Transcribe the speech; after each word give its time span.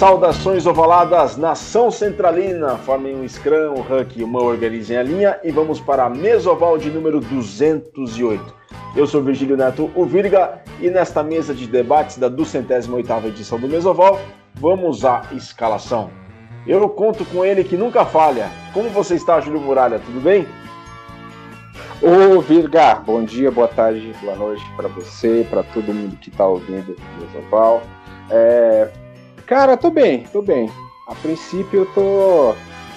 Saudações 0.00 0.66
ovaladas, 0.66 1.36
nação 1.36 1.90
centralina, 1.90 2.78
formem 2.78 3.14
um 3.14 3.28
scrum, 3.28 3.74
um 3.74 3.80
huck, 3.80 4.24
uma 4.24 4.42
organizem 4.42 4.96
a 4.96 5.02
linha 5.02 5.38
e 5.44 5.50
vamos 5.50 5.78
para 5.78 6.06
a 6.06 6.08
mesoval 6.08 6.78
de 6.78 6.88
número 6.88 7.20
208. 7.20 8.42
Eu 8.96 9.06
sou 9.06 9.22
Virgílio 9.22 9.58
Neto, 9.58 9.90
o 9.94 10.06
Virga, 10.06 10.62
e 10.80 10.88
nesta 10.88 11.22
mesa 11.22 11.52
de 11.52 11.66
debates 11.66 12.16
da 12.16 12.30
208ª 12.30 13.26
edição 13.26 13.60
do 13.60 13.68
Mesoval, 13.68 14.18
vamos 14.54 15.04
à 15.04 15.22
escalação. 15.32 16.10
Eu 16.66 16.88
conto 16.88 17.22
com 17.26 17.44
ele 17.44 17.62
que 17.62 17.76
nunca 17.76 18.06
falha. 18.06 18.50
Como 18.72 18.88
você 18.88 19.16
está, 19.16 19.38
Júlio 19.38 19.60
Muralha? 19.60 19.98
Tudo 19.98 20.18
bem? 20.22 20.48
Ô 22.00 22.40
Virga, 22.40 22.94
bom 22.94 23.22
dia, 23.22 23.50
boa 23.50 23.68
tarde, 23.68 24.14
boa 24.22 24.34
noite 24.34 24.64
para 24.78 24.88
você, 24.88 25.46
para 25.50 25.62
todo 25.62 25.92
mundo 25.92 26.16
que 26.16 26.30
está 26.30 26.46
ouvindo 26.46 26.96
o 26.96 27.20
Mesoval. 27.20 27.82
É, 28.30 28.88
Cara, 29.50 29.76
tô 29.76 29.90
bem, 29.90 30.22
tô 30.32 30.40
bem. 30.40 30.70
A 31.08 31.14
princípio 31.16 31.80
eu 31.80 31.86
tô 31.86 32.54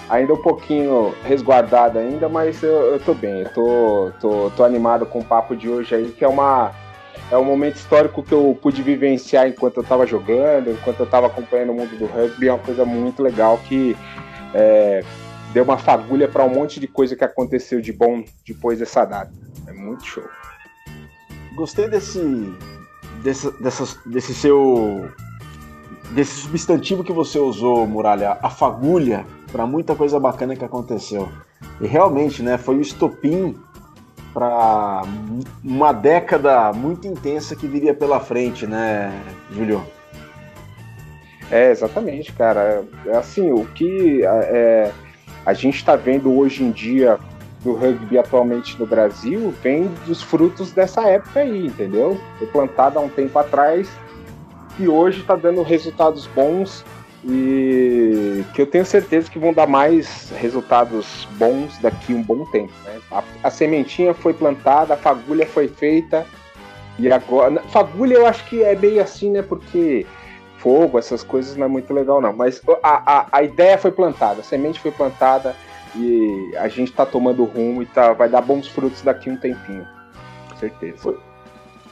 ainda 0.07 0.35
um 0.35 0.41
pouquinho 0.43 1.12
resguardado 1.23 1.98
ainda, 1.98 2.29
mas 2.29 2.62
eu, 2.62 2.93
eu 2.93 2.99
tô 2.99 3.16
bem. 3.16 3.41
Eu 3.41 3.49
tô, 3.52 4.12
tô, 4.21 4.52
tô 4.52 4.63
animado 4.63 5.03
com 5.07 5.17
o 5.17 5.26
papo 5.26 5.55
de 5.55 5.67
hoje 5.67 5.95
aí, 5.95 6.12
que 6.12 6.23
é 6.23 6.27
uma 6.27 6.71
é 7.31 7.38
um 7.39 7.43
momento 7.43 7.77
histórico 7.77 8.21
que 8.21 8.31
eu 8.31 8.55
pude 8.62 8.84
vivenciar 8.84 9.48
enquanto 9.48 9.77
eu 9.77 9.81
estava 9.81 10.05
jogando, 10.05 10.70
enquanto 10.70 10.99
eu 10.99 11.05
estava 11.05 11.26
acompanhando 11.26 11.71
o 11.71 11.73
mundo 11.73 11.98
do 11.98 12.05
rugby. 12.05 12.49
É 12.49 12.54
uma 12.54 12.63
coisa 12.63 12.85
muito 12.85 13.23
legal 13.23 13.57
que 13.67 13.98
é, 14.54 15.04
deu 15.54 15.63
uma 15.63 15.79
fagulha 15.79 16.27
para 16.27 16.43
um 16.43 16.49
monte 16.49 16.79
de 16.79 16.88
coisa 16.88 17.15
que 17.15 17.23
aconteceu 17.23 17.81
de 17.81 17.91
bom 17.91 18.24
depois 18.46 18.77
dessa 18.77 19.04
data. 19.05 19.34
É 19.65 19.74
muito 19.74 20.05
show. 20.05 20.24
Gostei 21.55 21.87
desse, 21.87 22.21
desse, 23.24 23.51
dessa, 23.59 23.99
desse 24.05 24.35
seu 24.35 25.09
desse 26.13 26.41
substantivo 26.41 27.03
que 27.03 27.11
você 27.11 27.39
usou, 27.39 27.85
Muralha, 27.87 28.37
a 28.41 28.49
fagulha, 28.49 29.25
para 29.51 29.65
muita 29.65 29.95
coisa 29.95 30.19
bacana 30.19 30.55
que 30.55 30.63
aconteceu. 30.63 31.29
E 31.81 31.87
realmente, 31.87 32.43
né, 32.43 32.57
foi 32.57 32.77
o 32.77 32.81
estopim 32.81 33.55
para 34.34 35.03
uma 35.63 35.91
década 35.91 36.71
muito 36.73 37.07
intensa 37.07 37.55
que 37.55 37.67
viria 37.67 37.93
pela 37.93 38.19
frente, 38.19 38.65
né, 38.65 39.11
Júlio? 39.51 39.84
É, 41.51 41.71
exatamente, 41.71 42.31
cara. 42.34 42.84
É 43.05 43.17
assim, 43.17 43.51
o 43.51 43.65
que 43.65 44.21
é, 44.23 44.91
a 45.45 45.53
gente 45.53 45.75
está 45.75 45.95
vendo 45.95 46.35
hoje 46.35 46.63
em 46.63 46.71
dia 46.71 47.19
do 47.63 47.73
rugby 47.73 48.17
atualmente 48.17 48.77
no 48.79 48.85
Brasil 48.85 49.53
vem 49.61 49.89
dos 50.05 50.21
frutos 50.21 50.71
dessa 50.71 51.01
época 51.03 51.41
aí, 51.41 51.67
entendeu? 51.67 52.19
Foi 52.37 52.47
plantada 52.47 52.99
há 52.99 53.01
um 53.01 53.09
tempo 53.09 53.37
atrás 53.39 53.87
que 54.76 54.88
hoje 54.88 55.21
está 55.21 55.35
dando 55.35 55.62
resultados 55.62 56.27
bons 56.27 56.84
e 57.26 58.43
que 58.54 58.62
eu 58.62 58.68
tenho 58.68 58.85
certeza 58.85 59.30
que 59.30 59.40
vão 59.40 59.54
dar 59.54 59.68
mais 59.68 60.32
resultados 60.38 61.27
bons 61.38 61.77
daqui 61.80 62.13
um 62.13 62.21
bom 62.21 62.46
tempo. 62.46 62.74
Né? 62.84 62.99
A, 63.12 63.24
a, 63.43 63.49
sementinha 63.49 64.13
foi 64.13 64.34
plantada, 64.34 64.94
a 64.94 64.97
fagulha 64.97 65.46
foi 65.46 65.68
feita 65.68 66.25
e 67.00 67.12
agora. 67.12 67.62
Fagulha 67.69 68.16
eu 68.16 68.25
acho 68.25 68.44
que 68.46 68.62
é 68.62 68.75
meio 68.75 69.02
assim, 69.02 69.31
né? 69.31 69.41
Porque 69.41 70.06
fogo, 70.57 71.00
essas 71.00 71.24
coisas 71.24 71.56
não 71.56 71.66
é 71.66 71.69
muito 71.69 71.94
legal, 71.94 72.19
não. 72.19 72.34
Mas 72.34 72.62
a, 72.81 73.19
a, 73.19 73.28
a 73.31 73.44
ideia 73.44 73.78
foi 73.78 73.91
plantada, 73.91 74.41
a 74.41 74.44
semente 74.44 74.80
foi 74.80 74.91
plantada 74.91 75.56
e 75.96 76.53
a 76.58 76.68
gente 76.68 76.90
está 76.90 77.06
tomando 77.06 77.46
rumo 77.46 77.81
e 77.81 77.85
tá, 77.85 78.12
vai 78.13 78.28
dar 78.28 78.41
bons 78.41 78.68
frutos 78.68 79.02
daqui 79.02 79.30
um 79.30 79.38
tempinho. 79.38 79.88
Com 80.50 80.58
certeza. 80.58 80.97
Foi 80.97 81.18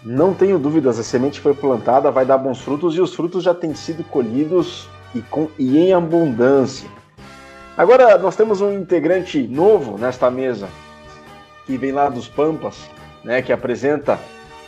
não 0.04 0.34
tenho 0.34 0.58
dúvidas, 0.58 0.98
a 0.98 1.04
semente 1.04 1.40
foi 1.40 1.54
plantada, 1.54 2.10
vai 2.10 2.26
dar 2.26 2.38
bons 2.38 2.60
frutos 2.60 2.96
e 2.96 3.02
os 3.02 3.14
frutos 3.14 3.44
já 3.44 3.54
têm 3.54 3.76
sido 3.76 4.04
colhidos 4.04 4.90
e, 5.14 5.22
com, 5.22 5.48
e 5.60 5.78
em 5.78 5.94
abundância. 5.94 6.90
Agora 7.78 8.18
nós 8.18 8.36
temos 8.36 8.62
um 8.62 8.74
integrante 8.74 9.48
novo 9.48 9.98
nesta 9.98 10.32
mesa, 10.32 10.68
que 11.66 11.78
vem 11.78 11.92
lá 11.92 12.10
dos 12.10 12.28
Pampas, 12.28 12.90
né, 13.24 13.42
que 13.42 13.54
apresenta 13.54 14.20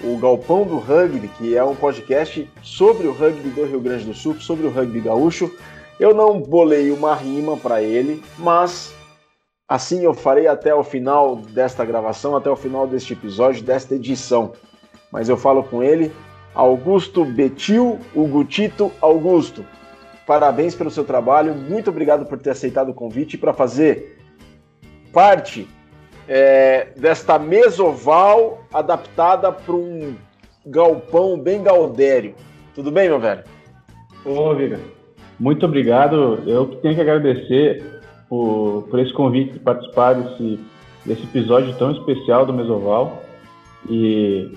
o 0.03 0.17
Galpão 0.17 0.65
do 0.65 0.77
Rugby, 0.77 1.27
que 1.29 1.55
é 1.55 1.63
um 1.63 1.75
podcast 1.75 2.47
sobre 2.61 3.07
o 3.07 3.13
rugby 3.13 3.49
do 3.49 3.65
Rio 3.65 3.79
Grande 3.79 4.05
do 4.05 4.13
Sul, 4.13 4.35
sobre 4.39 4.67
o 4.67 4.69
rugby 4.69 4.99
gaúcho. 4.99 5.51
Eu 5.99 6.13
não 6.13 6.39
bolei 6.39 6.91
uma 6.91 7.15
rima 7.15 7.57
para 7.57 7.81
ele, 7.81 8.23
mas 8.37 8.93
assim 9.67 10.03
eu 10.03 10.13
farei 10.13 10.47
até 10.47 10.75
o 10.75 10.83
final 10.83 11.37
desta 11.37 11.83
gravação, 11.85 12.35
até 12.35 12.49
o 12.49 12.55
final 12.55 12.85
deste 12.85 13.13
episódio, 13.13 13.63
desta 13.63 13.95
edição 13.95 14.53
mas 15.13 15.29
eu 15.29 15.37
falo 15.37 15.63
com 15.63 15.83
ele. 15.83 16.11
Augusto 16.55 17.23
Betil, 17.23 17.99
o 18.15 18.27
Gutito 18.27 18.91
Augusto. 18.99 19.63
Parabéns 20.25 20.73
pelo 20.73 20.89
seu 20.89 21.03
trabalho, 21.03 21.53
muito 21.53 21.89
obrigado 21.89 22.25
por 22.25 22.39
ter 22.39 22.49
aceitado 22.49 22.89
o 22.89 22.93
convite 22.93 23.37
para 23.37 23.53
fazer 23.53 24.17
parte 25.11 25.67
é, 26.27 26.87
desta 26.97 27.37
mesoval 27.37 28.63
adaptada 28.73 29.51
para 29.51 29.75
um 29.75 30.15
galpão 30.65 31.37
bem 31.37 31.61
gaudério. 31.61 32.33
Tudo 32.73 32.91
bem, 32.91 33.09
meu 33.09 33.19
velho? 33.19 33.43
Ô, 34.25 34.55
Viga, 34.55 34.79
muito 35.39 35.65
obrigado. 35.65 36.41
Eu 36.47 36.67
tenho 36.77 36.95
que 36.95 37.01
agradecer 37.01 38.01
por, 38.29 38.87
por 38.89 38.99
esse 38.99 39.13
convite 39.13 39.53
de 39.53 39.59
participar 39.59 40.13
desse, 40.13 40.59
desse 41.05 41.23
episódio 41.23 41.75
tão 41.75 41.91
especial 41.91 42.45
do 42.45 42.53
Mesoval. 42.53 43.21
E 43.89 44.55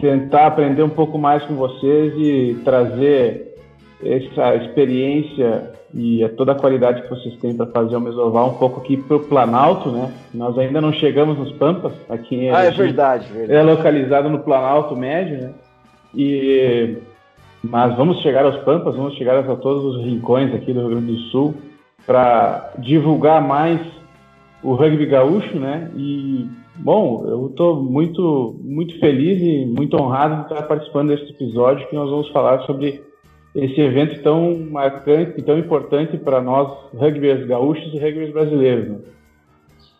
tentar 0.00 0.46
aprender 0.46 0.82
um 0.82 0.88
pouco 0.88 1.18
mais 1.18 1.42
com 1.44 1.54
vocês 1.54 2.14
e 2.16 2.60
trazer 2.64 3.54
essa 4.04 4.54
experiência 4.56 5.72
e 5.94 6.26
toda 6.36 6.52
a 6.52 6.54
qualidade 6.54 7.02
que 7.02 7.10
vocês 7.10 7.34
têm 7.36 7.56
para 7.56 7.66
fazer 7.66 7.96
o 7.96 8.00
Mesoval 8.00 8.50
um 8.50 8.54
pouco 8.54 8.80
aqui 8.80 8.96
para 8.96 9.16
o 9.16 9.24
Planalto, 9.24 9.90
né? 9.90 10.12
Nós 10.34 10.56
ainda 10.58 10.80
não 10.80 10.92
chegamos 10.92 11.38
nos 11.38 11.52
Pampas, 11.52 11.92
aqui 12.08 12.36
em 12.36 12.50
Ah, 12.50 12.64
é 12.64 12.70
verdade, 12.70 13.26
verdade. 13.32 13.52
É 13.54 13.62
localizado 13.62 14.28
no 14.28 14.40
Planalto 14.40 14.94
Médio, 14.94 15.38
né? 15.38 15.50
E 16.14 16.98
mas 17.62 17.96
vamos 17.96 18.20
chegar 18.20 18.44
aos 18.44 18.56
Pampas, 18.58 18.94
vamos 18.94 19.14
chegar 19.14 19.38
a 19.38 19.56
todos 19.56 19.96
os 19.96 20.04
rincões 20.04 20.54
aqui 20.54 20.72
do 20.72 20.80
Rio 20.80 20.90
Grande 20.90 21.12
do 21.12 21.18
Sul 21.30 21.54
para 22.06 22.72
divulgar 22.78 23.42
mais 23.42 23.80
o 24.62 24.74
rugby 24.74 25.06
gaúcho, 25.06 25.58
né? 25.58 25.90
E 25.96 26.48
Bom, 26.80 27.26
eu 27.26 27.46
estou 27.48 27.82
muito, 27.82 28.56
muito 28.62 28.98
feliz 29.00 29.42
e 29.42 29.66
muito 29.66 29.96
honrado 30.00 30.36
de 30.36 30.42
estar 30.42 30.62
participando 30.66 31.08
desse 31.08 31.30
episódio 31.32 31.88
que 31.88 31.94
nós 31.94 32.08
vamos 32.08 32.30
falar 32.30 32.60
sobre 32.66 33.02
esse 33.54 33.80
evento 33.80 34.22
tão 34.22 34.56
marcante 34.70 35.40
e 35.40 35.42
tão 35.42 35.58
importante 35.58 36.16
para 36.16 36.40
nós, 36.40 36.68
rugbyers 36.94 37.46
gaúchos 37.46 37.92
e 37.92 37.98
rugbyers 37.98 38.32
brasileiros. 38.32 38.88
Né? 38.90 38.98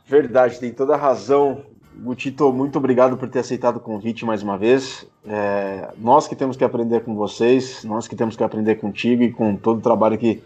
Verdade, 0.07 0.61
tem 0.61 0.73
toda 0.73 0.95
a 0.95 0.97
razão. 0.97 1.63
Gutito, 2.01 2.53
muito 2.53 2.79
obrigado 2.79 3.17
por 3.17 3.29
ter 3.29 3.41
aceitado 3.41 3.79
o 3.79 3.81
convite 3.81 4.25
mais 4.25 4.43
uma 4.45 4.57
vez. 4.57 5.11
É, 5.27 5.89
nós 5.99 6.29
que 6.29 6.37
temos 6.37 6.57
que 6.57 6.63
aprender 6.63 7.01
com 7.01 7.17
vocês, 7.17 7.83
nós 7.83 8.07
que 8.07 8.15
temos 8.15 8.37
que 8.37 8.45
aprender 8.45 8.77
contigo 8.77 9.25
e 9.25 9.33
com 9.33 9.57
todo 9.57 9.79
o 9.79 9.83
trabalho 9.83 10.17
que 10.17 10.41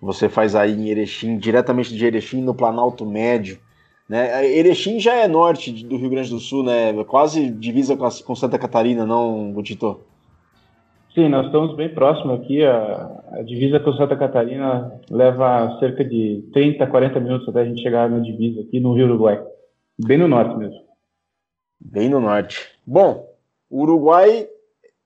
você 0.00 0.30
faz 0.30 0.54
aí 0.54 0.72
em 0.72 0.88
Erechim, 0.88 1.36
diretamente 1.36 1.94
de 1.94 2.06
Erechim, 2.06 2.40
no 2.40 2.54
Planalto 2.54 3.04
Médio. 3.04 3.58
Né? 4.08 4.46
Erechim 4.56 5.00
já 5.00 5.14
é 5.14 5.26
norte 5.26 5.72
do 5.84 5.96
Rio 5.96 6.10
Grande 6.10 6.30
do 6.30 6.38
Sul, 6.38 6.62
né? 6.62 6.92
Quase 7.04 7.50
divisa 7.50 7.96
com 7.96 8.36
Santa 8.36 8.58
Catarina, 8.58 9.06
não, 9.06 9.52
Gutito? 9.52 10.00
Sim, 11.14 11.28
nós 11.28 11.46
estamos 11.46 11.76
bem 11.76 11.88
próximos 11.94 12.40
aqui. 12.40 12.64
A, 12.64 13.22
a, 13.32 13.42
divisa 13.42 13.78
com 13.78 13.92
Santa 13.92 14.16
Catarina 14.16 15.00
leva 15.08 15.78
cerca 15.78 16.04
de 16.04 16.44
30, 16.52 16.86
40 16.86 17.20
minutos 17.20 17.48
até 17.48 17.60
a 17.60 17.64
gente 17.64 17.82
chegar 17.82 18.10
na 18.10 18.18
divisa 18.18 18.62
aqui 18.62 18.80
no 18.80 18.92
Rio 18.94 19.06
Uruguai. 19.06 19.40
Bem 20.04 20.18
no 20.18 20.26
norte 20.26 20.56
mesmo. 20.56 20.82
Bem 21.80 22.08
no 22.08 22.20
norte. 22.20 22.68
Bom, 22.84 23.32
o 23.70 23.82
Uruguai 23.82 24.48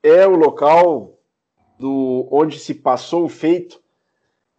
é 0.03 0.27
o 0.27 0.35
local 0.35 1.13
do 1.79 2.27
onde 2.33 2.59
se 2.59 2.75
passou 2.75 3.25
o 3.25 3.29
feito 3.29 3.79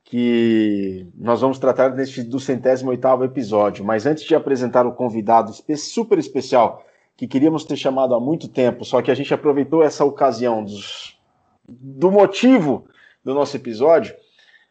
que 0.10 1.06
nós 1.16 1.40
vamos 1.40 1.60
tratar 1.60 1.94
neste 1.96 2.24
do 2.24 2.40
centésimo 2.40 2.90
oitavo 2.90 3.24
episódio. 3.24 3.86
Mas 3.86 4.08
antes 4.08 4.24
de 4.24 4.34
apresentar 4.34 4.88
o 4.88 4.92
convidado 4.92 5.54
super 5.78 6.18
especial 6.18 6.84
que 7.16 7.28
queríamos 7.28 7.64
ter 7.64 7.78
chamado 7.78 8.16
há 8.16 8.20
muito 8.20 8.48
tempo, 8.48 8.84
só 8.84 9.04
que 9.04 9.12
a 9.12 9.14
gente 9.14 9.32
aproveitou 9.32 9.84
essa 9.84 10.04
ocasião 10.04 10.64
dos, 10.64 11.16
do 11.68 12.10
motivo 12.10 12.86
do 13.24 13.36
nosso 13.36 13.56
episódio. 13.56 14.16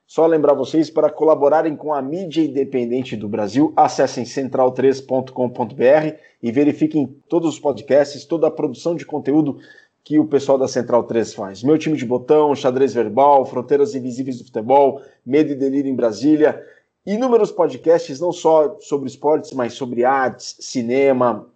Só 0.05 0.27
lembrar 0.27 0.55
vocês 0.55 0.91
para 0.91 1.09
colaborarem 1.09 1.77
com 1.77 1.95
a 1.95 2.03
mídia 2.03 2.43
independente 2.43 3.15
do 3.15 3.29
Brasil, 3.29 3.73
acessem 3.77 4.25
central3.com.br 4.25 6.17
e 6.43 6.51
verifiquem 6.51 7.07
todos 7.29 7.51
os 7.51 7.61
podcasts, 7.61 8.25
toda 8.25 8.49
a 8.49 8.51
produção 8.51 8.97
de 8.97 9.07
conteúdo 9.07 9.59
que 10.05 10.19
o 10.19 10.27
pessoal 10.27 10.57
da 10.57 10.67
Central 10.67 11.05
3 11.05 11.35
faz. 11.35 11.63
Meu 11.63 11.77
time 11.77 11.97
de 11.97 12.07
botão, 12.07 12.55
xadrez 12.55 12.95
verbal, 12.95 13.45
fronteiras 13.45 13.95
invisíveis 13.95 14.39
do 14.39 14.45
futebol, 14.45 15.03
medo 15.25 15.53
e 15.53 15.55
delírio 15.55 15.91
em 15.91 15.95
Brasília, 15.95 16.65
inúmeros 17.05 17.53
podcasts 17.53 18.19
não 18.21 18.33
só 18.33 18.79
sobre 18.81 19.09
esportes, 19.09 19.53
mas 19.53 19.75
sobre 19.75 20.05
artes, 20.05 20.57
cinema, 20.61 21.47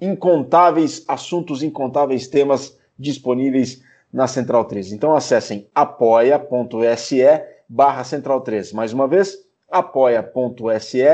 incontáveis 0.00 1.04
assuntos, 1.06 1.62
incontáveis 1.62 2.26
temas 2.26 2.76
disponíveis 2.98 3.82
na 4.12 4.26
Central 4.26 4.64
3. 4.64 4.92
Então 4.92 5.14
acessem 5.14 5.68
apoia.se 5.74 7.22
barra 7.68 8.02
Central 8.02 8.40
3. 8.40 8.72
Mais 8.72 8.92
uma 8.92 9.06
vez, 9.06 9.38
apoia.se 9.70 11.04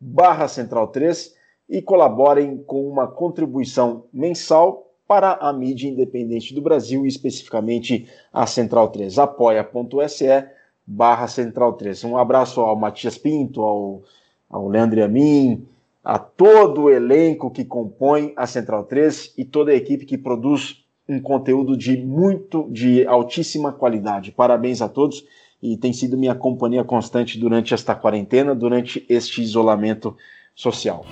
barra 0.00 0.48
Central 0.48 0.88
3 0.88 1.34
e 1.68 1.80
colaborem 1.80 2.58
com 2.64 2.88
uma 2.88 3.06
contribuição 3.06 4.06
mensal 4.12 4.89
para 5.10 5.32
a 5.40 5.52
mídia 5.52 5.88
independente 5.88 6.54
do 6.54 6.62
Brasil 6.62 7.04
e 7.04 7.08
especificamente 7.08 8.06
a 8.32 8.46
Central 8.46 8.90
3. 8.90 9.18
apoia.se 9.18 10.46
barra 10.86 11.26
Central 11.26 11.72
3. 11.72 12.04
Um 12.04 12.16
abraço 12.16 12.60
ao 12.60 12.76
Matias 12.76 13.18
Pinto, 13.18 13.60
ao, 13.60 14.02
ao 14.48 14.68
Leandro 14.68 15.02
Amin, 15.02 15.66
a 16.04 16.16
todo 16.16 16.82
o 16.82 16.90
elenco 16.90 17.50
que 17.50 17.64
compõe 17.64 18.32
a 18.36 18.46
Central 18.46 18.84
3 18.84 19.34
e 19.36 19.44
toda 19.44 19.72
a 19.72 19.74
equipe 19.74 20.06
que 20.06 20.16
produz 20.16 20.84
um 21.08 21.20
conteúdo 21.20 21.76
de 21.76 21.96
muito, 21.96 22.68
de 22.70 23.04
altíssima 23.04 23.72
qualidade. 23.72 24.30
Parabéns 24.30 24.80
a 24.80 24.88
todos 24.88 25.26
e 25.60 25.76
tem 25.76 25.92
sido 25.92 26.16
minha 26.16 26.36
companhia 26.36 26.84
constante 26.84 27.36
durante 27.36 27.74
esta 27.74 27.96
quarentena, 27.96 28.54
durante 28.54 29.04
este 29.08 29.42
isolamento 29.42 30.16
social. 30.54 31.04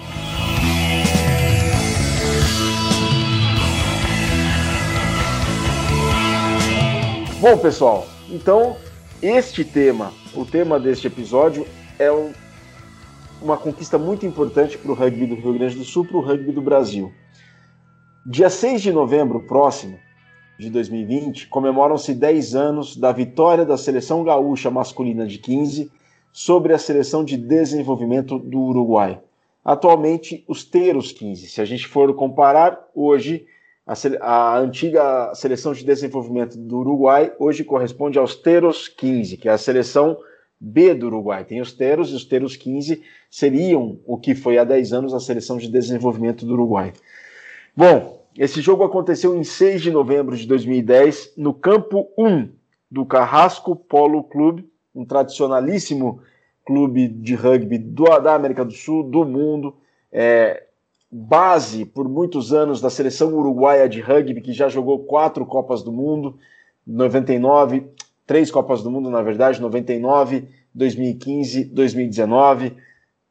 Bom, 7.41 7.57
pessoal, 7.57 8.05
então 8.29 8.77
este 9.23 9.65
tema, 9.65 10.13
o 10.35 10.45
tema 10.45 10.81
deste 10.81 11.07
episódio, 11.07 11.65
é 11.97 12.11
um, 12.11 12.33
uma 13.41 13.57
conquista 13.57 13.97
muito 13.97 14.27
importante 14.27 14.77
para 14.77 14.91
o 14.91 14.95
rugby 14.95 15.25
do 15.25 15.37
Rio 15.37 15.55
Grande 15.55 15.77
do 15.77 15.85
Sul, 15.85 16.05
para 16.05 16.17
o 16.17 16.21
rugby 16.21 16.51
do 16.51 16.61
Brasil. 16.61 17.13
Dia 18.27 18.51
6 18.51 18.83
de 18.83 18.93
novembro 18.93 19.39
próximo, 19.47 20.01
de 20.59 20.69
2020, 20.69 21.47
comemoram-se 21.47 22.13
10 22.13 22.57
anos 22.57 22.97
da 22.97 23.13
vitória 23.13 23.65
da 23.65 23.77
seleção 23.77 24.25
gaúcha 24.25 24.69
masculina 24.69 25.25
de 25.25 25.39
15 25.39 25.93
sobre 26.33 26.73
a 26.73 26.79
seleção 26.79 27.25
de 27.25 27.37
desenvolvimento 27.37 28.37
do 28.37 28.59
Uruguai. 28.59 29.21
Atualmente, 29.65 30.45
os 30.49 30.65
Teros 30.65 31.13
15. 31.13 31.47
Se 31.47 31.61
a 31.61 31.65
gente 31.65 31.87
for 31.87 32.13
comparar, 32.17 32.89
hoje, 32.93 33.47
a, 33.89 33.95
a, 34.21 34.59
antiga 34.59 35.35
seleção 35.35 35.73
de 35.73 35.83
desenvolvimento 35.83 36.59
do 36.59 36.81
Uruguai 36.81 37.33
hoje 37.39 37.65
corresponde 37.65 38.19
aos 38.19 38.37
Teros 38.37 38.87
15, 38.87 39.39
que 39.39 39.49
é 39.49 39.53
a 39.53 39.57
seleção 39.57 40.19
B 40.61 40.95
do 40.95 41.07
Uruguai. 41.07 41.43
Tem 41.45 41.63
os 41.63 41.73
Teros 41.73 42.11
e 42.11 42.15
os 42.15 42.27
Teros 42.27 42.55
15 42.55 43.03
seriam 43.31 43.99
o 44.05 44.19
que 44.19 44.35
foi 44.35 44.59
há 44.59 44.65
10 44.65 44.93
anos 44.93 45.15
a 45.15 45.21
seleção 45.21 45.57
de 45.57 45.69
desenvolvimento 45.69 46.45
do 46.45 46.53
Uruguai. 46.53 46.93
Bom, 47.75 48.27
esse 48.37 48.61
jogo 48.61 48.85
aconteceu 48.85 49.35
em 49.35 49.43
6 49.43 49.81
de 49.81 49.91
novembro 49.91 50.37
de 50.37 50.47
2010, 50.47 51.33
no 51.39 51.55
campo 51.55 52.11
1 52.19 52.51
do 52.91 53.07
Carrasco 53.07 53.75
Polo 53.75 54.23
Clube, 54.23 54.69
um 54.95 55.05
tradicionalíssimo 55.07 56.21
clube 56.67 57.09
de 57.09 57.35
rugby 57.35 57.79
do, 57.79 58.05
da 58.19 58.35
América 58.35 58.67
do 58.67 58.73
Sul, 58.73 59.03
do 59.03 59.25
mundo, 59.25 59.75
é, 60.13 60.68
base 61.11 61.85
por 61.85 62.09
muitos 62.09 62.53
anos 62.53 62.81
da 62.81 62.91
seleção 62.91 63.35
uruguaia 63.35 63.89
de 63.89 64.01
rugby, 64.01 64.41
que 64.41 64.53
já 64.53 64.69
jogou 64.69 65.05
quatro 65.05 65.47
Copas 65.47 65.83
do 65.83 65.93
Mundo, 65.93 66.39
99, 66.87 67.87
três 68.27 68.51
Copas 68.51 68.83
do 68.83 68.91
Mundo, 68.91 69.11
na 69.11 69.23
verdade, 69.23 69.61
99, 69.61 70.49
2015, 70.75 71.65
2019, 71.65 72.77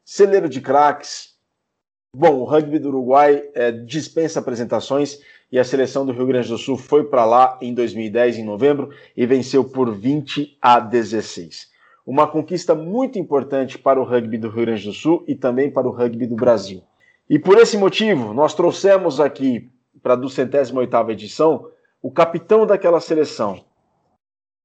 celeiro 0.04 0.50
de 0.50 0.62
craques, 0.62 1.38
Bom, 2.20 2.40
o 2.40 2.46
rugby 2.46 2.80
do 2.80 2.88
Uruguai 2.88 3.44
é, 3.54 3.72
dispensa 3.72 4.40
apresentações 4.40 5.20
e 5.52 5.60
a 5.60 5.64
seleção 5.64 6.04
do 6.04 6.12
Rio 6.12 6.26
Grande 6.26 6.50
do 6.50 6.58
Sul 6.58 6.76
foi 6.76 7.04
para 7.04 7.24
lá 7.26 7.60
em 7.62 7.76
2010, 7.76 8.40
em 8.40 8.44
novembro, 8.44 8.90
e 9.16 9.24
venceu 9.28 9.64
por 9.64 9.94
20 9.94 10.58
a 10.60 10.80
16. 10.80 11.68
Uma 12.06 12.26
conquista 12.26 12.74
muito 12.74 13.20
importante 13.20 13.78
para 13.78 14.02
o 14.02 14.04
rugby 14.04 14.38
do 14.40 14.50
Rio 14.50 14.66
Grande 14.66 14.86
do 14.86 14.94
Sul 14.94 15.24
e 15.28 15.36
também 15.36 15.70
para 15.70 15.88
o 15.88 15.92
rugby 15.92 16.26
do 16.26 16.36
Brasil. 16.36 16.82
E 17.30 17.38
por 17.38 17.58
esse 17.58 17.78
motivo, 17.78 18.34
nós 18.34 18.54
trouxemos 18.54 19.20
aqui 19.20 19.70
para 20.02 20.14
a 20.14 20.18
208 20.18 21.12
edição 21.12 21.68
o 22.02 22.10
capitão 22.10 22.66
daquela 22.66 23.00
seleção. 23.00 23.64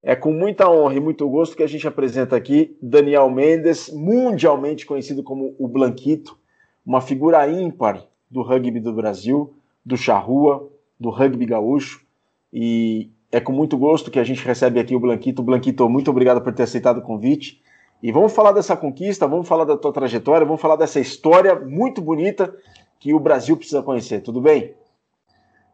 É 0.03 0.15
com 0.15 0.33
muita 0.33 0.71
honra 0.71 0.95
e 0.95 1.01
muito 1.01 1.29
gosto 1.29 1.57
que 1.57 1.63
a 1.63 1.67
gente 1.67 1.87
apresenta 1.87 2.37
aqui 2.37 2.77
Daniel 2.81 3.31
Mendes, 3.31 3.91
mundialmente 3.91 4.87
conhecido 4.87 5.23
como 5.23 5.55
o 5.59 5.69
Blanquito 5.69 6.39
uma 6.85 7.01
figura 7.01 7.49
ímpar 7.49 8.05
do 8.31 8.43
rugby 8.43 8.81
do 8.81 8.93
Brasil, 8.93 9.55
do 9.85 9.97
charrua, 9.97 10.69
do 10.99 11.11
rugby 11.11 11.47
gaúcho. 11.47 12.05
E 12.53 13.11
é 13.31 13.41
com 13.41 13.53
muito 13.53 13.79
gosto 13.79 14.11
que 14.11 14.19
a 14.19 14.25
gente 14.25 14.45
recebe 14.45 14.79
aqui 14.79 14.95
o 14.95 15.01
Blanquito. 15.01 15.43
Blanquito, 15.43 15.89
muito 15.89 16.11
obrigado 16.11 16.41
por 16.43 16.53
ter 16.53 16.65
aceitado 16.65 16.99
o 16.99 17.03
convite. 17.03 17.63
E 18.03 18.11
vamos 18.11 18.33
falar 18.33 18.53
dessa 18.53 18.77
conquista, 18.77 19.27
vamos 19.27 19.47
falar 19.47 19.65
da 19.65 19.77
tua 19.77 19.93
trajetória, 19.93 20.47
vamos 20.47 20.61
falar 20.61 20.77
dessa 20.77 20.99
história 20.99 21.55
muito 21.55 22.03
bonita 22.03 22.53
que 22.99 23.15
o 23.15 23.21
Brasil 23.21 23.57
precisa 23.57 23.83
conhecer. 23.83 24.21
Tudo 24.21 24.41
bem? 24.41 24.75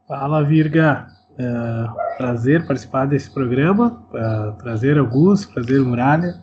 Fala, 0.06 0.44
Virga. 0.44 1.06
É, 1.38 2.16
prazer 2.16 2.66
participar 2.66 3.06
desse 3.06 3.30
programa. 3.30 4.04
É, 4.12 4.50
prazer, 4.62 4.98
Augusto. 4.98 5.52
Prazer, 5.54 5.80
Muralha 5.80 6.34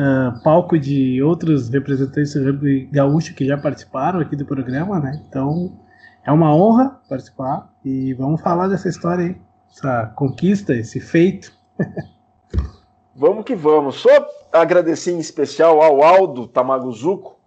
uh, 0.00 0.42
palco 0.42 0.78
de 0.78 1.22
outros 1.22 1.68
representantes 1.68 2.34
do 2.34 2.44
rugby 2.44 2.88
gaúcho 2.92 3.34
que 3.34 3.44
já 3.44 3.58
participaram 3.58 4.20
aqui 4.20 4.34
do 4.34 4.46
programa, 4.46 4.98
né? 4.98 5.22
Então 5.28 5.78
é 6.24 6.32
uma 6.32 6.54
honra 6.54 7.00
participar 7.08 7.70
e 7.84 8.14
vamos 8.14 8.40
falar 8.40 8.68
dessa 8.68 8.88
história 8.88 9.26
aí, 9.26 9.36
essa 9.70 10.06
conquista, 10.16 10.74
esse 10.74 11.00
feito. 11.00 11.52
vamos 13.14 13.44
que 13.44 13.54
vamos. 13.54 13.96
Só 13.96 14.08
agradecer 14.52 15.12
em 15.12 15.18
especial 15.18 15.80
ao 15.82 16.02
Aldo 16.02 16.46
Tamaguzuco 16.46 17.38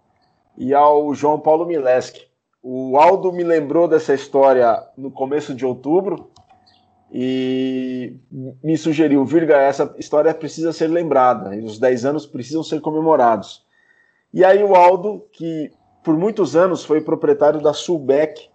e 0.56 0.72
ao 0.72 1.14
João 1.14 1.38
Paulo 1.38 1.66
Mileski. 1.66 2.26
O 2.62 2.96
Aldo 2.98 3.32
me 3.32 3.42
lembrou 3.42 3.86
dessa 3.86 4.14
história 4.14 4.82
no 4.96 5.10
começo 5.10 5.54
de 5.54 5.66
outubro 5.66 6.30
e 7.12 8.16
me 8.62 8.76
sugeriu, 8.76 9.24
Virga, 9.24 9.56
essa 9.56 9.94
história 9.98 10.34
precisa 10.34 10.72
ser 10.72 10.88
lembrada, 10.88 11.54
e 11.54 11.62
os 11.62 11.78
10 11.78 12.06
anos 12.06 12.26
precisam 12.26 12.62
ser 12.62 12.80
comemorados. 12.80 13.64
E 14.32 14.44
aí 14.44 14.64
o 14.64 14.74
Aldo, 14.74 15.24
que 15.30 15.70
por 16.02 16.16
muitos 16.16 16.56
anos 16.56 16.84
foi 16.84 17.00
proprietário 17.00 17.60
da 17.60 17.72
Sulbeck, 17.72 18.48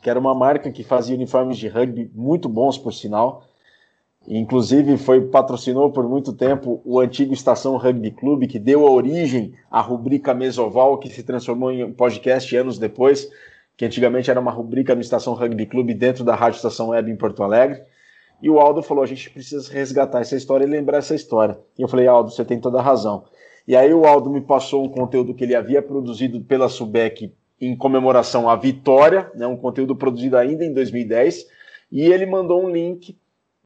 que 0.00 0.08
era 0.08 0.18
uma 0.18 0.34
marca 0.34 0.70
que 0.70 0.82
fazia 0.82 1.14
uniformes 1.14 1.58
de 1.58 1.68
rugby 1.68 2.10
muito 2.14 2.48
bons, 2.48 2.78
por 2.78 2.94
sinal, 2.94 3.44
inclusive 4.26 4.96
foi 4.96 5.20
patrocinou 5.22 5.90
por 5.90 6.08
muito 6.08 6.32
tempo 6.32 6.80
o 6.84 7.00
antigo 7.00 7.32
Estação 7.32 7.76
Rugby 7.76 8.10
Clube, 8.10 8.46
que 8.46 8.58
deu 8.58 8.86
a 8.86 8.90
origem 8.90 9.54
à 9.70 9.80
rubrica 9.80 10.34
Mesoval, 10.34 10.98
que 10.98 11.08
se 11.08 11.22
transformou 11.22 11.72
em 11.72 11.92
podcast 11.92 12.54
anos 12.56 12.78
depois, 12.78 13.28
que 13.76 13.84
antigamente 13.84 14.30
era 14.30 14.40
uma 14.40 14.50
rubrica 14.50 14.94
no 14.94 15.00
Estação 15.00 15.34
Rugby 15.34 15.66
Clube 15.66 15.94
dentro 15.94 16.22
da 16.22 16.34
Rádio 16.34 16.56
Estação 16.56 16.88
Web 16.90 17.10
em 17.10 17.16
Porto 17.16 17.42
Alegre. 17.42 17.82
E 18.42 18.48
o 18.48 18.58
Aldo 18.58 18.82
falou: 18.82 19.02
a 19.02 19.06
gente 19.06 19.28
precisa 19.30 19.70
resgatar 19.72 20.20
essa 20.20 20.36
história 20.36 20.64
e 20.64 20.68
lembrar 20.68 20.98
essa 20.98 21.14
história. 21.14 21.58
E 21.78 21.82
eu 21.82 21.88
falei: 21.88 22.06
Aldo, 22.06 22.30
você 22.30 22.44
tem 22.44 22.60
toda 22.60 22.78
a 22.78 22.82
razão. 22.82 23.24
E 23.66 23.76
aí 23.76 23.92
o 23.92 24.04
Aldo 24.04 24.30
me 24.30 24.40
passou 24.40 24.84
um 24.84 24.88
conteúdo 24.88 25.34
que 25.34 25.44
ele 25.44 25.54
havia 25.54 25.82
produzido 25.82 26.40
pela 26.40 26.68
Subec 26.68 27.32
em 27.60 27.76
comemoração 27.76 28.48
à 28.48 28.56
vitória, 28.56 29.30
né, 29.34 29.46
um 29.46 29.56
conteúdo 29.56 29.94
produzido 29.94 30.36
ainda 30.36 30.64
em 30.64 30.72
2010, 30.72 31.46
e 31.92 32.02
ele 32.06 32.24
mandou 32.24 32.64
um 32.64 32.70
link 32.70 33.16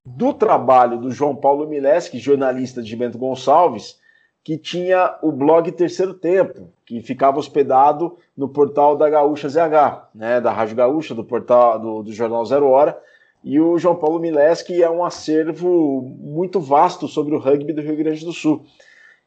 do 0.05 0.35
trabalho 0.35 0.99
do 0.99 1.11
João 1.11 1.35
Paulo 1.35 1.67
Mileski, 1.67 2.19
jornalista 2.19 2.83
de 2.83 2.95
Bento 2.95 3.17
Gonçalves, 3.17 3.99
que 4.43 4.59
tinha 4.59 5.17
o 5.23 5.33
blog 5.33 5.73
Terceiro 5.73 6.13
Tempo, 6.13 6.71
que 6.85 7.01
ficava 7.01 7.39
hospedado 7.39 8.17
no 8.37 8.47
portal 8.47 8.95
da 8.95 9.09
Gaúcha 9.09 9.49
ZH, 9.49 10.09
né, 10.15 10.41
da 10.41 10.53
Rádio 10.53 10.77
Gaúcha, 10.77 11.15
do 11.15 11.25
portal 11.25 11.79
do, 11.79 12.03
do 12.03 12.13
Jornal 12.13 12.45
Zero 12.45 12.69
Hora, 12.69 13.01
e 13.43 13.59
o 13.59 13.79
João 13.79 13.97
Paulo 13.97 14.19
Mileski 14.19 14.83
é 14.83 14.91
um 14.91 15.03
acervo 15.03 16.03
muito 16.19 16.61
vasto 16.61 17.09
sobre 17.09 17.35
o 17.35 17.39
rugby 17.39 17.73
do 17.73 17.81
Rio 17.81 17.97
Grande 17.97 18.25
do 18.25 18.33
Sul. 18.33 18.65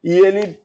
E 0.03 0.11
ele, 0.11 0.59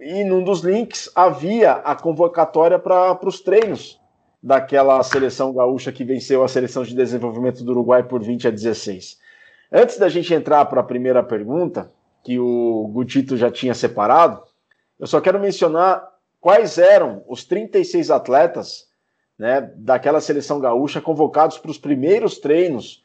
e 0.00 0.24
num 0.24 0.42
dos 0.42 0.60
links, 0.60 1.10
havia 1.14 1.72
a 1.72 1.96
convocatória 1.96 2.78
para 2.78 3.18
os 3.24 3.40
treinos 3.40 4.00
daquela 4.42 5.02
seleção 5.02 5.52
gaúcha 5.52 5.90
que 5.90 6.04
venceu 6.04 6.44
a 6.44 6.48
seleção 6.48 6.84
de 6.84 6.94
desenvolvimento 6.94 7.64
do 7.64 7.72
Uruguai 7.72 8.04
por 8.04 8.22
20 8.22 8.48
a 8.48 8.50
16. 8.50 9.18
Antes 9.70 9.98
da 9.98 10.08
gente 10.08 10.32
entrar 10.32 10.64
para 10.66 10.80
a 10.80 10.84
primeira 10.84 11.22
pergunta, 11.22 11.92
que 12.24 12.38
o 12.38 12.88
Gutito 12.92 13.36
já 13.36 13.50
tinha 13.50 13.74
separado, 13.74 14.42
eu 14.98 15.06
só 15.06 15.20
quero 15.20 15.38
mencionar 15.38 16.06
quais 16.40 16.78
eram 16.78 17.22
os 17.28 17.44
36 17.44 18.10
atletas 18.10 18.88
né, 19.38 19.72
daquela 19.76 20.20
seleção 20.20 20.58
gaúcha 20.58 21.00
convocados 21.00 21.58
para 21.58 21.70
os 21.70 21.78
primeiros 21.78 22.38
treinos, 22.38 23.02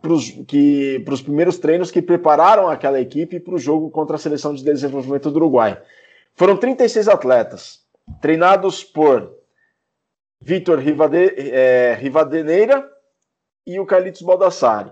para 0.00 0.12
os 0.12 1.22
primeiros 1.22 1.58
treinos 1.58 1.90
que 1.90 2.02
prepararam 2.02 2.68
aquela 2.68 3.00
equipe 3.00 3.40
para 3.40 3.54
o 3.54 3.58
jogo 3.58 3.90
contra 3.90 4.16
a 4.16 4.18
seleção 4.18 4.52
de 4.52 4.64
desenvolvimento 4.64 5.30
do 5.30 5.36
Uruguai. 5.36 5.80
Foram 6.34 6.56
36 6.56 7.08
atletas, 7.08 7.80
treinados 8.20 8.82
por 8.82 9.32
Vitor 10.40 10.78
Rivade, 10.80 11.34
é, 11.38 11.94
Rivadeneira 11.94 12.88
e 13.64 13.78
o 13.78 13.86
Carlitos 13.86 14.22
Baldassari. 14.22 14.90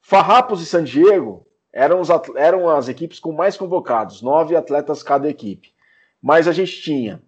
Farrapos 0.00 0.62
e 0.62 0.66
San 0.66 0.84
Diego 0.84 1.46
eram, 1.72 2.00
os, 2.00 2.08
eram 2.36 2.68
as 2.68 2.88
equipes 2.88 3.18
com 3.18 3.32
mais 3.32 3.56
convocados, 3.56 4.22
nove 4.22 4.56
atletas 4.56 5.02
cada 5.02 5.28
equipe. 5.28 5.72
Mas 6.20 6.48
a 6.48 6.52
gente 6.52 6.80
tinha 6.80 7.22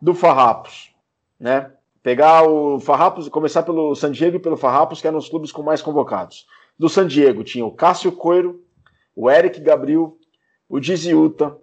do 0.00 0.14
Farrapos, 0.14 0.94
né? 1.38 1.72
Pegar 2.02 2.44
o 2.44 2.80
Farrapos, 2.80 3.28
começar 3.28 3.62
pelo 3.62 3.94
San 3.94 4.10
Diego 4.10 4.36
e 4.36 4.40
pelo 4.40 4.56
Farrapos, 4.56 5.00
que 5.02 5.06
eram 5.06 5.18
os 5.18 5.28
clubes 5.28 5.52
com 5.52 5.62
mais 5.62 5.82
convocados. 5.82 6.46
Do 6.78 6.88
San 6.88 7.06
Diego 7.06 7.44
tinha 7.44 7.66
o 7.66 7.72
Cássio 7.72 8.10
Coiro, 8.10 8.64
o 9.14 9.30
Eric 9.30 9.60
Gabriel, 9.60 10.16
o 10.66 10.80
Diziuta, 10.80 11.54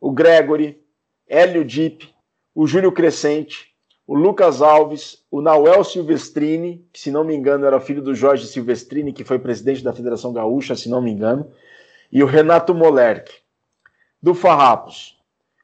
o 0.00 0.10
Gregory, 0.10 0.80
Hélio 1.28 1.62
Dip, 1.62 2.08
o 2.54 2.66
Júlio 2.66 2.90
Crescente, 2.90 3.71
o 4.06 4.14
Lucas 4.16 4.60
Alves, 4.60 5.24
o 5.30 5.40
Nauel 5.40 5.84
Silvestrini, 5.84 6.84
que 6.92 6.98
se 6.98 7.10
não 7.10 7.24
me 7.24 7.34
engano 7.34 7.64
era 7.66 7.80
filho 7.80 8.02
do 8.02 8.14
Jorge 8.14 8.46
Silvestrini, 8.46 9.12
que 9.12 9.24
foi 9.24 9.38
presidente 9.38 9.82
da 9.82 9.92
Federação 9.92 10.32
Gaúcha, 10.32 10.74
se 10.74 10.88
não 10.88 11.00
me 11.00 11.10
engano, 11.10 11.50
e 12.10 12.22
o 12.22 12.26
Renato 12.26 12.74
Molerk. 12.74 13.32
Do 14.20 14.34
Farrapos, 14.34 15.18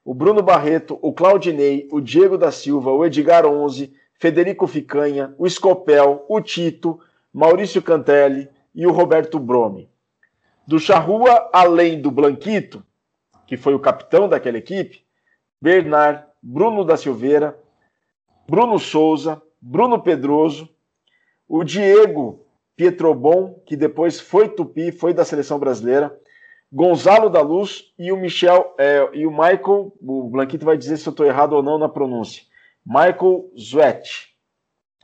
o 0.05 0.15
Bruno 0.15 0.43
Barreto, 0.43 0.99
o 1.03 1.13
Claudinei, 1.13 1.89
o 1.93 2.01
Diego 2.01 2.39
da 2.39 2.51
Silva, 2.51 2.91
o 2.91 3.05
Edgar 3.05 3.47
Onze, 3.47 3.93
Federico 4.15 4.67
Ficanha, 4.67 5.35
o 5.39 5.49
Scopel, 5.49 6.25
o 6.29 6.41
Tito, 6.41 6.99
Maurício 7.33 7.83
Cantelli 7.83 8.49
e 8.75 8.87
o 8.87 8.91
Roberto 8.91 9.39
Brome. 9.39 9.89
Do 10.67 10.79
Charrua, 10.79 11.49
além 11.53 12.01
do 12.01 12.11
Blanquito, 12.11 12.83
que 13.47 13.57
foi 13.57 13.75
o 13.75 13.79
capitão 13.79 14.29
daquela 14.29 14.59
equipe, 14.59 15.03
Bernard, 15.61 16.25
Bruno 16.43 16.85
da 16.85 16.97
Silveira, 16.97 17.59
Bruno 18.49 18.79
Souza, 18.79 19.43
Bruno 19.61 20.01
Pedroso, 20.01 20.69
o 21.47 21.63
Diego 21.63 22.47
Pietrobon, 22.75 23.61
que 23.67 23.77
depois 23.77 24.19
foi 24.19 24.49
Tupi, 24.49 24.91
foi 24.91 25.13
da 25.13 25.25
seleção 25.25 25.59
brasileira, 25.59 26.19
Gonzalo 26.73 27.29
da 27.29 27.41
Luz 27.41 27.93
e 27.99 28.13
o 28.13 28.17
Michel 28.17 28.75
é, 28.79 29.09
e 29.13 29.27
o 29.27 29.31
Michael, 29.31 29.93
o 30.01 30.29
Blanquito 30.31 30.65
vai 30.65 30.77
dizer 30.77 30.97
se 30.97 31.09
eu 31.09 31.11
estou 31.11 31.27
errado 31.27 31.55
ou 31.55 31.63
não 31.63 31.79
na 31.79 31.89
pronúncia. 31.89 32.43
Michael 32.85 33.51
Zwet. 33.59 34.29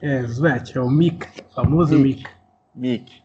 É, 0.01 0.23
Zwet, 0.23 0.77
é 0.77 0.81
o 0.81 0.91
Mick, 0.91 1.27
famoso 1.55 1.99
Mick. 1.99 2.25
Mick. 2.75 3.23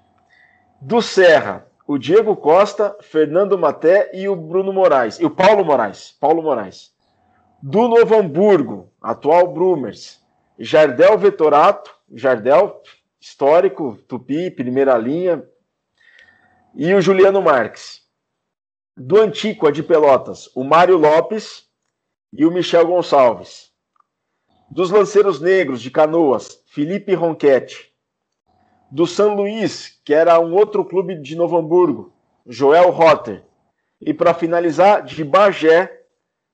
Do 0.82 1.02
Serra, 1.02 1.66
o 1.88 1.98
Diego 1.98 2.36
Costa, 2.36 2.96
Fernando 3.02 3.58
Maté 3.58 4.12
e 4.14 4.28
o 4.30 4.36
Bruno 4.36 4.72
Moraes. 4.72 5.20
E 5.20 5.26
o 5.26 5.30
Paulo 5.30 5.66
Moraes. 5.66 6.16
Paulo 6.20 6.42
Moraes. 6.42 6.94
Do 7.62 7.88
Novo 7.88 8.16
Hamburgo, 8.16 8.92
atual 9.02 9.54
Brumers, 9.54 10.22
Jardel 10.58 11.18
Vetorato, 11.18 11.94
Jardel, 12.14 12.82
histórico, 13.20 13.98
Tupi, 14.08 14.50
primeira 14.50 14.98
linha, 14.98 15.44
e 16.76 16.94
o 16.94 17.02
Juliano 17.02 17.42
Marques. 17.42 18.02
Do 18.96 19.20
Antíqua 19.20 19.72
de 19.72 19.82
Pelotas, 19.82 20.50
o 20.56 20.64
Mário 20.64 20.98
Lopes 20.98 21.68
e 22.34 22.46
o 22.46 22.52
Michel 22.52 22.88
Gonçalves 22.88 23.70
dos 24.70 24.92
Lanceiros 24.92 25.42
Negros 25.42 25.82
de 25.82 25.90
Canoas, 25.90 26.64
Felipe 26.68 27.14
Ronquete. 27.14 27.92
Do 28.92 29.08
São 29.08 29.36
Luís, 29.36 30.00
que 30.04 30.14
era 30.14 30.40
um 30.40 30.54
outro 30.54 30.86
clube 30.86 31.16
de 31.16 31.36
Novo 31.36 31.58
Hamburgo, 31.58 32.14
Joel 32.46 32.90
Rotter. 32.92 33.44
E 34.02 34.14
para 34.14 34.34
finalizar, 34.34 35.04
de 35.04 35.24
Bagé, 35.24 35.99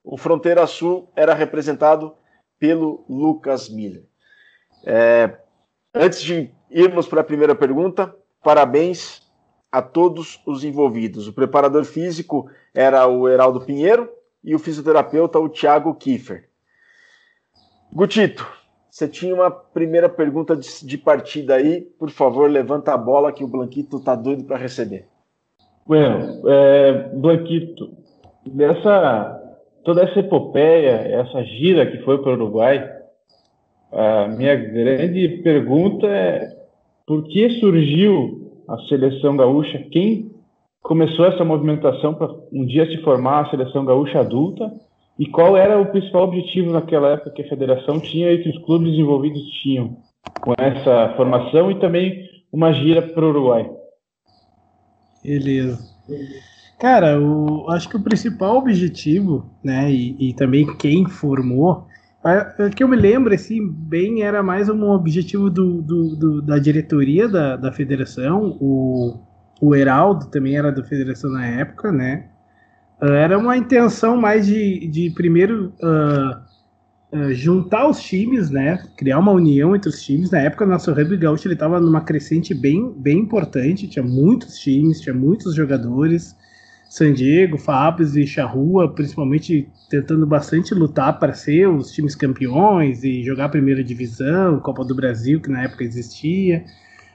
o 0.05 0.17
Fronteira 0.17 0.67
Sul 0.67 1.09
era 1.15 1.33
representado 1.33 2.13
pelo 2.59 3.03
Lucas 3.09 3.67
Miller. 3.67 4.05
É, 4.85 5.37
antes 5.93 6.21
de 6.21 6.51
irmos 6.69 7.07
para 7.07 7.21
a 7.21 7.23
primeira 7.23 7.55
pergunta, 7.55 8.15
parabéns 8.43 9.23
a 9.71 9.81
todos 9.81 10.39
os 10.45 10.63
envolvidos. 10.63 11.27
O 11.27 11.33
preparador 11.33 11.83
físico 11.83 12.49
era 12.73 13.07
o 13.07 13.27
Heraldo 13.27 13.61
Pinheiro 13.61 14.09
e 14.43 14.55
o 14.55 14.59
fisioterapeuta 14.59 15.39
o 15.39 15.49
Thiago 15.49 15.95
Kiefer. 15.95 16.47
Gutito, 17.91 18.47
você 18.89 19.07
tinha 19.07 19.33
uma 19.33 19.51
primeira 19.51 20.07
pergunta 20.07 20.55
de, 20.55 20.85
de, 20.85 20.97
partida 20.97 21.55
aí. 21.55 21.81
Por 21.81 22.09
favor, 22.09 22.49
levanta 22.49 22.93
a 22.93 22.97
bola 22.97 23.31
que 23.31 23.43
o 23.43 23.47
Blanquito 23.47 23.99
tá 23.99 24.15
doido 24.15 24.43
para 24.43 24.57
receber. 24.57 25.07
Bueno, 25.85 26.41
é, 26.49 27.09
Blanquito, 27.13 27.91
dessa, 28.45 29.34
toda 29.85 30.01
essa 30.01 30.19
epopeia, 30.19 30.89
essa 30.89 31.43
gira 31.43 31.85
que 31.85 31.99
foi 31.99 32.17
para 32.17 32.31
o 32.31 32.33
Uruguai, 32.33 32.83
a 33.91 34.27
minha 34.27 34.55
grande 34.55 35.41
pergunta 35.43 36.07
é 36.07 36.53
por 37.05 37.23
que 37.23 37.59
surgiu 37.59 38.51
a 38.67 38.77
seleção 38.89 39.37
gaúcha? 39.37 39.77
Quem 39.91 40.31
começou 40.81 41.25
essa 41.25 41.45
movimentação 41.45 42.15
para 42.15 42.33
um 42.51 42.65
dia 42.65 42.87
se 42.87 42.97
formar 43.03 43.45
a 43.45 43.49
seleção 43.51 43.85
gaúcha 43.85 44.19
adulta? 44.19 44.73
E 45.17 45.27
qual 45.27 45.55
era 45.55 45.79
o 45.79 45.85
principal 45.85 46.23
objetivo 46.23 46.71
naquela 46.71 47.11
época 47.11 47.29
que 47.29 47.43
a 47.43 47.47
federação 47.47 47.99
tinha 47.99 48.31
e 48.31 48.43
que 48.43 48.49
os 48.49 48.57
clubes 48.65 48.93
envolvidos 48.95 49.43
tinham 49.61 49.97
com 50.41 50.53
essa 50.57 51.13
formação 51.15 51.71
e 51.71 51.79
também 51.79 52.27
uma 52.51 52.73
gira 52.73 53.01
para 53.01 53.23
o 53.23 53.29
Uruguai? 53.29 53.69
Beleza. 55.23 55.77
Cara, 56.79 57.19
o, 57.19 57.69
acho 57.71 57.89
que 57.89 57.97
o 57.97 58.03
principal 58.03 58.57
objetivo, 58.57 59.49
né, 59.63 59.91
e, 59.91 60.29
e 60.29 60.33
também 60.33 60.75
quem 60.77 61.07
formou, 61.09 61.87
o 62.59 62.69
que 62.75 62.83
eu 62.83 62.87
me 62.87 62.97
lembro, 62.97 63.33
assim, 63.33 63.65
bem, 63.67 64.23
era 64.23 64.43
mais 64.43 64.67
um 64.67 64.89
objetivo 64.89 65.49
do, 65.49 65.81
do, 65.81 66.15
do 66.15 66.41
da 66.41 66.57
diretoria 66.57 67.29
da, 67.29 67.55
da 67.55 67.71
federação, 67.71 68.57
o, 68.59 69.19
o 69.61 69.75
Heraldo 69.75 70.27
também 70.27 70.57
era 70.57 70.71
da 70.71 70.83
federação 70.83 71.31
na 71.31 71.45
época, 71.45 71.91
né, 71.91 72.25
Uh, 73.01 73.11
era 73.11 73.37
uma 73.37 73.57
intenção 73.57 74.15
mais 74.15 74.47
de, 74.47 74.87
de 74.87 75.09
primeiro 75.11 75.73
uh, 75.81 77.33
juntar 77.33 77.87
os 77.89 78.01
times, 78.01 78.49
né? 78.49 78.81
Criar 78.97 79.19
uma 79.19 79.31
união 79.31 79.75
entre 79.75 79.89
os 79.89 80.01
times. 80.01 80.31
Na 80.31 80.39
época, 80.39 80.65
o 80.65 80.67
nosso 80.67 80.91
rugby 80.91 81.17
gaúcho 81.17 81.47
ele 81.47 81.53
estava 81.55 81.79
numa 81.79 82.01
crescente 82.01 82.53
bem, 82.53 82.93
bem 82.97 83.19
importante. 83.19 83.87
Tinha 83.87 84.03
muitos 84.03 84.57
times, 84.57 85.01
tinha 85.01 85.13
muitos 85.13 85.55
jogadores. 85.55 86.35
San 86.89 87.13
Diego, 87.13 87.57
Fábrios 87.57 88.15
e 88.15 88.25
Charrua, 88.25 88.93
principalmente 88.93 89.67
tentando 89.89 90.25
bastante 90.25 90.73
lutar 90.73 91.19
para 91.19 91.33
ser 91.33 91.67
os 91.67 91.91
times 91.91 92.15
campeões 92.15 93.03
e 93.03 93.23
jogar 93.23 93.45
a 93.45 93.49
primeira 93.49 93.83
divisão, 93.83 94.59
Copa 94.59 94.85
do 94.85 94.95
Brasil, 94.95 95.41
que 95.41 95.49
na 95.49 95.63
época 95.63 95.83
existia, 95.83 96.63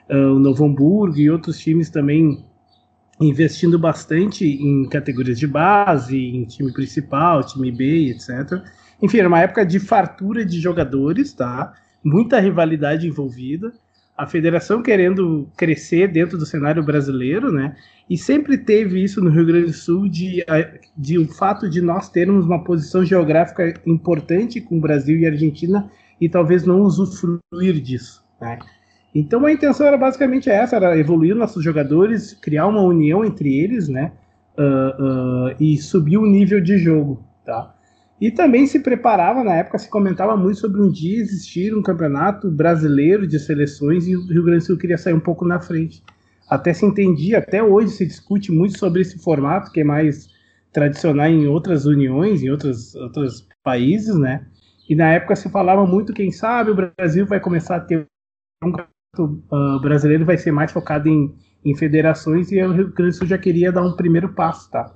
o 0.09 0.39
Novo 0.39 0.65
Hamburgo 0.65 1.17
e 1.19 1.31
outros 1.31 1.59
times 1.59 1.89
também 1.89 2.45
investindo 3.21 3.79
bastante 3.79 4.45
em 4.45 4.89
categorias 4.89 5.39
de 5.39 5.47
base, 5.47 6.17
em 6.17 6.45
time 6.45 6.73
principal, 6.73 7.45
time 7.45 7.71
B, 7.71 8.11
etc. 8.11 8.62
Enfim, 9.03 9.19
era 9.19 9.29
uma 9.29 9.41
época 9.41 9.65
de 9.65 9.79
fartura 9.79 10.45
de 10.45 10.59
jogadores, 10.61 11.33
tá? 11.33 11.73
Muita 12.03 12.41
rivalidade 12.41 13.07
envolvida. 13.07 13.73
A 14.21 14.27
federação 14.27 14.83
querendo 14.83 15.49
crescer 15.57 16.07
dentro 16.09 16.37
do 16.37 16.45
cenário 16.45 16.83
brasileiro, 16.83 17.50
né? 17.50 17.75
E 18.09 18.19
sempre 18.19 18.59
teve 18.59 19.03
isso 19.03 19.23
no 19.23 19.31
Rio 19.31 19.47
Grande 19.47 19.67
do 19.67 19.73
Sul 19.73 20.09
de, 20.09 20.45
de 20.95 21.19
o 21.19 21.27
fato 21.27 21.71
de 21.71 21.81
nós 21.81 22.11
termos 22.11 22.45
uma 22.45 22.62
posição 22.62 23.03
geográfica 23.03 23.73
importante 23.87 24.61
com 24.61 24.77
o 24.77 24.81
Brasil 24.81 25.19
e 25.19 25.27
Argentina 25.27 25.91
e 26.21 26.29
talvez 26.29 26.67
não 26.67 26.83
usufruir 26.83 27.81
disso, 27.81 28.23
né? 28.39 28.59
Então 29.15 29.47
a 29.47 29.53
intenção 29.53 29.87
era 29.87 29.97
basicamente 29.97 30.50
essa, 30.50 30.77
era 30.77 30.99
evoluir 30.99 31.35
nossos 31.35 31.65
jogadores, 31.65 32.35
criar 32.35 32.67
uma 32.67 32.83
união 32.83 33.25
entre 33.25 33.59
eles, 33.59 33.89
né? 33.89 34.12
Uh, 34.59 35.50
uh, 35.50 35.57
e 35.59 35.79
subir 35.79 36.19
o 36.19 36.27
nível 36.27 36.61
de 36.61 36.77
jogo, 36.77 37.25
tá? 37.47 37.75
E 38.21 38.31
também 38.31 38.67
se 38.67 38.79
preparava, 38.81 39.43
na 39.43 39.55
época 39.55 39.79
se 39.79 39.89
comentava 39.89 40.37
muito 40.37 40.59
sobre 40.59 40.83
um 40.83 40.91
dia 40.91 41.19
existir 41.19 41.75
um 41.75 41.83
campeonato 41.83 42.50
brasileiro 42.50 43.27
de 43.27 43.39
seleções 43.39 44.07
e 44.07 44.15
o 44.15 44.27
Rio 44.27 44.45
Grande 44.45 44.59
do 44.59 44.67
Sul 44.67 44.77
queria 44.77 44.99
sair 44.99 45.15
um 45.15 45.21
pouco 45.21 45.47
na 45.47 45.59
frente. 45.59 46.03
Até 46.49 46.75
se 46.75 46.85
entendia, 46.85 47.39
até 47.39 47.62
hoje 47.62 47.93
se 47.93 48.05
discute 48.05 48.53
muito 48.53 48.79
sobre 48.79 49.00
esse 49.00 49.19
formato, 49.19 49.73
que 49.73 49.81
é 49.81 49.85
mais 49.85 50.29
tradicional 50.71 51.29
em 51.29 51.47
outras 51.47 51.87
uniões, 51.87 52.43
em 52.43 52.50
outros, 52.50 52.95
outros 52.95 53.49
países, 53.62 54.15
né? 54.17 54.47
E 54.89 54.95
na 54.95 55.12
época 55.12 55.35
se 55.37 55.49
falava 55.49 55.87
muito, 55.87 56.12
quem 56.12 56.31
sabe 56.31 56.73
o 56.73 56.93
Brasil 56.99 57.25
vai 57.25 57.41
começar 57.41 57.77
a 57.77 57.81
ter 57.81 58.05
um 58.62 58.71
uh, 58.71 59.81
brasileiro 59.81 60.27
vai 60.27 60.37
ser 60.37 60.53
mais 60.53 60.71
focado 60.71 61.09
em, 61.09 61.35
em 61.65 61.75
federações 61.75 62.53
e 62.53 62.62
o 62.62 62.73
Rio 62.73 62.93
Grande 62.93 63.12
do 63.12 63.17
Sul 63.17 63.27
já 63.27 63.39
queria 63.39 63.73
dar 63.73 63.83
um 63.83 63.97
primeiro 63.97 64.35
passo, 64.35 64.71
tá? 64.71 64.95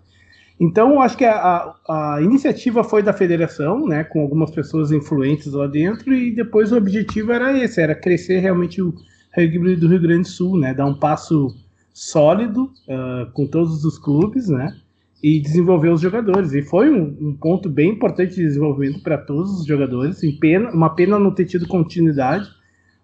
Então, 0.59 1.01
acho 1.03 1.17
que 1.17 1.25
a, 1.25 1.75
a, 1.89 2.19
iniciativa 2.23 2.85
foi 2.85 3.03
da 3.03 3.13
federação, 3.13 3.87
né, 3.87 4.05
com 4.05 4.21
algumas 4.21 4.51
pessoas 4.51 4.93
influentes 4.93 5.53
lá 5.53 5.67
dentro, 5.67 6.15
e 6.15 6.31
depois 6.31 6.71
o 6.71 6.77
objetivo 6.77 7.33
era 7.33 7.59
esse, 7.59 7.81
era 7.81 7.95
crescer 7.95 8.39
realmente 8.39 8.81
o 8.81 8.95
rugby 9.37 9.75
do 9.75 9.89
Rio 9.89 10.01
Grande 10.01 10.23
do 10.23 10.29
Sul, 10.29 10.57
né, 10.57 10.73
dar 10.73 10.87
um 10.87 10.95
passo 10.95 11.55
sólido 11.93 12.71
uh, 12.89 13.31
com 13.33 13.47
todos 13.47 13.85
os 13.85 13.99
clubes, 13.99 14.49
né, 14.49 14.77
e 15.23 15.41
desenvolver 15.41 15.89
os 15.89 16.01
jogadores. 16.01 16.53
E 16.53 16.63
foi 16.63 16.91
um, 16.91 17.17
um 17.21 17.35
ponto 17.35 17.69
bem 17.69 17.91
importante 17.91 18.35
de 18.35 18.43
desenvolvimento 18.43 19.03
para 19.03 19.19
todos 19.19 19.61
os 19.61 19.67
jogadores. 19.67 20.21
Pena, 20.39 20.71
uma 20.71 20.91
pena 20.95 21.19
não 21.19 21.35
ter 21.35 21.47
tido 21.47 21.67
continuidade, 21.67 22.47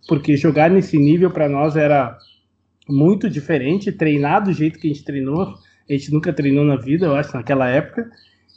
porque 0.07 0.37
jogar 0.37 0.71
nesse 0.71 0.99
nível 0.99 1.31
para 1.31 1.49
nós 1.49 1.77
era 1.77 2.17
muito 2.89 3.29
diferente, 3.31 3.91
treinar 3.91 4.45
do 4.45 4.53
jeito 4.53 4.79
que 4.79 4.89
a 4.89 4.93
gente 4.93 5.05
treinou, 5.05 5.55
a 5.95 5.97
gente 5.97 6.13
nunca 6.13 6.33
treinou 6.33 6.65
na 6.65 6.77
vida, 6.77 7.07
eu 7.07 7.15
acho, 7.15 7.35
naquela 7.37 7.69
época. 7.69 8.11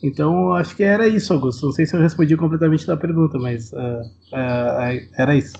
Então, 0.04 0.54
acho 0.54 0.76
que 0.76 0.84
era 0.84 1.08
isso, 1.08 1.34
Augusto. 1.34 1.66
Não 1.66 1.72
sei 1.72 1.86
se 1.86 1.96
eu 1.96 2.02
respondi 2.02 2.36
completamente 2.36 2.86
da 2.86 2.98
pergunta, 2.98 3.40
mas 3.40 3.72
uh, 3.72 4.02
uh, 4.34 5.08
era 5.18 5.34
isso. 5.34 5.56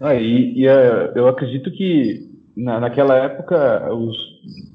Ah, 0.00 0.14
e, 0.14 0.54
e 0.56 0.68
uh, 0.68 1.10
eu 1.16 1.26
acredito 1.26 1.68
que 1.72 2.30
na, 2.56 2.78
naquela 2.78 3.16
época, 3.16 3.92
os, 3.92 4.16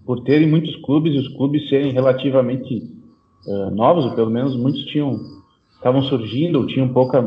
por 0.06 0.24
terem 0.24 0.48
muitos 0.48 0.76
clubes 0.84 1.14
e 1.14 1.20
os 1.20 1.28
clubes 1.38 1.70
serem 1.70 1.94
relativamente 1.94 2.96
novos, 3.72 4.04
ou 4.04 4.14
pelo 4.14 4.30
menos 4.30 4.58
muitos 4.58 4.84
tinham 4.88 5.22
estavam 5.74 6.02
surgindo, 6.02 6.60
ou 6.60 6.68
tinham 6.68 6.90
pouca 6.90 7.26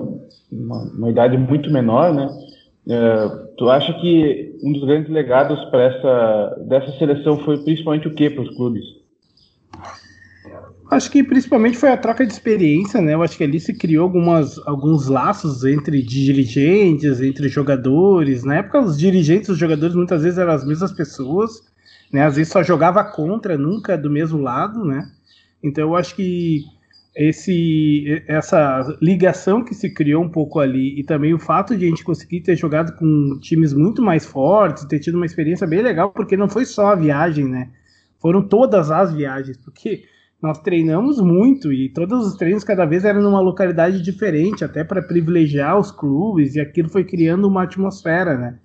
uma, 0.53 0.83
uma 0.93 1.09
idade 1.09 1.39
muito 1.39 1.71
menor, 1.71 2.13
né? 2.13 2.29
tu 3.57 3.71
acha 3.71 3.91
que 3.95 4.59
um 4.63 4.73
dos 4.73 4.85
grandes 4.85 5.11
legados 5.11 5.59
para 5.71 5.83
essa 5.85 6.57
dessa 6.67 6.93
seleção 6.99 7.39
foi 7.39 7.57
principalmente 7.63 8.07
o 8.07 8.15
que 8.15 8.29
para 8.29 8.43
os 8.43 8.55
clubes? 8.55 9.00
Acho 10.91 11.09
que 11.09 11.23
principalmente 11.23 11.79
foi 11.79 11.91
a 11.91 11.97
troca 11.97 12.27
de 12.27 12.33
experiência, 12.33 13.01
né? 13.01 13.15
Eu 13.15 13.23
acho 13.23 13.37
que 13.37 13.45
ali 13.45 13.61
se 13.61 13.73
criou 13.73 14.03
algumas, 14.03 14.59
alguns 14.67 15.07
laços 15.07 15.65
entre 15.65 16.03
dirigentes, 16.03 17.21
entre 17.21 17.49
jogadores. 17.49 18.43
Na 18.43 18.57
época, 18.57 18.81
os 18.81 18.99
dirigentes 18.99 19.49
os 19.51 19.59
jogadores 19.59 19.95
muitas 19.95 20.25
vezes 20.25 20.37
eram 20.39 20.53
as 20.53 20.65
mesmas 20.65 20.91
pessoas, 20.91 21.63
né? 22.13 22.25
Às 22.25 22.35
vezes 22.35 22.53
só 22.53 22.61
jogava 22.65 23.05
contra, 23.05 23.57
nunca 23.57 23.97
do 23.97 24.11
mesmo 24.11 24.41
lado, 24.41 24.85
né? 24.85 25.09
Então 25.63 25.91
eu 25.91 25.97
acho 25.97 26.17
que 26.17 26.65
esse, 27.15 28.25
essa 28.27 28.97
ligação 29.01 29.63
que 29.65 29.75
se 29.75 29.95
criou 29.95 30.25
um 30.25 30.29
pouco 30.29 30.59
ali 30.59 30.99
e 30.99 31.05
também 31.05 31.33
o 31.33 31.39
fato 31.39 31.77
de 31.77 31.85
a 31.87 31.89
gente 31.89 32.03
conseguir 32.03 32.41
ter 32.41 32.57
jogado 32.57 32.97
com 32.97 33.39
times 33.41 33.73
muito 33.73 34.03
mais 34.03 34.27
fortes, 34.27 34.85
ter 34.87 34.99
tido 34.99 35.15
uma 35.17 35.27
experiência 35.27 35.69
bem 35.69 35.83
legal, 35.83 36.11
porque 36.11 36.37
não 36.37 36.49
foi 36.49 36.65
só 36.65 36.89
a 36.89 36.95
viagem, 36.97 37.45
né? 37.47 37.69
Foram 38.19 38.43
todas 38.43 38.91
as 38.91 39.13
viagens, 39.15 39.57
porque 39.57 40.05
nós 40.43 40.59
treinamos 40.59 41.21
muito 41.21 41.73
e 41.73 41.89
todos 41.91 42.27
os 42.27 42.35
treinos 42.35 42.65
cada 42.65 42.87
vez 42.87 43.05
eram 43.05 43.21
numa 43.21 43.41
localidade 43.41 44.01
diferente, 44.01 44.65
até 44.65 44.83
para 44.83 45.03
privilegiar 45.03 45.79
os 45.79 45.91
clubes, 45.91 46.55
e 46.55 46.61
aquilo 46.61 46.89
foi 46.89 47.05
criando 47.05 47.47
uma 47.47 47.65
atmosfera, 47.65 48.37
né? 48.37 48.59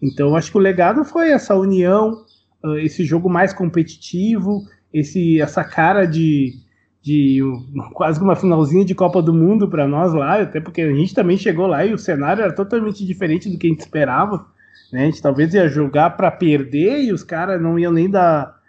Então, 0.00 0.34
acho 0.34 0.50
que 0.50 0.56
o 0.56 0.60
legado 0.60 1.04
foi 1.04 1.30
essa 1.30 1.54
união, 1.54 2.24
esse 2.78 3.04
jogo 3.04 3.28
mais 3.28 3.52
competitivo, 3.52 4.62
esse, 4.92 5.40
essa 5.40 5.62
cara 5.62 6.06
de, 6.06 6.54
de 7.02 7.40
quase 7.92 8.18
uma 8.20 8.34
finalzinha 8.34 8.84
de 8.84 8.94
Copa 8.94 9.20
do 9.20 9.34
Mundo 9.34 9.68
para 9.68 9.86
nós 9.86 10.14
lá, 10.14 10.40
até 10.40 10.58
porque 10.58 10.80
a 10.80 10.94
gente 10.94 11.14
também 11.14 11.36
chegou 11.36 11.66
lá 11.66 11.84
e 11.84 11.92
o 11.92 11.98
cenário 11.98 12.42
era 12.42 12.52
totalmente 12.52 13.04
diferente 13.04 13.50
do 13.50 13.58
que 13.58 13.66
a 13.66 13.70
gente 13.70 13.80
esperava. 13.80 14.46
Né? 14.90 15.02
A 15.02 15.04
gente 15.04 15.20
talvez 15.20 15.52
ia 15.52 15.68
jogar 15.68 16.10
para 16.16 16.30
perder 16.30 17.04
e 17.04 17.12
os 17.12 17.22
caras 17.22 17.60
não 17.60 17.78
iam 17.78 17.92
nem 17.92 18.08
dar 18.08 18.59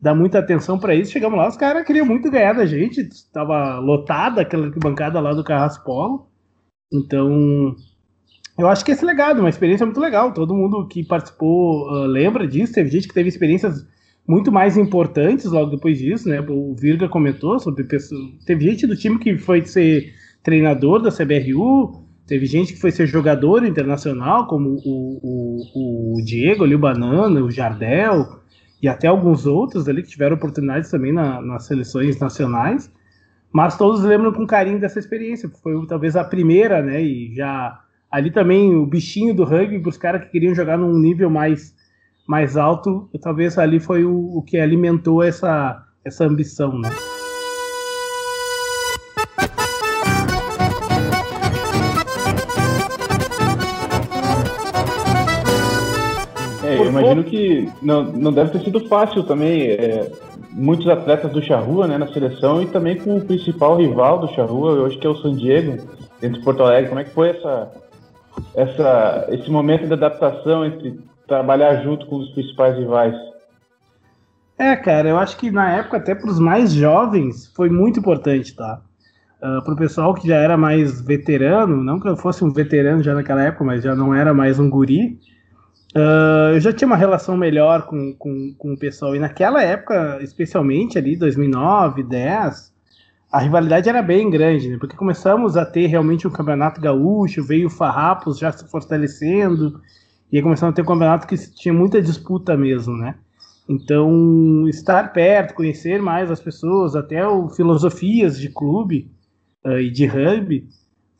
dar 0.00 0.14
muita 0.14 0.38
atenção 0.38 0.78
para 0.78 0.94
isso. 0.94 1.12
Chegamos 1.12 1.38
lá, 1.38 1.48
os 1.48 1.56
caras 1.56 1.84
queriam 1.84 2.06
muito 2.06 2.30
ganhar 2.30 2.52
da 2.52 2.66
gente, 2.66 3.00
estava 3.00 3.78
lotada 3.78 4.40
aquela 4.40 4.70
bancada 4.70 5.20
lá 5.20 5.32
do 5.32 5.44
Carrasco 5.44 5.84
Polo. 5.84 6.28
Então, 6.92 7.74
eu 8.58 8.68
acho 8.68 8.84
que 8.84 8.92
esse 8.92 9.04
legado, 9.04 9.40
uma 9.40 9.48
experiência 9.48 9.84
muito 9.84 10.00
legal. 10.00 10.32
Todo 10.32 10.54
mundo 10.54 10.86
que 10.86 11.04
participou 11.04 11.90
uh, 11.90 12.06
lembra 12.06 12.46
disso. 12.46 12.72
Teve 12.72 12.90
gente 12.90 13.08
que 13.08 13.14
teve 13.14 13.28
experiências 13.28 13.86
muito 14.26 14.52
mais 14.52 14.76
importantes 14.76 15.46
logo 15.46 15.70
depois 15.70 15.98
disso, 15.98 16.28
né? 16.28 16.40
O 16.40 16.74
Virga 16.74 17.08
comentou 17.08 17.58
sobre 17.58 17.84
pessoas. 17.84 18.20
Teve 18.44 18.64
gente 18.64 18.86
do 18.86 18.96
time 18.96 19.18
que 19.18 19.36
foi 19.38 19.64
ser 19.64 20.12
treinador 20.42 21.00
da 21.00 21.10
CBRU, 21.10 22.04
teve 22.26 22.46
gente 22.46 22.74
que 22.74 22.80
foi 22.80 22.90
ser 22.90 23.06
jogador 23.06 23.64
internacional, 23.64 24.46
como 24.46 24.78
o, 24.84 25.18
o, 25.22 26.16
o 26.16 26.24
Diego 26.24 26.64
ali, 26.64 26.74
o 26.74 26.78
Banana, 26.78 27.42
o 27.42 27.50
Jardel 27.50 28.38
e 28.82 28.88
até 28.88 29.08
alguns 29.08 29.46
outros 29.46 29.88
ali 29.88 30.02
que 30.02 30.08
tiveram 30.08 30.36
oportunidades 30.36 30.90
também 30.90 31.12
na, 31.12 31.40
nas 31.42 31.66
seleções 31.66 32.18
nacionais, 32.18 32.90
mas 33.52 33.76
todos 33.76 34.02
lembram 34.02 34.32
com 34.32 34.46
carinho 34.46 34.80
dessa 34.80 34.98
experiência, 34.98 35.48
foi 35.62 35.74
talvez 35.86 36.16
a 36.16 36.24
primeira, 36.24 36.82
né? 36.82 37.02
E 37.02 37.34
já 37.34 37.80
ali 38.10 38.30
também 38.30 38.74
o 38.74 38.86
bichinho 38.86 39.34
do 39.34 39.44
rugby 39.44 39.80
para 39.80 39.88
os 39.88 39.96
caras 39.96 40.24
que 40.24 40.30
queriam 40.30 40.54
jogar 40.54 40.78
num 40.78 40.98
nível 40.98 41.28
mais, 41.28 41.74
mais 42.26 42.56
alto, 42.56 43.08
talvez 43.20 43.58
ali 43.58 43.80
foi 43.80 44.04
o, 44.04 44.36
o 44.36 44.42
que 44.42 44.58
alimentou 44.58 45.22
essa, 45.22 45.82
essa 46.04 46.24
ambição, 46.24 46.78
né? 46.78 46.90
Imagino 57.00 57.24
que 57.24 57.70
não, 57.82 58.04
não 58.04 58.32
deve 58.32 58.50
ter 58.50 58.64
sido 58.64 58.86
fácil 58.88 59.22
também. 59.24 59.62
É, 59.62 60.10
muitos 60.52 60.88
atletas 60.88 61.30
do 61.32 61.42
Charrua 61.42 61.86
né, 61.86 61.98
na 61.98 62.08
seleção 62.08 62.62
e 62.62 62.66
também 62.66 62.96
com 62.96 63.16
o 63.16 63.24
principal 63.24 63.76
rival 63.76 64.18
do 64.18 64.34
Charrua, 64.34 64.72
eu 64.72 64.86
acho 64.86 64.98
que 64.98 65.06
é 65.06 65.10
o 65.10 65.16
San 65.16 65.34
Diego, 65.34 65.76
dentro 66.20 66.38
de 66.38 66.44
Porto 66.44 66.62
Alegre. 66.62 66.88
Como 66.88 67.00
é 67.00 67.04
que 67.04 67.14
foi 67.14 67.30
essa, 67.30 67.70
essa, 68.54 69.26
esse 69.30 69.50
momento 69.50 69.86
de 69.86 69.92
adaptação 69.92 70.64
entre 70.64 70.98
trabalhar 71.26 71.82
junto 71.82 72.06
com 72.06 72.16
os 72.16 72.30
principais 72.30 72.76
rivais? 72.76 73.14
É, 74.58 74.74
cara, 74.74 75.08
eu 75.08 75.18
acho 75.18 75.36
que 75.36 75.50
na 75.50 75.70
época, 75.76 75.98
até 75.98 76.14
para 76.14 76.28
os 76.28 76.40
mais 76.40 76.72
jovens, 76.72 77.46
foi 77.54 77.70
muito 77.70 78.00
importante, 78.00 78.56
tá? 78.56 78.80
Uh, 79.40 79.62
para 79.62 79.74
o 79.74 79.76
pessoal 79.76 80.12
que 80.14 80.26
já 80.26 80.34
era 80.34 80.56
mais 80.56 81.00
veterano, 81.00 81.76
não 81.76 82.00
que 82.00 82.08
eu 82.08 82.16
fosse 82.16 82.44
um 82.44 82.52
veterano 82.52 83.00
já 83.00 83.14
naquela 83.14 83.44
época, 83.44 83.62
mas 83.62 83.84
já 83.84 83.94
não 83.94 84.12
era 84.12 84.34
mais 84.34 84.58
um 84.58 84.68
guri, 84.68 85.20
Uh, 85.96 86.52
eu 86.52 86.60
já 86.60 86.72
tinha 86.72 86.86
uma 86.86 86.96
relação 86.96 87.36
melhor 87.36 87.86
com, 87.86 88.14
com, 88.14 88.54
com 88.58 88.72
o 88.74 88.78
pessoal, 88.78 89.16
e 89.16 89.18
naquela 89.18 89.62
época, 89.62 90.18
especialmente 90.22 90.98
ali, 90.98 91.16
2009, 91.16 92.02
10, 92.02 92.72
a 93.32 93.40
rivalidade 93.40 93.88
era 93.88 94.02
bem 94.02 94.30
grande, 94.30 94.68
né? 94.68 94.76
Porque 94.78 94.96
começamos 94.96 95.56
a 95.56 95.64
ter 95.64 95.86
realmente 95.86 96.26
um 96.26 96.30
campeonato 96.30 96.80
gaúcho, 96.80 97.42
veio 97.42 97.68
o 97.68 97.70
Farrapos 97.70 98.38
já 98.38 98.52
se 98.52 98.68
fortalecendo, 98.70 99.80
e 100.30 100.36
aí 100.36 100.42
começamos 100.42 100.72
a 100.72 100.76
ter 100.76 100.82
um 100.82 100.86
campeonato 100.86 101.26
que 101.26 101.36
tinha 101.54 101.72
muita 101.72 102.02
disputa 102.02 102.56
mesmo, 102.56 102.96
né? 102.96 103.14
Então, 103.68 104.66
estar 104.68 105.12
perto, 105.12 105.54
conhecer 105.54 106.00
mais 106.00 106.30
as 106.30 106.40
pessoas, 106.40 106.96
até 106.96 107.26
o 107.26 107.50
filosofias 107.50 108.38
de 108.38 108.48
clube 108.48 109.10
uh, 109.64 109.78
e 109.78 109.90
de 109.90 110.06
rugby, 110.06 110.66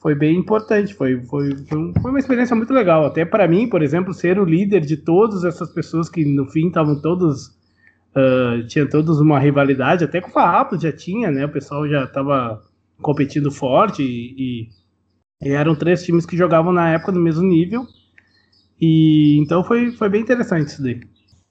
foi 0.01 0.15
bem 0.15 0.37
importante, 0.37 0.95
foi, 0.95 1.21
foi, 1.25 1.57
foi 1.67 2.11
uma 2.11 2.19
experiência 2.19 2.55
muito 2.55 2.73
legal. 2.73 3.05
Até 3.05 3.25
para 3.25 3.49
mim, 3.49 3.69
por 3.69 3.83
exemplo, 3.83 4.15
ser 4.15 4.39
o 4.39 4.45
líder 4.45 4.81
de 4.81 4.97
todas 4.97 5.45
essas 5.45 5.71
pessoas 5.73 6.09
que 6.09 6.25
no 6.25 6.47
fim 6.47 6.69
estavam 6.69 7.01
todos. 7.01 7.57
Uh, 8.17 8.67
tinha 8.67 8.89
todos 8.89 9.21
uma 9.21 9.39
rivalidade, 9.39 10.03
até 10.03 10.21
com 10.21 10.29
o 10.29 10.33
Farrapo 10.33 10.81
já 10.81 10.91
tinha, 10.91 11.31
né? 11.31 11.45
O 11.45 11.53
pessoal 11.53 11.87
já 11.87 12.05
estava 12.05 12.61
competindo 13.01 13.51
forte 13.51 14.03
e, 14.03 14.71
e, 15.43 15.53
eram 15.53 15.77
três 15.77 16.03
times 16.03 16.27
que 16.27 16.37
jogavam 16.37 16.73
na 16.73 16.91
época 16.91 17.13
no 17.13 17.21
mesmo 17.21 17.47
nível. 17.47 17.85
E 18.81 19.39
então 19.39 19.63
foi, 19.63 19.93
foi 19.93 20.09
bem 20.09 20.23
interessante 20.23 20.69
isso 20.69 20.83
daí. 20.83 21.01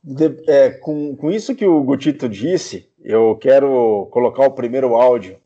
De, 0.03 0.35
é, 0.47 0.69
com, 0.69 1.15
com 1.15 1.29
isso 1.29 1.55
que 1.55 1.65
o 1.65 1.83
Gutito 1.83 2.27
disse, 2.27 2.89
eu 3.03 3.35
quero 3.35 4.07
colocar 4.11 4.45
o 4.45 4.51
primeiro 4.51 4.95
áudio 4.95 5.37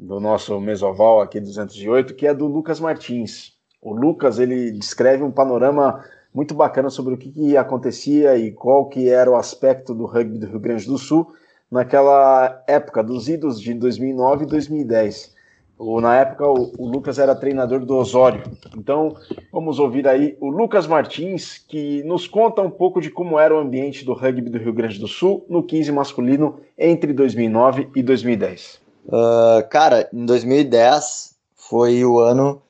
do 0.00 0.18
nosso 0.18 0.58
mesoval 0.58 1.20
aqui 1.20 1.38
208, 1.38 2.14
que 2.14 2.26
é 2.26 2.32
do 2.32 2.46
Lucas 2.46 2.80
Martins. 2.80 3.52
O 3.82 3.92
Lucas 3.92 4.38
ele 4.38 4.70
descreve 4.72 5.22
um 5.22 5.30
panorama 5.30 6.02
muito 6.32 6.54
bacana 6.54 6.88
sobre 6.88 7.14
o 7.14 7.18
que, 7.18 7.30
que 7.30 7.56
acontecia 7.56 8.36
e 8.36 8.50
qual 8.50 8.86
que 8.86 9.10
era 9.10 9.30
o 9.30 9.36
aspecto 9.36 9.94
do 9.94 10.06
rugby 10.06 10.38
do 10.38 10.46
Rio 10.46 10.60
Grande 10.60 10.86
do 10.86 10.96
Sul 10.96 11.30
naquela 11.70 12.62
época 12.66 13.02
dos 13.02 13.28
idos 13.28 13.60
de 13.60 13.74
2009 13.74 14.44
e 14.44 14.46
2010. 14.48 15.34
O, 15.78 16.00
na 16.00 16.16
época 16.16 16.46
o, 16.46 16.72
o, 16.78 16.86
Lucas 16.86 17.18
era 17.18 17.34
treinador 17.34 17.84
do 17.84 17.96
Osório. 17.96 18.42
Então 18.76 19.14
vamos 19.52 19.78
ouvir 19.78 20.08
aí 20.08 20.36
o 20.40 20.48
Lucas 20.48 20.86
Martins 20.86 21.58
que 21.58 22.02
nos 22.04 22.26
conta 22.26 22.62
um 22.62 22.70
pouco 22.70 23.02
de 23.02 23.10
como 23.10 23.38
era 23.38 23.54
o 23.54 23.58
ambiente 23.58 24.04
do 24.04 24.14
rugby 24.14 24.48
do 24.48 24.58
Rio 24.58 24.72
Grande 24.72 24.98
do 24.98 25.08
Sul 25.08 25.44
no 25.48 25.62
15 25.62 25.92
masculino 25.92 26.60
entre 26.78 27.12
2009 27.12 27.88
e 27.94 28.02
2010. 28.02 28.79
Uh, 29.06 29.68
cara, 29.70 30.08
em 30.12 30.24
2010 30.24 31.34
foi 31.56 32.04
o 32.04 32.18
ano 32.18 32.62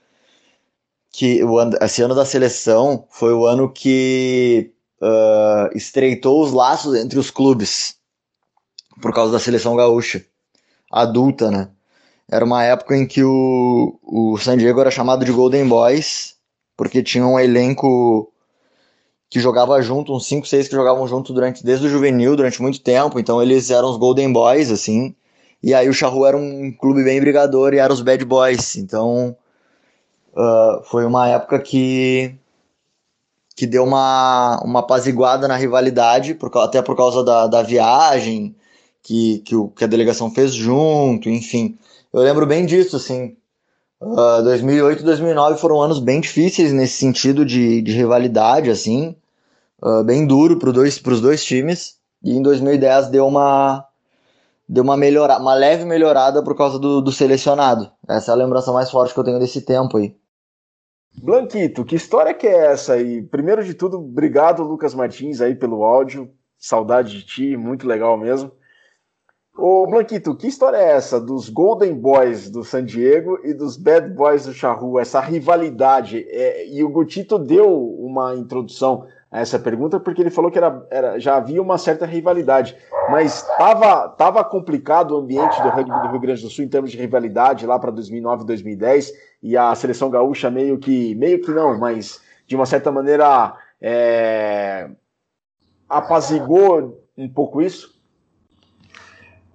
que 1.10 1.42
o 1.42 1.58
ano, 1.58 1.76
esse 1.80 2.02
ano 2.02 2.14
da 2.14 2.24
seleção 2.24 3.04
foi 3.10 3.32
o 3.32 3.44
ano 3.44 3.70
que 3.70 4.72
uh, 5.00 5.76
estreitou 5.76 6.42
os 6.42 6.52
laços 6.52 6.94
entre 6.94 7.18
os 7.18 7.30
clubes 7.30 7.96
por 9.02 9.12
causa 9.12 9.32
da 9.32 9.38
seleção 9.38 9.74
gaúcha 9.76 10.24
adulta, 10.90 11.50
né? 11.50 11.68
Era 12.30 12.44
uma 12.44 12.62
época 12.62 12.96
em 12.96 13.06
que 13.06 13.24
o, 13.24 13.98
o 14.02 14.38
San 14.38 14.56
Diego 14.56 14.80
era 14.80 14.90
chamado 14.90 15.24
de 15.24 15.32
Golden 15.32 15.66
Boys 15.66 16.36
porque 16.76 17.02
tinha 17.02 17.26
um 17.26 17.38
elenco 17.38 18.32
que 19.28 19.38
jogava 19.38 19.80
junto, 19.82 20.14
uns 20.14 20.26
5, 20.26 20.46
6 20.46 20.68
que 20.68 20.74
jogavam 20.74 21.06
junto 21.06 21.32
durante 21.32 21.62
desde 21.62 21.86
o 21.86 21.90
juvenil, 21.90 22.34
durante 22.34 22.62
muito 22.62 22.80
tempo, 22.80 23.20
então 23.20 23.42
eles 23.42 23.70
eram 23.70 23.90
os 23.90 23.96
Golden 23.96 24.32
Boys 24.32 24.70
assim. 24.70 25.14
E 25.62 25.74
aí 25.74 25.88
o 25.88 25.94
Charrua 25.94 26.28
era 26.28 26.36
um 26.36 26.72
clube 26.72 27.04
bem 27.04 27.20
brigador 27.20 27.74
e 27.74 27.78
eram 27.78 27.94
os 27.94 28.00
Bad 28.00 28.24
Boys. 28.24 28.76
Então 28.76 29.36
uh, 30.32 30.82
foi 30.84 31.04
uma 31.04 31.28
época 31.28 31.58
que, 31.58 32.34
que 33.54 33.66
deu 33.66 33.84
uma, 33.84 34.60
uma 34.64 34.80
apaziguada 34.80 35.46
na 35.46 35.56
rivalidade, 35.56 36.34
por, 36.34 36.50
até 36.58 36.80
por 36.80 36.96
causa 36.96 37.22
da, 37.22 37.46
da 37.46 37.62
viagem 37.62 38.54
que, 39.02 39.40
que, 39.40 39.54
o, 39.54 39.68
que 39.68 39.84
a 39.84 39.86
delegação 39.86 40.30
fez 40.30 40.54
junto, 40.54 41.28
enfim. 41.28 41.78
Eu 42.12 42.20
lembro 42.22 42.46
bem 42.46 42.66
disso, 42.66 42.96
assim. 42.96 43.36
Uh, 44.00 44.42
2008 44.42 45.02
e 45.02 45.04
2009 45.04 45.60
foram 45.60 45.80
anos 45.80 45.98
bem 45.98 46.20
difíceis 46.20 46.72
nesse 46.72 46.94
sentido 46.94 47.44
de, 47.44 47.82
de 47.82 47.92
rivalidade, 47.92 48.70
assim. 48.70 49.14
Uh, 49.82 50.02
bem 50.04 50.26
duro 50.26 50.58
para 50.58 50.72
dois, 50.72 51.00
os 51.04 51.20
dois 51.20 51.44
times. 51.44 51.96
E 52.22 52.32
em 52.32 52.42
2010 52.42 53.08
deu 53.08 53.26
uma, 53.26 53.84
deu 54.70 54.84
uma, 54.84 54.96
melhora, 54.96 55.36
uma 55.38 55.52
leve 55.52 55.84
melhorada 55.84 56.44
por 56.44 56.56
causa 56.56 56.78
do, 56.78 57.00
do 57.00 57.10
selecionado. 57.10 57.90
Essa 58.08 58.30
é 58.30 58.34
a 58.34 58.36
lembrança 58.36 58.72
mais 58.72 58.88
forte 58.88 59.12
que 59.12 59.18
eu 59.18 59.24
tenho 59.24 59.40
desse 59.40 59.62
tempo 59.62 59.96
aí. 59.96 60.14
Blanquito, 61.20 61.84
que 61.84 61.96
história 61.96 62.32
que 62.32 62.46
é 62.46 62.66
essa 62.66 62.92
aí? 62.92 63.20
Primeiro 63.20 63.64
de 63.64 63.74
tudo, 63.74 63.98
obrigado, 63.98 64.62
Lucas 64.62 64.94
Martins, 64.94 65.40
aí 65.40 65.56
pelo 65.56 65.82
áudio. 65.82 66.30
Saudade 66.56 67.10
de 67.10 67.26
ti, 67.26 67.56
muito 67.56 67.84
legal 67.84 68.16
mesmo. 68.16 68.52
Ô, 69.58 69.88
Blanquito, 69.88 70.36
que 70.36 70.46
história 70.46 70.76
é 70.76 70.92
essa 70.92 71.20
dos 71.20 71.48
Golden 71.48 71.92
Boys 71.94 72.48
do 72.48 72.62
San 72.62 72.84
Diego 72.84 73.40
e 73.42 73.52
dos 73.52 73.76
Bad 73.76 74.08
Boys 74.10 74.46
do 74.46 74.54
Charrua? 74.54 75.02
Essa 75.02 75.20
rivalidade. 75.20 76.24
É, 76.28 76.68
e 76.68 76.84
o 76.84 76.88
Gutito 76.88 77.40
deu 77.40 77.68
uma 77.98 78.36
introdução 78.36 79.04
a 79.30 79.40
essa 79.40 79.58
pergunta 79.58 80.00
porque 80.00 80.20
ele 80.20 80.30
falou 80.30 80.50
que 80.50 80.58
era, 80.58 80.86
era 80.90 81.18
já 81.20 81.36
havia 81.36 81.62
uma 81.62 81.78
certa 81.78 82.04
rivalidade. 82.04 82.76
Mas 83.08 83.42
estava 83.42 84.08
tava 84.08 84.44
complicado 84.44 85.12
o 85.12 85.18
ambiente 85.18 85.62
do 85.62 85.68
rugby 85.68 86.00
do 86.02 86.08
Rio 86.08 86.20
Grande 86.20 86.42
do 86.42 86.50
Sul 86.50 86.64
em 86.64 86.68
termos 86.68 86.90
de 86.90 86.98
rivalidade 86.98 87.66
lá 87.66 87.78
para 87.78 87.90
2009 87.90 88.44
2010 88.44 89.12
e 89.42 89.56
a 89.56 89.74
seleção 89.74 90.10
gaúcha 90.10 90.50
meio 90.50 90.78
que, 90.78 91.14
meio 91.14 91.40
que 91.40 91.50
não, 91.50 91.78
mas 91.78 92.20
de 92.46 92.56
uma 92.56 92.66
certa 92.66 92.90
maneira 92.90 93.54
é, 93.80 94.90
apazigou 95.88 97.06
um 97.16 97.28
pouco 97.28 97.62
isso? 97.62 97.99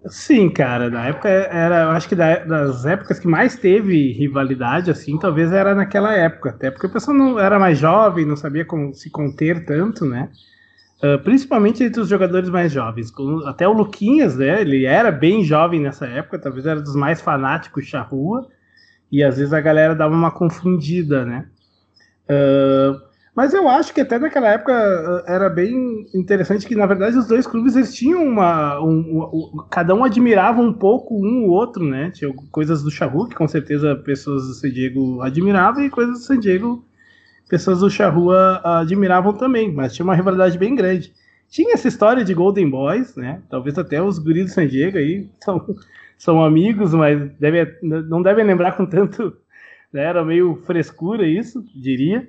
Sim, 0.08 0.52
cara, 0.52 0.88
na 0.89 1.08
época 1.08 1.28
era, 1.28 1.84
eu 1.84 1.89
acho 1.89 2.08
que 2.08 2.15
das 2.15 2.86
épocas 2.86 3.18
que 3.20 3.28
mais 3.28 3.56
teve 3.58 4.12
rivalidade, 4.12 4.91
assim, 4.91 5.18
talvez 5.18 5.52
era 5.52 5.74
naquela 5.74 6.13
época, 6.13 6.52
até 6.52 6.70
porque 6.70 6.86
o 6.86 6.91
pessoal 6.91 7.18
não 7.18 7.39
era 7.39 7.58
mais 7.58 7.80
jovem, 7.80 8.24
não 8.24 8.36
sabia 8.36 8.63
como 8.63 8.94
se 8.94 9.10
conter 9.10 9.65
tanto, 9.65 10.06
né? 10.06 10.30
Uh, 11.04 11.20
principalmente 11.24 11.84
entre 11.84 12.02
os 12.02 12.10
jogadores 12.10 12.50
mais 12.50 12.72
jovens. 12.72 13.12
Até 13.48 13.68
o 13.68 13.74
Luquinhas, 13.74 14.38
né? 14.38 14.62
Ele 14.62 14.86
era 14.86 15.12
bem 15.12 15.44
jovem 15.44 15.82
nessa 15.82 16.06
época, 16.08 16.39
talvez 16.39 16.65
era 16.65 16.82
dos 16.82 16.96
mais 16.96 17.22
fanáticos 17.22 17.89
da 17.91 18.02
rua, 18.02 18.48
e 19.12 19.24
às 19.24 19.38
vezes 19.38 19.54
a 19.54 19.62
galera 19.62 19.96
dava 19.96 20.13
uma 20.15 20.32
confundida, 20.32 21.26
né? 21.26 21.48
Uh, 22.30 23.02
mas 23.36 23.54
eu 23.54 23.67
acho 23.67 23.93
que 23.93 24.02
até 24.02 24.17
naquela 24.17 24.48
época 24.48 24.71
uh, 24.74 25.30
era 25.30 25.50
bem 25.50 26.06
interessante 26.13 26.65
que, 26.65 26.76
na 26.76 26.86
verdade, 26.86 27.17
os 27.17 27.28
dois 27.28 27.45
clubes 27.45 27.76
eles 27.76 27.93
tinham 27.93 28.24
uma. 28.24 28.80
Um, 28.80 29.21
um, 29.21 29.65
cada 29.69 29.93
um 29.93 30.04
admirava 30.04 30.62
um 30.62 30.71
pouco 30.71 31.15
um 31.15 31.45
o 31.45 31.50
outro, 31.50 31.84
né? 31.84 32.12
Tinha 32.12 32.34
coisas 32.52 32.82
do 32.82 32.89
Charru, 32.89 33.28
que 33.28 33.36
com 33.36 33.48
certeza 33.48 33.95
pessoas 33.95 34.48
do 34.48 34.54
San 34.54 34.69
Diego 34.69 35.21
admiravam, 35.21 35.84
e 35.84 35.89
coisas 35.89 36.19
do 36.19 36.26
San 36.26 36.39
Diego 36.39 36.86
pessoas 37.50 37.80
do 37.80 37.89
Charrua 37.89 38.62
admiravam 38.63 39.34
também, 39.34 39.71
mas 39.71 39.93
tinha 39.93 40.04
uma 40.04 40.15
rivalidade 40.15 40.58
bem 40.58 40.74
grande. 40.74 41.13
Tinha 41.48 41.74
essa 41.74 41.88
história 41.88 42.24
de 42.24 42.34
Golden 42.34 42.69
Boys, 42.69 43.15
né? 43.15 43.41
Talvez 43.50 43.78
até 43.78 44.02
os 44.02 44.17
guris 44.17 44.45
do 44.45 44.52
San 44.52 44.67
Diego 44.67 44.98
aí 44.98 45.30
são 45.43 45.63
são 46.17 46.43
amigos, 46.43 46.93
mas 46.93 47.32
deve, 47.38 47.78
não 47.82 48.21
devem 48.21 48.45
lembrar 48.45 48.74
com 48.74 48.86
tanto. 48.86 49.36
Né, 49.91 50.04
era 50.04 50.26
meio 50.26 50.56
frescura 50.65 51.28
isso, 51.28 51.63
diria. 51.76 52.28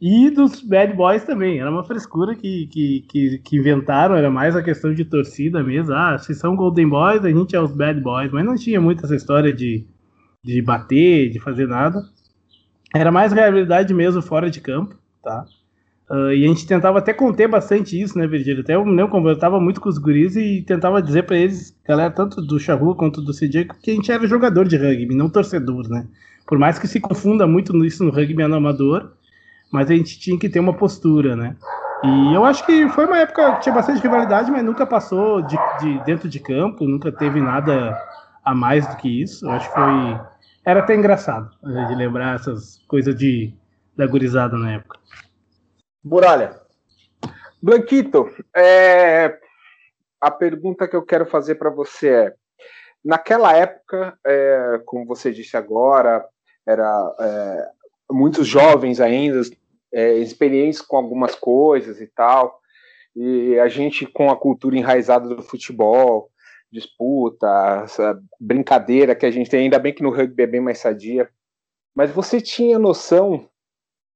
E 0.00 0.30
dos 0.30 0.60
Bad 0.60 0.92
Boys 0.92 1.24
também, 1.24 1.58
era 1.58 1.70
uma 1.70 1.82
frescura 1.82 2.34
que, 2.34 2.66
que, 2.66 3.00
que, 3.08 3.38
que, 3.38 3.56
inventaram, 3.56 4.14
era 4.14 4.30
mais 4.30 4.54
a 4.54 4.62
questão 4.62 4.92
de 4.92 5.04
torcida 5.06 5.62
mesmo. 5.62 5.94
Ah, 5.94 6.18
se 6.18 6.34
são 6.34 6.54
Golden 6.54 6.88
Boys, 6.88 7.24
a 7.24 7.30
gente 7.30 7.56
é 7.56 7.60
os 7.60 7.72
Bad 7.72 8.00
Boys, 8.00 8.30
mas 8.30 8.44
não 8.44 8.56
tinha 8.56 8.80
muito 8.80 9.04
essa 9.04 9.16
história 9.16 9.52
de, 9.52 9.86
de 10.44 10.60
bater, 10.60 11.30
de 11.30 11.40
fazer 11.40 11.66
nada. 11.66 12.02
Era 12.94 13.10
mais 13.10 13.32
realidade 13.32 13.94
mesmo 13.94 14.20
fora 14.20 14.50
de 14.50 14.60
campo, 14.60 14.94
tá? 15.22 15.46
Uh, 16.10 16.30
e 16.30 16.44
a 16.44 16.48
gente 16.48 16.66
tentava 16.66 16.98
até 16.98 17.12
conter 17.12 17.48
bastante 17.48 18.00
isso, 18.00 18.16
né, 18.16 18.26
Virgílio? 18.28 18.62
Até 18.62 18.74
eu 18.74 18.84
me 18.84 19.08
conversava 19.08 19.58
muito 19.58 19.80
com 19.80 19.88
os 19.88 19.98
guris 19.98 20.36
e 20.36 20.62
tentava 20.62 21.02
dizer 21.02 21.24
para 21.24 21.36
eles, 21.36 21.76
galera, 21.84 22.10
tanto 22.10 22.40
do 22.42 22.60
Charrua 22.60 22.94
quanto 22.94 23.20
do 23.20 23.32
CJ, 23.32 23.66
que 23.82 23.90
a 23.90 23.94
gente 23.94 24.12
era 24.12 24.26
jogador 24.26 24.68
de 24.68 24.76
rugby, 24.76 25.16
não 25.16 25.28
torcedor, 25.28 25.88
né? 25.88 26.06
Por 26.46 26.58
mais 26.58 26.78
que 26.78 26.86
se 26.86 27.00
confunda 27.00 27.44
muito 27.46 27.84
isso 27.84 28.04
no 28.04 28.12
rugby 28.12 28.42
amador, 28.42 29.10
mas 29.70 29.90
a 29.90 29.94
gente 29.94 30.18
tinha 30.18 30.38
que 30.38 30.48
ter 30.48 30.60
uma 30.60 30.74
postura, 30.74 31.34
né? 31.36 31.56
E 32.04 32.34
eu 32.34 32.44
acho 32.44 32.64
que 32.64 32.88
foi 32.90 33.06
uma 33.06 33.18
época 33.18 33.54
que 33.56 33.62
tinha 33.62 33.74
bastante 33.74 34.02
rivalidade, 34.02 34.50
mas 34.50 34.64
nunca 34.64 34.86
passou 34.86 35.42
de, 35.42 35.56
de 35.80 36.04
dentro 36.04 36.28
de 36.28 36.38
campo, 36.38 36.84
nunca 36.84 37.10
teve 37.10 37.40
nada 37.40 37.98
a 38.44 38.54
mais 38.54 38.86
do 38.86 38.96
que 38.96 39.22
isso. 39.22 39.46
Eu 39.46 39.50
acho 39.52 39.68
que 39.68 39.74
foi. 39.74 40.20
Era 40.64 40.80
até 40.80 40.94
engraçado 40.94 41.50
né, 41.62 41.84
de 41.86 41.94
lembrar 41.94 42.36
essas 42.36 42.78
coisas 42.86 43.14
de, 43.14 43.54
da 43.96 44.06
gurizada 44.06 44.56
na 44.56 44.72
época. 44.74 44.98
Muralha. 46.04 46.60
Blanquito, 47.62 48.30
é... 48.54 49.38
a 50.20 50.30
pergunta 50.30 50.86
que 50.86 50.94
eu 50.94 51.02
quero 51.02 51.26
fazer 51.26 51.56
para 51.56 51.70
você 51.70 52.08
é: 52.08 52.34
naquela 53.04 53.52
época, 53.56 54.16
é, 54.24 54.80
como 54.84 55.06
você 55.06 55.32
disse 55.32 55.56
agora, 55.56 56.24
era 56.66 57.14
é, 57.20 57.68
muitos 58.10 58.46
jovens 58.46 59.00
ainda, 59.00 59.40
é, 59.92 60.14
experientes 60.18 60.80
com 60.80 60.96
algumas 60.96 61.34
coisas 61.34 62.00
e 62.00 62.06
tal, 62.06 62.60
e 63.14 63.58
a 63.58 63.68
gente 63.68 64.06
com 64.06 64.30
a 64.30 64.36
cultura 64.36 64.76
enraizada 64.76 65.28
do 65.28 65.42
futebol, 65.42 66.30
disputa, 66.70 67.82
essa 67.84 68.20
brincadeira 68.40 69.14
que 69.14 69.24
a 69.24 69.30
gente 69.30 69.48
tem, 69.48 69.60
ainda 69.60 69.78
bem 69.78 69.94
que 69.94 70.02
no 70.02 70.10
rugby 70.10 70.42
é 70.42 70.46
bem 70.46 70.60
mais 70.60 70.78
sadia, 70.78 71.28
mas 71.94 72.10
você 72.10 72.40
tinha 72.40 72.78
noção 72.78 73.48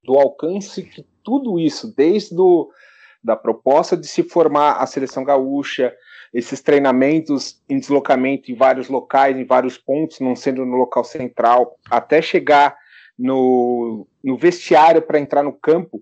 do 0.05 0.19
alcance 0.19 0.83
que 0.83 1.05
tudo 1.23 1.59
isso, 1.59 1.95
desde 1.95 2.35
do, 2.35 2.71
da 3.23 3.37
proposta 3.37 3.97
de 3.97 4.07
se 4.07 4.23
formar 4.23 4.73
a 4.73 4.87
seleção 4.87 5.25
gaúcha, 5.25 5.95
esses 6.33 6.61
treinamentos 6.61 7.61
em 7.69 7.79
deslocamento 7.79 8.51
em 8.51 8.55
vários 8.55 8.89
locais, 8.89 9.37
em 9.37 9.45
vários 9.45 9.77
pontos, 9.77 10.21
não 10.21 10.37
sendo 10.37 10.65
no 10.65 10.77
local 10.77 11.05
central, 11.05 11.79
até 11.91 12.23
chegar 12.23 12.77
no, 13.21 14.07
no 14.25 14.39
vestiário 14.39 15.03
para 15.03 15.21
entrar 15.21 15.43
no 15.43 15.53
campo, 15.53 16.01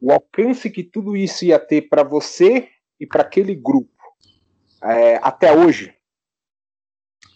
o 0.00 0.12
alcance 0.12 0.70
que 0.70 0.84
tudo 0.84 1.16
isso 1.16 1.46
ia 1.46 1.58
ter 1.58 1.88
para 1.88 2.02
você 2.02 2.68
e 3.00 3.06
para 3.06 3.22
aquele 3.22 3.54
grupo 3.54 3.90
é, 4.82 5.16
até 5.22 5.50
hoje. 5.50 5.94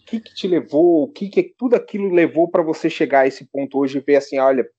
O 0.01 0.05
que, 0.05 0.19
que 0.19 0.35
te 0.35 0.47
levou, 0.47 1.03
o 1.03 1.11
que, 1.11 1.29
que 1.29 1.41
tudo 1.43 1.75
aquilo 1.75 2.13
levou 2.13 2.47
para 2.47 2.61
você 2.61 2.89
chegar 2.89 3.21
a 3.21 3.27
esse 3.27 3.45
ponto 3.45 3.79
hoje 3.79 3.97
e 3.97 4.01
ver 4.01 4.17
assim, 4.17 4.37
olha, 4.37 4.69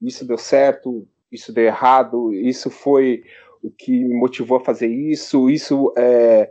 isso 0.00 0.24
deu 0.24 0.38
certo, 0.38 1.08
isso 1.32 1.52
deu 1.52 1.64
errado, 1.64 2.32
isso 2.32 2.70
foi 2.70 3.24
o 3.60 3.70
que 3.70 3.90
me 3.90 4.14
motivou 4.14 4.58
a 4.58 4.64
fazer 4.64 4.86
isso, 4.86 5.50
isso 5.50 5.92
é, 5.98 6.48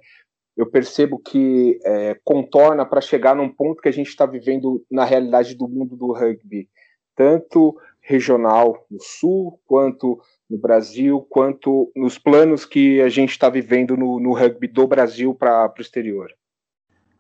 eu 0.57 0.69
percebo 0.69 1.17
que 1.17 1.79
é, 1.85 2.19
contorna 2.25 2.85
para 2.85 2.99
chegar 2.99 3.35
num 3.35 3.49
ponto 3.49 3.81
que 3.81 3.87
a 3.87 3.93
gente 3.93 4.09
está 4.09 4.25
vivendo 4.25 4.85
na 4.91 5.05
realidade 5.05 5.55
do 5.55 5.69
mundo 5.69 5.95
do 5.95 6.11
rugby, 6.11 6.67
tanto 7.15 7.77
regional 8.01 8.85
no 8.91 8.99
sul, 9.01 9.59
quanto 9.65 10.19
no 10.49 10.57
Brasil, 10.57 11.25
quanto 11.29 11.91
nos 11.95 12.17
planos 12.17 12.65
que 12.65 13.01
a 13.01 13.09
gente 13.09 13.31
está 13.31 13.49
vivendo 13.49 13.95
no, 13.95 14.19
no, 14.19 14.33
rugby 14.33 14.67
do 14.67 14.85
Brasil 14.85 15.33
para 15.33 15.73
o 15.77 15.81
exterior. 15.81 16.29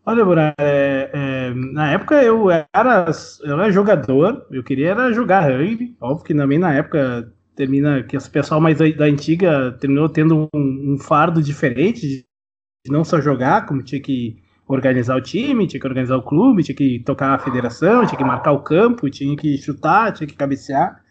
Olha, 0.05 0.25
Burá, 0.25 0.53
é, 0.59 1.09
é, 1.13 1.53
na 1.53 1.91
época 1.93 2.21
eu 2.21 2.51
era, 2.51 3.05
eu 3.43 3.53
era 3.53 3.71
jogador, 3.71 4.45
eu 4.51 4.61
queria 4.61 4.89
era 4.89 5.13
jogar 5.13 5.49
rugby, 5.49 5.95
óbvio 6.01 6.25
que 6.25 6.35
também 6.35 6.59
na 6.59 6.73
época 6.73 7.33
termina 7.55 8.03
que 8.03 8.17
esse 8.17 8.29
pessoal 8.29 8.59
mais 8.59 8.77
da, 8.77 8.89
da 8.89 9.05
antiga 9.05 9.71
terminou 9.79 10.09
tendo 10.09 10.49
um, 10.53 10.93
um, 10.93 10.97
fardo 10.99 11.41
diferente 11.41 12.25
de 12.85 12.91
não 12.91 13.05
só 13.05 13.21
jogar, 13.21 13.65
como 13.65 13.81
tinha 13.81 14.01
que 14.01 14.42
organizar 14.67 15.15
o 15.17 15.21
time, 15.21 15.67
tinha 15.67 15.79
que 15.79 15.87
organizar 15.87 16.17
o 16.17 16.23
clube, 16.23 16.63
tinha 16.63 16.75
que 16.75 16.99
tocar 17.05 17.33
a 17.33 17.39
federação, 17.39 18.05
tinha 18.05 18.17
que 18.17 18.23
marcar 18.23 18.51
o 18.51 18.61
campo, 18.61 19.09
tinha 19.09 19.35
que 19.35 19.57
chutar, 19.57 20.13
tinha 20.13 20.27
que 20.27 20.35
cabecear. 20.35 21.01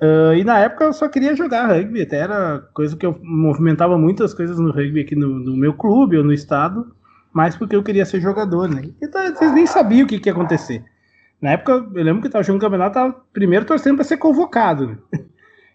Uh, 0.00 0.34
e 0.34 0.44
na 0.44 0.58
época 0.58 0.84
eu 0.84 0.92
só 0.92 1.08
queria 1.08 1.36
jogar 1.36 1.66
rugby, 1.66 2.02
até 2.02 2.18
era 2.18 2.60
coisa 2.72 2.96
que 2.96 3.04
eu 3.04 3.18
movimentava 3.22 3.98
muitas 3.98 4.32
coisas 4.32 4.58
no 4.58 4.70
rugby 4.70 5.00
aqui 5.00 5.14
no, 5.14 5.28
no 5.28 5.56
meu 5.56 5.74
clube 5.74 6.16
ou 6.16 6.24
no 6.24 6.32
estado 6.32 6.90
mas 7.32 7.56
porque 7.56 7.76
eu 7.76 7.82
queria 7.82 8.04
ser 8.04 8.20
jogador, 8.20 8.68
né? 8.68 8.90
Então 9.00 9.34
vocês 9.34 9.52
nem 9.52 9.66
sabiam 9.66 10.04
o 10.04 10.08
que, 10.08 10.18
que 10.18 10.28
ia 10.28 10.32
acontecer. 10.32 10.84
Na 11.40 11.52
época, 11.52 11.72
eu 11.94 12.04
lembro 12.04 12.20
que 12.20 12.26
eu 12.26 12.32
tava 12.32 12.44
jogando 12.44 12.60
campeonato, 12.60 12.94
tava 12.94 13.16
primeiro 13.32 13.64
torcendo 13.64 13.96
para 13.96 14.04
ser 14.04 14.18
convocado. 14.18 14.88
Né? 14.88 14.98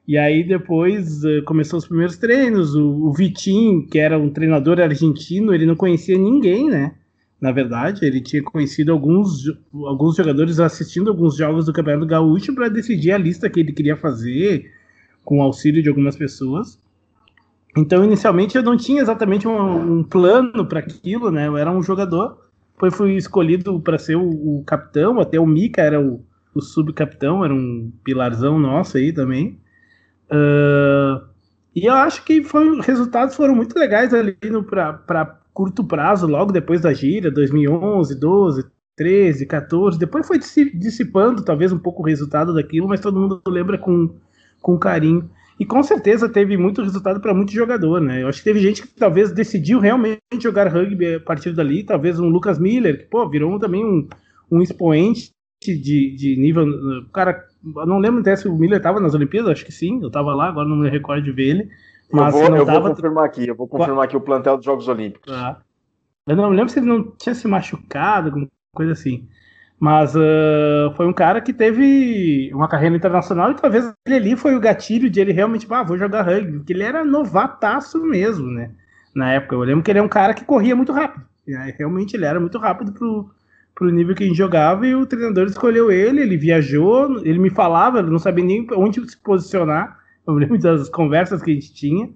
E 0.08 0.18
aí 0.18 0.44
depois 0.44 1.24
uh, 1.24 1.44
começou 1.46 1.80
os 1.80 1.88
primeiros 1.88 2.18
treinos, 2.18 2.76
o, 2.76 3.08
o 3.08 3.14
Vitinho, 3.14 3.88
que 3.88 3.98
era 3.98 4.20
um 4.20 4.30
treinador 4.30 4.80
argentino, 4.80 5.52
ele 5.52 5.66
não 5.66 5.76
conhecia 5.76 6.16
ninguém, 6.16 6.70
né? 6.70 6.94
Na 7.40 7.52
verdade, 7.52 8.06
ele 8.06 8.22
tinha 8.22 8.42
conhecido 8.42 8.92
alguns, 8.92 9.44
alguns 9.74 10.16
jogadores 10.16 10.60
assistindo 10.60 11.10
alguns 11.10 11.36
jogos 11.36 11.66
do 11.66 11.74
Campeonato 11.74 12.08
Gaúcho 12.08 12.56
para 12.56 12.70
decidir 12.70 13.12
a 13.12 13.18
lista 13.18 13.50
que 13.50 13.60
ele 13.60 13.74
queria 13.74 13.98
fazer, 13.98 14.72
com 15.24 15.42
auxílio 15.42 15.84
de 15.84 15.90
algumas 15.90 16.16
pessoas. 16.16 16.80
Então, 17.78 18.06
inicialmente, 18.06 18.56
eu 18.56 18.64
não 18.64 18.78
tinha 18.78 19.02
exatamente 19.02 19.48
um, 19.48 19.98
um 20.00 20.04
plano 20.04 20.66
para 20.66 20.80
aquilo, 20.80 21.30
né? 21.30 21.48
Eu 21.48 21.58
era 21.58 21.70
um 21.70 21.84
jogador, 21.84 22.40
foi 22.78 22.90
fui 22.90 23.16
escolhido 23.16 23.80
para 23.82 23.98
ser 23.98 24.16
o, 24.16 24.60
o, 24.60 24.64
capitão, 24.64 25.20
até 25.20 25.38
o 25.38 25.46
Mika 25.46 25.82
era 25.82 26.00
o, 26.00 26.24
o 26.54 26.62
subcapitão, 26.62 27.44
era 27.44 27.54
um 27.54 27.92
pilarzão 28.04 28.58
nosso 28.58 28.98
aí 28.98 29.12
também. 29.12 29.60
Uh, 30.32 31.22
e 31.76 31.86
eu 31.86 31.94
acho 31.94 32.24
que 32.24 32.42
foi, 32.44 32.80
resultados 32.82 33.36
foram 33.36 33.54
muito 33.54 33.78
legais 33.78 34.14
ali 34.14 34.38
para 34.70 35.38
curto 35.56 35.86
prazo, 35.86 36.28
logo 36.28 36.52
depois 36.52 36.82
da 36.82 36.94
gira, 36.94 37.32
2011, 37.32 38.20
12, 38.20 38.66
13, 38.94 39.46
14. 39.46 39.98
Depois 39.98 40.28
foi 40.28 40.38
dissipando 40.38 41.46
talvez 41.46 41.72
um 41.72 41.80
pouco 41.80 42.04
o 42.04 42.06
resultado 42.06 42.54
daquilo, 42.54 42.90
mas 42.90 43.00
todo 43.00 43.18
mundo 43.18 43.42
lembra 43.48 43.78
com, 43.78 44.14
com 44.62 44.78
carinho. 44.78 45.30
E 45.58 45.66
com 45.66 45.82
certeza 45.82 46.28
teve 46.28 46.58
muito 46.58 46.82
resultado 46.82 47.22
para 47.22 47.34
muito 47.34 47.54
jogador, 47.54 48.02
né? 48.02 48.22
Eu 48.22 48.28
acho 48.28 48.40
que 48.40 48.44
teve 48.44 48.60
gente 48.60 48.82
que 48.82 48.90
talvez 48.90 49.32
decidiu 49.32 49.80
realmente 49.80 50.20
jogar 50.42 50.68
rugby 50.68 51.16
a 51.16 51.20
partir 51.22 51.54
dali, 51.54 51.84
talvez 51.84 52.20
um 52.20 52.28
Lucas 52.28 52.60
Miller, 52.60 53.00
que 53.00 53.06
pô, 53.06 53.30
virou 53.30 53.58
também 53.58 53.86
um, 53.86 54.06
um 54.52 54.62
expoente 54.62 55.32
de, 55.64 56.14
de 56.18 56.36
nível. 56.38 56.68
Cara, 57.14 57.42
não 57.64 58.00
lembro 58.00 58.20
até 58.20 58.36
se 58.36 58.50
o 58.50 58.58
Miller 58.58 58.80
estava 58.80 59.00
nas 59.00 59.16
Olimpíadas, 59.16 59.52
acho 59.52 59.66
que 59.66 59.72
sim, 59.72 60.02
eu 60.02 60.08
estava 60.08 60.36
lá, 60.36 60.50
agora 60.50 60.68
não 60.68 60.76
me 60.76 60.90
recordo 60.90 61.24
de 61.24 61.32
ver 61.32 61.48
ele. 61.48 61.70
Mas 62.12 62.34
eu 62.36 62.42
vou, 62.42 62.58
eu 62.58 62.66
tava... 62.66 62.80
vou 62.80 62.90
confirmar 62.90 63.26
aqui, 63.26 63.48
eu 63.48 63.56
vou 63.56 63.68
confirmar 63.68 64.06
aqui 64.06 64.16
o 64.16 64.22
plantel 64.22 64.58
dos 64.58 64.66
Jogos 64.66 64.88
Olímpicos. 64.88 65.32
Ah. 65.32 65.58
Eu 66.28 66.36
não 66.36 66.50
lembro 66.50 66.70
se 66.70 66.80
ele 66.80 66.88
não 66.88 67.12
tinha 67.18 67.36
se 67.36 67.48
machucado, 67.48 68.28
alguma 68.30 68.48
coisa 68.74 68.94
assim. 68.94 69.28
Mas 69.80 70.16
uh, 70.16 70.94
foi 70.96 71.06
um 71.06 71.14
cara 71.14 71.42
que 71.42 71.54
teve 71.54 72.50
uma 72.54 72.68
carreira 72.68 72.96
internacional 72.96 73.52
e 73.52 73.56
talvez 73.56 73.94
ele 74.06 74.16
ali 74.16 74.36
foi 74.36 74.56
o 74.56 74.60
gatilho 74.60 75.10
de 75.10 75.20
ele 75.20 75.34
realmente, 75.34 75.68
ah, 75.70 75.84
vou 75.84 75.98
jogar 75.98 76.24
rugby, 76.24 76.58
porque 76.58 76.74
ele 76.74 76.84
era 76.84 77.04
novataço 77.04 78.02
mesmo, 78.04 78.48
né? 78.48 78.72
Na 79.14 79.34
época, 79.34 79.56
eu 79.56 79.60
lembro 79.62 79.84
que 79.84 79.92
ele 79.92 80.00
é 80.00 80.04
um 80.04 80.08
cara 80.08 80.34
que 80.34 80.46
corria 80.46 80.76
muito 80.76 80.92
rápido. 80.92 81.26
Realmente 81.78 82.16
ele 82.16 82.26
era 82.26 82.40
muito 82.40 82.58
rápido 82.58 82.92
pro, 82.92 83.30
pro 83.76 83.92
nível 83.92 84.16
que 84.16 84.24
a 84.24 84.28
gente 84.28 84.38
jogava 84.38 84.88
e 84.88 84.96
o 84.96 85.06
treinador 85.06 85.46
escolheu 85.46 85.92
ele, 85.92 86.22
ele 86.22 86.38
viajou, 86.38 87.20
ele 87.24 87.38
me 87.38 87.50
falava, 87.50 88.00
ele 88.00 88.10
não 88.10 88.18
sabia 88.18 88.44
nem 88.44 88.66
onde 88.72 89.08
se 89.10 89.18
posicionar. 89.18 90.00
Eu 90.28 90.34
lembro 90.34 90.58
das 90.60 90.90
conversas 90.90 91.42
que 91.42 91.52
a 91.52 91.54
gente 91.54 91.74
tinha. 91.74 92.10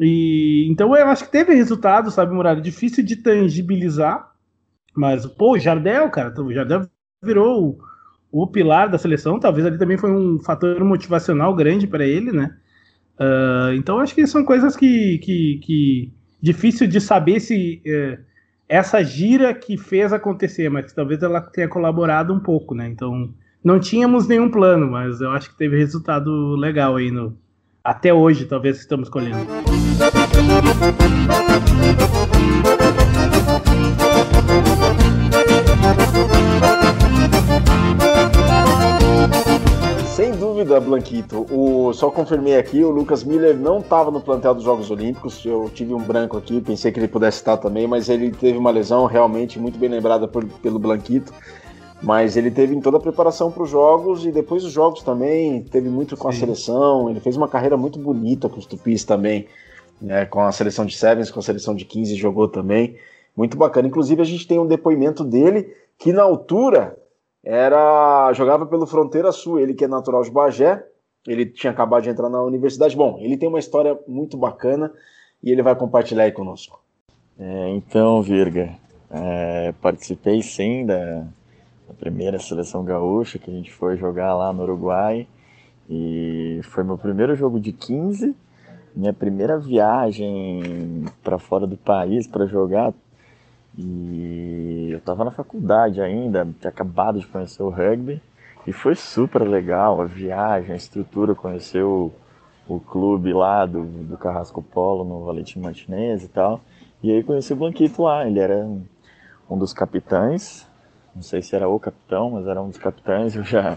E 0.00 0.66
então 0.70 0.96
eu 0.96 1.08
acho 1.08 1.24
que 1.24 1.32
teve 1.32 1.54
resultado, 1.54 2.10
sabe, 2.10 2.32
Muralha? 2.32 2.60
Difícil 2.60 3.04
de 3.04 3.16
tangibilizar, 3.16 4.32
mas, 4.94 5.26
pô, 5.26 5.52
o 5.52 5.58
Jardel, 5.58 6.10
cara, 6.10 6.40
o 6.40 6.52
Jardel 6.52 6.88
virou 7.22 7.78
o, 8.32 8.42
o, 8.42 8.46
pilar 8.46 8.88
da 8.88 8.98
seleção, 8.98 9.40
talvez 9.40 9.66
ali 9.66 9.78
também 9.78 9.96
foi 9.96 10.10
um 10.10 10.38
fator 10.38 10.82
motivacional 10.84 11.54
grande 11.54 11.86
para 11.86 12.06
ele, 12.06 12.30
né? 12.30 12.56
Uh, 13.18 13.74
então 13.74 13.98
acho 13.98 14.14
que 14.14 14.24
são 14.26 14.44
coisas 14.44 14.76
que, 14.76 15.18
que, 15.18 15.60
que 15.64 16.14
difícil 16.40 16.86
de 16.86 17.00
saber 17.00 17.40
se 17.40 17.82
uh, 17.84 18.22
essa 18.68 19.02
gira 19.02 19.52
que 19.52 19.76
fez 19.76 20.12
acontecer, 20.12 20.68
mas 20.68 20.92
talvez 20.92 21.22
ela 21.22 21.40
tenha 21.40 21.68
colaborado 21.68 22.32
um 22.32 22.38
pouco, 22.38 22.74
né? 22.74 22.88
Então 22.88 23.34
não 23.62 23.78
tínhamos 23.80 24.26
nenhum 24.26 24.50
plano, 24.50 24.90
mas 24.90 25.20
eu 25.20 25.30
acho 25.30 25.50
que 25.50 25.56
teve 25.56 25.76
resultado 25.76 26.54
legal 26.56 26.96
aí 26.96 27.10
no 27.10 27.36
até 27.82 28.12
hoje, 28.12 28.44
talvez 28.44 28.78
estamos 28.78 29.08
colhendo. 29.08 29.38
Sem 40.14 40.32
dúvida, 40.32 40.78
Blanquito. 40.80 41.46
O, 41.50 41.92
só 41.94 42.10
confirmei 42.10 42.56
aqui, 42.56 42.84
o 42.84 42.90
Lucas 42.90 43.24
Miller 43.24 43.56
não 43.56 43.78
estava 43.78 44.10
no 44.10 44.20
plantel 44.20 44.54
dos 44.54 44.64
Jogos 44.64 44.90
Olímpicos. 44.90 45.42
Eu 45.46 45.70
tive 45.72 45.94
um 45.94 46.02
branco 46.02 46.36
aqui, 46.36 46.60
pensei 46.60 46.92
que 46.92 47.00
ele 47.00 47.08
pudesse 47.08 47.38
estar 47.38 47.56
também, 47.56 47.86
mas 47.86 48.10
ele 48.10 48.30
teve 48.32 48.58
uma 48.58 48.70
lesão 48.70 49.06
realmente 49.06 49.58
muito 49.58 49.78
bem 49.78 49.88
lembrada 49.88 50.28
por, 50.28 50.44
pelo 50.44 50.78
Blanquito. 50.78 51.32
Mas 52.02 52.36
ele 52.36 52.50
teve 52.50 52.74
em 52.74 52.80
toda 52.80 52.96
a 52.96 53.00
preparação 53.00 53.50
para 53.50 53.62
os 53.62 53.70
jogos 53.70 54.24
e 54.24 54.30
depois 54.30 54.62
dos 54.62 54.72
jogos 54.72 55.02
também, 55.02 55.62
teve 55.64 55.88
muito 55.88 56.16
com 56.16 56.30
Sim. 56.30 56.36
a 56.36 56.40
seleção. 56.40 57.10
Ele 57.10 57.20
fez 57.20 57.36
uma 57.36 57.48
carreira 57.48 57.76
muito 57.76 57.98
bonita 57.98 58.48
com 58.48 58.58
os 58.58 58.66
Tupis 58.66 59.04
também, 59.04 59.46
né, 60.00 60.24
com 60.26 60.40
a 60.40 60.52
seleção 60.52 60.86
de 60.86 60.96
Sevens, 60.96 61.30
com 61.30 61.40
a 61.40 61.42
seleção 61.42 61.74
de 61.74 61.84
15 61.84 62.14
jogou 62.14 62.48
também. 62.48 62.96
Muito 63.36 63.56
bacana. 63.56 63.88
Inclusive, 63.88 64.22
a 64.22 64.24
gente 64.24 64.46
tem 64.46 64.58
um 64.58 64.66
depoimento 64.66 65.24
dele 65.24 65.74
que 65.98 66.12
na 66.12 66.22
altura 66.22 66.96
era 67.44 68.32
jogava 68.32 68.66
pelo 68.66 68.86
Fronteira 68.86 69.32
Sul, 69.32 69.58
ele 69.58 69.74
que 69.74 69.84
é 69.84 69.88
natural 69.88 70.22
de 70.22 70.30
Bagé, 70.30 70.84
ele 71.26 71.46
tinha 71.46 71.70
acabado 71.72 72.02
de 72.02 72.10
entrar 72.10 72.28
na 72.28 72.42
universidade. 72.42 72.96
Bom, 72.96 73.18
ele 73.20 73.36
tem 73.36 73.48
uma 73.48 73.58
história 73.58 73.98
muito 74.06 74.36
bacana 74.36 74.92
e 75.42 75.50
ele 75.50 75.62
vai 75.62 75.74
compartilhar 75.74 76.24
aí 76.24 76.32
conosco. 76.32 76.80
É, 77.38 77.70
então, 77.70 78.20
Virga, 78.22 78.70
é, 79.10 79.72
participei 79.80 80.42
sim 80.42 80.84
da, 80.84 81.24
da, 81.88 81.94
primeira 81.94 82.38
seleção 82.38 82.84
gaúcha 82.84 83.38
que 83.38 83.50
a 83.50 83.54
gente 83.54 83.72
foi 83.72 83.96
jogar 83.96 84.34
lá 84.34 84.52
no 84.52 84.62
Uruguai. 84.62 85.26
E 85.88 86.60
foi 86.64 86.84
meu 86.84 86.98
primeiro 86.98 87.34
jogo 87.34 87.58
de 87.58 87.72
15, 87.72 88.36
minha 88.94 89.12
primeira 89.12 89.58
viagem 89.58 91.06
para 91.22 91.38
fora 91.38 91.66
do 91.66 91.76
país 91.76 92.26
para 92.26 92.46
jogar. 92.46 92.92
E 93.76 94.90
eu 94.90 95.00
tava 95.00 95.24
na 95.24 95.30
faculdade 95.30 96.00
ainda, 96.00 96.46
tinha 96.60 96.68
acabado 96.68 97.18
de 97.18 97.26
conhecer 97.26 97.62
o 97.62 97.70
rugby. 97.70 98.20
E 98.66 98.72
foi 98.72 98.94
super 98.94 99.42
legal 99.48 100.00
a 100.02 100.04
viagem, 100.04 100.72
a 100.72 100.76
estrutura, 100.76 101.34
conhecer 101.34 101.82
o, 101.82 102.12
o 102.68 102.78
clube 102.78 103.32
lá 103.32 103.64
do, 103.64 103.84
do 103.84 104.18
Carrasco 104.18 104.62
Polo 104.62 105.04
no 105.04 105.24
Valentim 105.24 105.58
Martinez 105.58 106.22
e 106.24 106.28
tal. 106.28 106.60
E 107.02 107.10
aí 107.10 107.22
conheci 107.22 107.52
o 107.52 107.56
Blanquito 107.56 108.02
lá, 108.02 108.26
ele 108.26 108.40
era 108.40 108.68
um 109.48 109.56
dos 109.56 109.72
capitães, 109.72 110.67
não 111.18 111.22
sei 111.24 111.42
se 111.42 111.56
era 111.56 111.68
o 111.68 111.80
capitão, 111.80 112.30
mas 112.30 112.46
era 112.46 112.62
um 112.62 112.68
dos 112.68 112.78
capitães, 112.78 113.34
eu 113.34 113.42
já, 113.42 113.76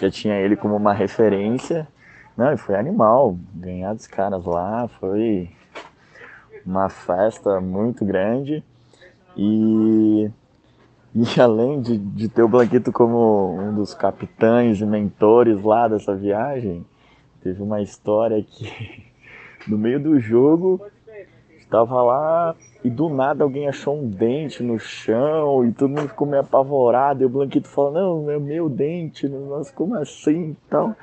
já 0.00 0.08
tinha 0.08 0.36
ele 0.36 0.54
como 0.54 0.76
uma 0.76 0.92
referência. 0.92 1.88
Não, 2.36 2.52
e 2.52 2.56
foi 2.56 2.76
animal, 2.76 3.36
ganhar 3.52 3.92
dos 3.94 4.06
caras 4.06 4.44
lá, 4.44 4.86
foi 4.86 5.50
uma 6.64 6.88
festa 6.88 7.60
muito 7.60 8.04
grande. 8.04 8.62
E, 9.36 10.30
e 11.12 11.24
além 11.42 11.80
de, 11.80 11.98
de 11.98 12.28
ter 12.28 12.44
o 12.44 12.48
Blanquito 12.48 12.92
como 12.92 13.58
um 13.60 13.74
dos 13.74 13.92
capitães 13.92 14.80
e 14.80 14.86
mentores 14.86 15.60
lá 15.64 15.88
dessa 15.88 16.14
viagem, 16.14 16.86
teve 17.42 17.60
uma 17.60 17.82
história 17.82 18.40
que 18.40 19.04
no 19.66 19.76
meio 19.76 19.98
do 19.98 20.20
jogo 20.20 20.80
estava 21.68 22.02
lá 22.02 22.54
e 22.82 22.88
do 22.88 23.08
nada 23.08 23.44
alguém 23.44 23.68
achou 23.68 23.96
um 23.96 24.08
dente 24.08 24.62
no 24.62 24.78
chão 24.78 25.64
e 25.66 25.72
todo 25.72 25.90
mundo 25.90 26.08
ficou 26.08 26.26
meio 26.26 26.42
apavorado. 26.42 27.22
E 27.22 27.26
o 27.26 27.28
Blanquito 27.28 27.68
falou: 27.68 27.92
Não, 27.92 28.30
é 28.30 28.38
meu 28.38 28.68
dente. 28.68 29.28
Nossa, 29.28 29.72
como 29.72 29.94
assim? 29.94 30.56
Então, 30.66 30.96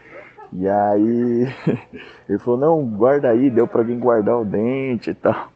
e 0.51 0.67
aí 0.67 1.47
ele 2.27 2.39
falou: 2.39 2.59
Não, 2.59 2.85
guarda 2.85 3.29
aí. 3.29 3.49
Deu 3.49 3.67
para 3.67 3.81
alguém 3.81 3.99
guardar 3.99 4.39
o 4.39 4.45
dente 4.45 5.11
e 5.11 5.13
tal. 5.13 5.49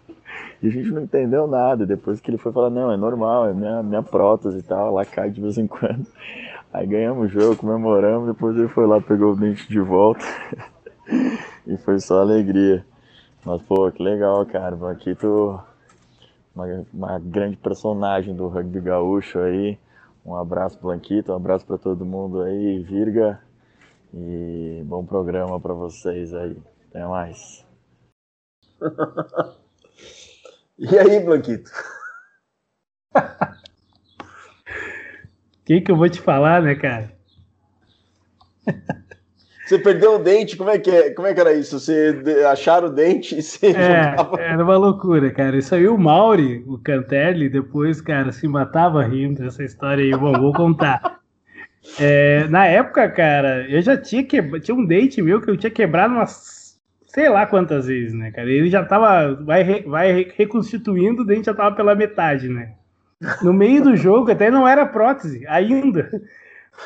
E 0.62 0.68
a 0.68 0.72
gente 0.72 0.92
não 0.92 1.02
entendeu 1.02 1.48
nada. 1.48 1.86
Depois 1.86 2.20
que 2.20 2.30
ele 2.30 2.38
foi 2.38 2.52
falar, 2.52 2.70
não, 2.70 2.92
é 2.92 2.98
normal, 2.98 3.50
é 3.50 3.54
minha, 3.54 3.82
minha 3.82 4.04
prótese 4.04 4.60
e 4.60 4.62
tal, 4.62 4.90
ela 4.90 5.06
cai 5.06 5.30
de 5.30 5.42
vez 5.42 5.58
em 5.58 5.68
quando. 5.68 6.06
Aí 6.72 6.86
ganhamos 6.86 7.26
o 7.26 7.28
jogo, 7.28 7.56
comemoramos, 7.56 8.28
depois 8.28 8.56
ele 8.56 8.68
foi 8.68 8.86
lá, 8.86 9.02
pegou 9.02 9.32
o 9.32 9.36
dente 9.36 9.68
de 9.68 9.80
volta. 9.80 10.24
e 11.66 11.78
foi 11.78 12.00
só 12.00 12.22
alegria. 12.22 12.86
Mas, 13.46 13.62
pô, 13.64 13.92
que 13.92 14.04
legal, 14.04 14.46
cara. 14.46 14.76
Aqui 14.92 15.16
tu. 15.16 15.60
Uma, 16.54 16.66
uma 16.94 17.20
grande 17.20 17.58
personagem 17.58 18.36
do 18.36 18.48
rugby 18.48 18.82
gaúcho 18.82 19.40
aí. 19.40 19.78
Um 20.26 20.36
abraço, 20.36 20.80
Blanquito, 20.80 21.32
um 21.32 21.36
abraço 21.36 21.66
para 21.66 21.78
todo 21.78 22.06
mundo 22.06 22.42
aí, 22.42 22.84
Virga. 22.84 23.42
E 24.14 24.82
bom 24.86 25.06
programa 25.06 25.60
para 25.60 25.74
vocês 25.74 26.34
aí. 26.34 26.58
Até 26.90 27.06
mais. 27.06 27.66
E 30.82 30.98
aí, 30.98 31.20
Blanquito? 31.20 31.70
O 33.14 33.20
que, 35.66 35.82
que 35.82 35.92
eu 35.92 35.98
vou 35.98 36.10
te 36.10 36.22
falar, 36.22 36.62
né, 36.62 36.74
cara? 36.74 37.12
Você 39.70 39.78
perdeu 39.78 40.16
o 40.16 40.18
dente, 40.18 40.58
como 40.58 40.72
é 40.72 40.80
que, 40.80 40.90
é? 40.90 41.12
Como 41.12 41.28
é 41.28 41.34
que 41.36 41.40
era 41.40 41.54
isso? 41.54 41.80
Você 41.80 42.24
acharam 42.50 42.88
o 42.88 42.92
dente 42.92 43.38
e 43.38 43.44
você 43.44 43.68
é, 43.68 44.16
jogava... 44.16 44.42
Era 44.42 44.64
uma 44.64 44.78
loucura, 44.78 45.30
cara. 45.30 45.56
Isso 45.58 45.76
aí 45.76 45.88
o 45.88 45.96
Mauri, 45.96 46.64
o 46.66 46.80
Cantelli, 46.80 47.48
depois, 47.48 48.02
cara, 48.02 48.32
se 48.32 48.48
matava 48.48 49.04
rindo 49.04 49.44
dessa 49.44 49.64
história 49.64 50.04
aí. 50.04 50.10
Bom, 50.10 50.34
vou 50.34 50.54
contar. 50.54 51.20
É, 52.00 52.48
na 52.50 52.66
época, 52.66 53.08
cara, 53.10 53.70
eu 53.70 53.80
já 53.80 53.96
tinha 53.96 54.24
quebrado. 54.24 54.60
Tinha 54.60 54.74
um 54.74 54.84
dente 54.84 55.22
meu 55.22 55.40
que 55.40 55.52
eu 55.52 55.56
tinha 55.56 55.70
quebrado 55.70 56.16
umas 56.16 56.76
sei 57.06 57.30
lá 57.30 57.46
quantas 57.46 57.86
vezes, 57.86 58.14
né, 58.14 58.32
cara? 58.32 58.50
Ele 58.50 58.72
já 58.72 58.84
tava, 58.84 59.36
vai, 59.36 59.84
vai 59.84 60.32
reconstituindo, 60.36 61.22
o 61.22 61.26
dente 61.26 61.46
já 61.46 61.54
tava 61.54 61.76
pela 61.76 61.94
metade, 61.94 62.50
né? 62.50 62.74
No 63.44 63.54
meio 63.54 63.84
do 63.84 63.96
jogo, 63.96 64.32
até 64.32 64.50
não 64.50 64.68
era 64.68 64.86
prótese, 64.86 65.46
ainda. 65.48 66.10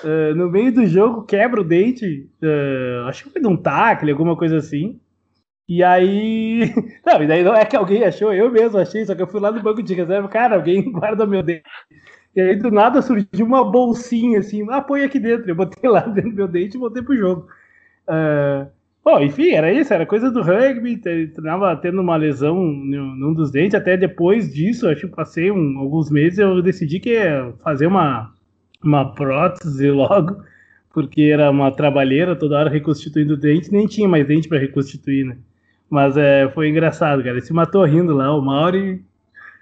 Uh, 0.03 0.35
no 0.35 0.49
meio 0.49 0.71
do 0.73 0.85
jogo, 0.85 1.23
quebra 1.23 1.61
o 1.61 1.63
dente. 1.63 2.29
Uh, 2.41 3.07
acho 3.07 3.23
que 3.23 3.29
foi 3.31 3.41
de 3.41 3.47
um 3.47 3.57
tackle, 3.57 4.11
alguma 4.11 4.35
coisa 4.35 4.57
assim. 4.57 4.99
E 5.67 5.83
aí. 5.83 6.73
Não, 7.05 7.23
e 7.23 7.27
daí 7.27 7.43
não 7.43 7.55
é 7.55 7.65
que 7.65 7.75
alguém 7.75 8.03
achou, 8.03 8.33
eu 8.33 8.51
mesmo 8.51 8.77
achei, 8.79 9.05
só 9.05 9.15
que 9.15 9.21
eu 9.21 9.27
fui 9.27 9.39
lá 9.39 9.51
no 9.51 9.61
banco 9.61 9.81
de 9.81 9.93
reserva, 9.93 10.27
cara, 10.27 10.55
alguém 10.55 10.83
guarda 10.91 11.25
meu 11.25 11.41
dente. 11.41 11.63
E 12.35 12.41
aí 12.41 12.55
do 12.55 12.71
nada 12.71 13.01
surgiu 13.01 13.45
uma 13.45 13.63
bolsinha 13.63 14.39
assim, 14.39 14.65
ah, 14.69 14.81
põe 14.81 15.03
aqui 15.03 15.19
dentro. 15.19 15.49
Eu 15.49 15.55
botei 15.55 15.89
lá 15.89 16.01
dentro 16.01 16.31
do 16.31 16.35
meu 16.35 16.47
dente 16.47 16.75
e 16.75 16.79
botei 16.79 17.01
pro 17.03 17.15
jogo. 17.15 17.47
Uh, 18.07 18.67
bom, 19.03 19.19
enfim, 19.21 19.51
era 19.51 19.71
isso, 19.71 19.93
era 19.93 20.05
coisa 20.05 20.31
do 20.31 20.41
rugby, 20.41 20.99
tava 21.41 21.75
tendo 21.77 22.01
uma 22.01 22.15
lesão 22.15 22.55
num 22.55 23.33
dos 23.33 23.51
dentes, 23.51 23.75
até 23.75 23.95
depois 23.95 24.53
disso, 24.53 24.89
acho 24.89 25.07
que 25.07 25.15
passei 25.15 25.51
um, 25.51 25.77
alguns 25.77 26.09
meses, 26.09 26.39
eu 26.39 26.61
decidi 26.61 26.99
que 26.99 27.11
ia 27.11 27.53
fazer 27.63 27.87
uma, 27.87 28.33
uma 28.83 29.13
prótese 29.13 29.89
logo, 29.89 30.43
porque 30.93 31.23
era 31.23 31.49
uma 31.49 31.71
trabalheira, 31.71 32.35
toda 32.35 32.57
hora 32.57 32.69
reconstituindo 32.69 33.33
o 33.33 33.37
dente, 33.37 33.71
nem 33.71 33.87
tinha 33.87 34.07
mais 34.07 34.27
dente 34.27 34.47
para 34.47 34.59
reconstituir, 34.59 35.25
né? 35.25 35.37
Mas 35.89 36.17
é, 36.17 36.49
foi 36.49 36.69
engraçado, 36.69 37.23
cara. 37.23 37.35
Ele 37.35 37.41
se 37.41 37.53
matou 37.53 37.83
rindo 37.85 38.15
lá, 38.15 38.35
o 38.35 38.41
Mauri 38.41 39.03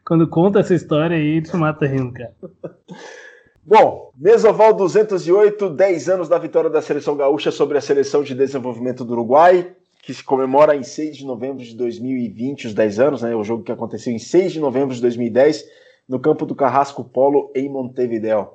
quando 0.06 0.28
conta 0.28 0.60
essa 0.60 0.74
história 0.74 1.16
aí, 1.16 1.38
ele 1.38 1.46
se 1.46 1.56
mata 1.56 1.86
rindo, 1.86 2.12
cara. 2.12 2.34
Bom, 3.64 4.12
Mesoval 4.18 4.74
208, 4.74 5.70
10 5.70 6.10
anos 6.10 6.28
da 6.28 6.38
vitória 6.38 6.70
da 6.70 6.82
seleção 6.82 7.16
gaúcha 7.16 7.52
sobre 7.52 7.78
a 7.78 7.82
seleção 7.82 8.24
de 8.24 8.34
desenvolvimento 8.34 9.06
do 9.06 9.14
Uruguai, 9.14 9.72
que 10.02 10.14
se 10.14 10.24
comemora 10.24 10.76
em 10.76 10.82
6 10.82 11.18
de 11.18 11.26
novembro 11.26 11.64
de 11.64 11.76
2020, 11.76 12.68
os 12.68 12.74
10 12.74 13.00
anos, 13.00 13.22
né? 13.22 13.36
O 13.36 13.44
jogo 13.44 13.64
que 13.64 13.72
aconteceu 13.72 14.12
em 14.12 14.18
6 14.18 14.54
de 14.54 14.60
novembro 14.60 14.96
de 14.96 15.02
2010, 15.02 15.64
no 16.10 16.20
campo 16.20 16.46
do 16.46 16.56
Carrasco 16.56 17.04
Polo, 17.04 17.52
em 17.56 17.70
Montevideo. 17.70 18.50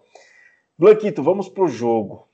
Blanquito, 0.79 1.23
vamos 1.23 1.49
pro 1.49 1.69
jogo. 1.69 2.29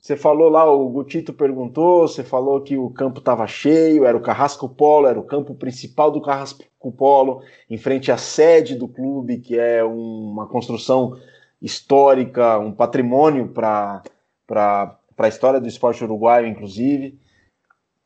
Você 0.00 0.16
falou 0.16 0.48
lá, 0.48 0.64
o 0.70 0.88
Gutito 0.88 1.34
perguntou, 1.34 2.08
você 2.08 2.24
falou 2.24 2.62
que 2.62 2.78
o 2.78 2.88
campo 2.88 3.18
estava 3.18 3.46
cheio, 3.46 4.06
era 4.06 4.16
o 4.16 4.22
Carrasco 4.22 4.68
Polo, 4.68 5.06
era 5.06 5.18
o 5.20 5.24
campo 5.24 5.54
principal 5.54 6.10
do 6.10 6.20
Carrasco 6.20 6.64
Polo, 6.92 7.42
em 7.68 7.76
frente 7.76 8.10
à 8.10 8.16
sede 8.16 8.74
do 8.74 8.88
clube, 8.88 9.38
que 9.38 9.58
é 9.58 9.84
uma 9.84 10.46
construção 10.46 11.18
histórica, 11.60 12.58
um 12.58 12.72
patrimônio 12.72 13.48
para 13.48 14.02
a 14.48 15.28
história 15.28 15.60
do 15.60 15.68
esporte 15.68 16.04
uruguaio, 16.04 16.46
inclusive. 16.46 17.18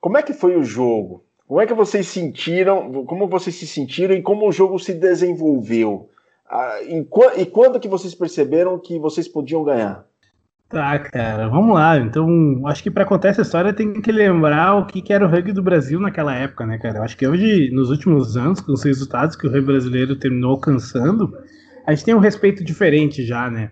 Como 0.01 0.19
é 0.19 0.23
que 0.23 0.33
foi 0.33 0.57
o 0.57 0.63
jogo? 0.65 1.25
Como 1.47 1.61
é 1.61 1.67
que 1.67 1.75
vocês 1.75 2.07
sentiram? 2.09 3.05
Como 3.05 3.27
vocês 3.29 3.55
se 3.55 3.67
sentiram 3.67 4.15
e 4.15 4.23
como 4.23 4.49
o 4.49 4.53
jogo 4.53 4.79
se 4.79 4.93
desenvolveu? 4.93 6.09
Ah, 6.51 6.79
e 6.83 7.47
quando 7.47 7.79
que 7.79 7.89
vocês 7.89 8.15
perceberam 8.15 8.79
que 8.79 8.99
vocês 8.99 9.29
podiam 9.29 9.65
ganhar? 9.65 10.07
Tá, 10.69 10.99
cara, 10.99 11.49
vamos 11.49 11.75
lá. 11.75 11.97
Então, 11.97 12.63
acho 12.67 12.83
que 12.83 12.91
para 12.91 13.07
contar 13.07 13.29
essa 13.29 13.41
história 13.41 13.73
tem 13.73 14.01
que 14.03 14.13
lembrar 14.13 14.75
o 14.77 14.87
que, 14.87 15.01
que 15.01 15.13
era 15.15 15.25
o 15.25 15.29
rugby 15.29 15.53
do 15.53 15.63
Brasil 15.63 15.99
naquela 15.99 16.35
época, 16.35 16.67
né, 16.67 16.77
cara? 16.79 16.99
Eu 16.99 17.03
acho 17.03 17.17
que 17.17 17.27
hoje, 17.27 17.71
nos 17.71 17.89
últimos 17.91 18.37
anos, 18.37 18.61
com 18.61 18.73
os 18.73 18.83
resultados 18.83 19.35
que 19.35 19.47
o 19.47 19.51
rugby 19.51 19.67
brasileiro 19.67 20.17
terminou 20.17 20.51
alcançando, 20.53 21.35
a 21.87 21.95
gente 21.95 22.05
tem 22.05 22.15
um 22.15 22.19
respeito 22.19 22.63
diferente 22.63 23.25
já, 23.25 23.51
né? 23.51 23.71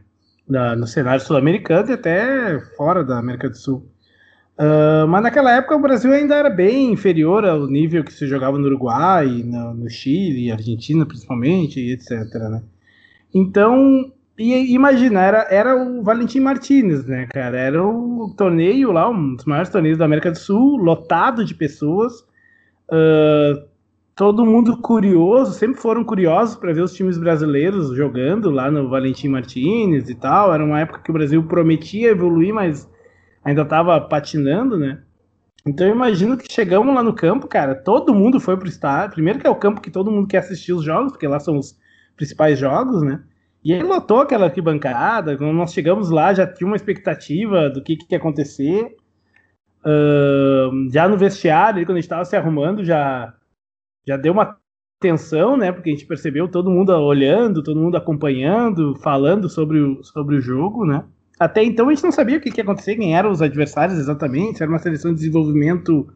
Da, 0.48 0.74
no 0.74 0.86
cenário 0.86 1.20
sul-americano 1.20 1.90
e 1.90 1.92
até 1.92 2.60
fora 2.76 3.04
da 3.04 3.18
América 3.18 3.50
do 3.50 3.56
Sul. 3.56 3.86
Uh, 4.58 5.06
mas 5.06 5.22
naquela 5.22 5.52
época 5.52 5.76
o 5.76 5.80
Brasil 5.80 6.12
ainda 6.12 6.34
era 6.34 6.48
bem 6.48 6.90
inferior 6.90 7.44
ao 7.44 7.66
nível 7.66 8.02
que 8.02 8.12
se 8.12 8.26
jogava 8.26 8.58
no 8.58 8.66
Uruguai, 8.66 9.42
no, 9.44 9.74
no 9.74 9.90
Chile, 9.90 10.50
Argentina 10.50 11.04
principalmente, 11.04 11.78
etc. 11.78 12.10
Né? 12.34 12.62
Então 13.34 14.10
e 14.38 14.74
imagina, 14.74 15.22
era, 15.22 15.46
era 15.50 15.74
o 15.74 16.02
Valentim 16.02 16.40
Martinez, 16.40 17.06
né, 17.06 17.26
cara? 17.26 17.58
Era 17.58 17.82
o 17.82 18.34
torneio 18.36 18.92
lá, 18.92 19.08
um 19.08 19.34
dos 19.34 19.46
maiores 19.46 19.70
torneios 19.70 19.96
da 19.96 20.04
América 20.04 20.30
do 20.30 20.38
Sul, 20.38 20.76
lotado 20.76 21.42
de 21.42 21.54
pessoas. 21.54 22.20
Uh, 22.90 23.66
todo 24.14 24.44
mundo 24.44 24.76
curioso, 24.82 25.52
sempre 25.52 25.80
foram 25.80 26.04
curiosos 26.04 26.54
para 26.54 26.72
ver 26.72 26.82
os 26.82 26.92
times 26.92 27.16
brasileiros 27.16 27.96
jogando 27.96 28.50
lá 28.50 28.70
no 28.70 28.90
Valentim 28.90 29.28
Martinez 29.28 30.10
e 30.10 30.14
tal. 30.14 30.52
Era 30.52 30.62
uma 30.62 30.80
época 30.80 31.00
que 31.02 31.10
o 31.10 31.14
Brasil 31.14 31.42
prometia 31.44 32.10
evoluir, 32.10 32.52
mas 32.52 32.90
ainda 33.46 33.62
estava 33.62 34.00
patinando, 34.00 34.76
né? 34.76 35.02
Então 35.64 35.86
eu 35.86 35.94
imagino 35.94 36.36
que 36.36 36.52
chegamos 36.52 36.92
lá 36.94 37.02
no 37.02 37.14
campo, 37.14 37.46
cara, 37.46 37.74
todo 37.74 38.14
mundo 38.14 38.40
foi 38.40 38.56
pro 38.56 38.68
estádio. 38.68 39.14
Primeiro 39.14 39.38
que 39.38 39.46
é 39.46 39.50
o 39.50 39.56
campo 39.56 39.80
que 39.80 39.90
todo 39.90 40.10
mundo 40.10 40.26
quer 40.26 40.38
assistir 40.38 40.72
os 40.72 40.84
jogos, 40.84 41.12
porque 41.12 41.28
lá 41.28 41.38
são 41.38 41.56
os 41.56 41.78
principais 42.16 42.58
jogos, 42.58 43.02
né? 43.02 43.22
E 43.64 43.72
ele 43.72 43.84
lotou 43.84 44.20
aquela 44.20 44.46
arquibancada. 44.46 45.36
Quando 45.36 45.52
nós 45.52 45.72
chegamos 45.72 46.10
lá, 46.10 46.34
já 46.34 46.46
tinha 46.46 46.66
uma 46.66 46.76
expectativa 46.76 47.70
do 47.70 47.82
que, 47.82 47.96
que 47.96 48.14
ia 48.14 48.18
acontecer. 48.18 48.96
Uh, 49.84 50.90
já 50.92 51.08
no 51.08 51.16
vestiário, 51.16 51.84
quando 51.84 51.98
a 51.98 52.00
gente 52.00 52.04
estava 52.04 52.24
se 52.24 52.36
arrumando, 52.36 52.84
já, 52.84 53.34
já 54.06 54.16
deu 54.16 54.32
uma 54.32 54.56
tensão, 55.00 55.56
né? 55.56 55.72
Porque 55.72 55.90
a 55.90 55.92
gente 55.92 56.06
percebeu 56.06 56.48
todo 56.48 56.70
mundo 56.70 56.90
olhando, 56.92 57.62
todo 57.62 57.80
mundo 57.80 57.96
acompanhando, 57.96 58.96
falando 58.96 59.48
sobre 59.48 59.80
o, 59.80 60.02
sobre 60.02 60.36
o 60.36 60.40
jogo, 60.40 60.84
né? 60.84 61.04
Até 61.38 61.62
então 61.62 61.88
a 61.88 61.94
gente 61.94 62.04
não 62.04 62.12
sabia 62.12 62.38
o 62.38 62.40
que, 62.40 62.48
ia 62.48 62.62
acontecer, 62.62 62.96
quem 62.96 63.14
eram 63.14 63.30
os 63.30 63.42
adversários 63.42 63.98
exatamente, 63.98 64.56
se 64.56 64.62
era 64.62 64.72
uma 64.72 64.78
seleção 64.78 65.12
de 65.12 65.18
desenvolvimento, 65.18 66.08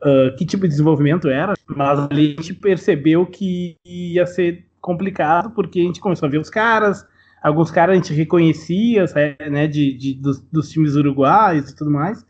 uh, 0.00 0.36
que 0.36 0.46
tipo 0.46 0.62
de 0.62 0.68
desenvolvimento 0.68 1.28
era, 1.28 1.54
mas 1.66 1.98
ali 1.98 2.36
a 2.38 2.42
gente 2.42 2.54
percebeu 2.54 3.26
que 3.26 3.76
ia 3.84 4.24
ser 4.24 4.64
complicado, 4.80 5.50
porque 5.50 5.80
a 5.80 5.82
gente 5.82 6.00
começou 6.00 6.28
a 6.28 6.30
ver 6.30 6.38
os 6.38 6.48
caras, 6.48 7.04
alguns 7.42 7.72
caras 7.72 7.94
a 7.94 7.96
gente 7.96 8.14
reconhecia, 8.14 9.04
né, 9.50 9.66
de, 9.66 9.96
de 9.96 10.14
dos, 10.14 10.40
dos, 10.42 10.70
times 10.70 10.94
uruguaios 10.94 11.70
e 11.70 11.76
tudo 11.76 11.90
mais, 11.90 12.24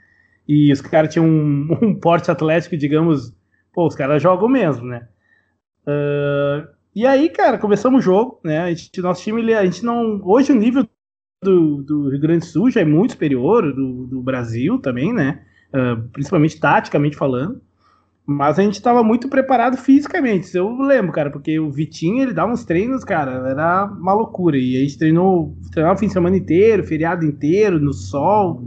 e 0.49 0.73
os 0.73 0.81
caras 0.81 1.13
tinham 1.13 1.27
um, 1.27 1.69
um, 1.83 1.95
porte 1.95 2.31
atlético, 2.31 2.79
digamos, 2.79 3.35
pô, 3.75 3.87
os 3.87 3.95
caras 3.95 4.23
jogam 4.23 4.49
mesmo, 4.49 4.87
né. 4.87 5.07
Uh, 5.87 6.67
e 6.95 7.07
aí, 7.07 7.29
cara, 7.29 7.59
começamos 7.59 8.01
o 8.01 8.03
jogo, 8.03 8.41
né, 8.43 8.61
a 8.61 8.69
gente, 8.73 9.03
nosso 9.03 9.23
time, 9.23 9.53
a 9.53 9.65
gente 9.67 9.85
não, 9.85 10.19
hoje 10.25 10.51
o 10.51 10.55
nível 10.55 10.89
do, 11.43 11.83
do 11.83 12.09
Rio 12.09 12.21
Grande 12.21 12.41
do 12.41 12.47
Sul 12.47 12.71
já 12.71 12.81
é 12.81 12.85
muito 12.85 13.13
superior 13.13 13.73
do, 13.75 14.07
do 14.07 14.23
Brasil 14.23 14.79
também, 14.79 15.13
né, 15.13 15.41
uh, 15.75 16.09
principalmente 16.11 16.59
taticamente 16.59 17.17
falando, 17.17 17.61
mas 18.25 18.59
a 18.59 18.63
gente 18.63 18.75
estava 18.75 19.03
muito 19.03 19.29
preparado 19.29 19.77
fisicamente. 19.77 20.57
Eu 20.57 20.71
lembro, 20.79 21.13
cara, 21.13 21.31
porque 21.31 21.59
o 21.59 21.71
Vitinho 21.71 22.23
ele 22.23 22.33
dava 22.33 22.53
uns 22.53 22.65
treinos, 22.65 23.03
cara, 23.03 23.49
era 23.49 23.85
uma 23.85 24.15
loucura. 24.15 24.57
E 24.57 24.77
a 24.77 24.81
gente 24.81 24.97
treinou, 24.97 25.57
treinava 25.73 25.97
o 25.97 25.99
fim 25.99 26.07
de 26.07 26.13
semana 26.13 26.37
inteiro, 26.37 26.85
feriado 26.85 27.25
inteiro, 27.25 27.81
no 27.81 27.93
sol. 27.93 28.63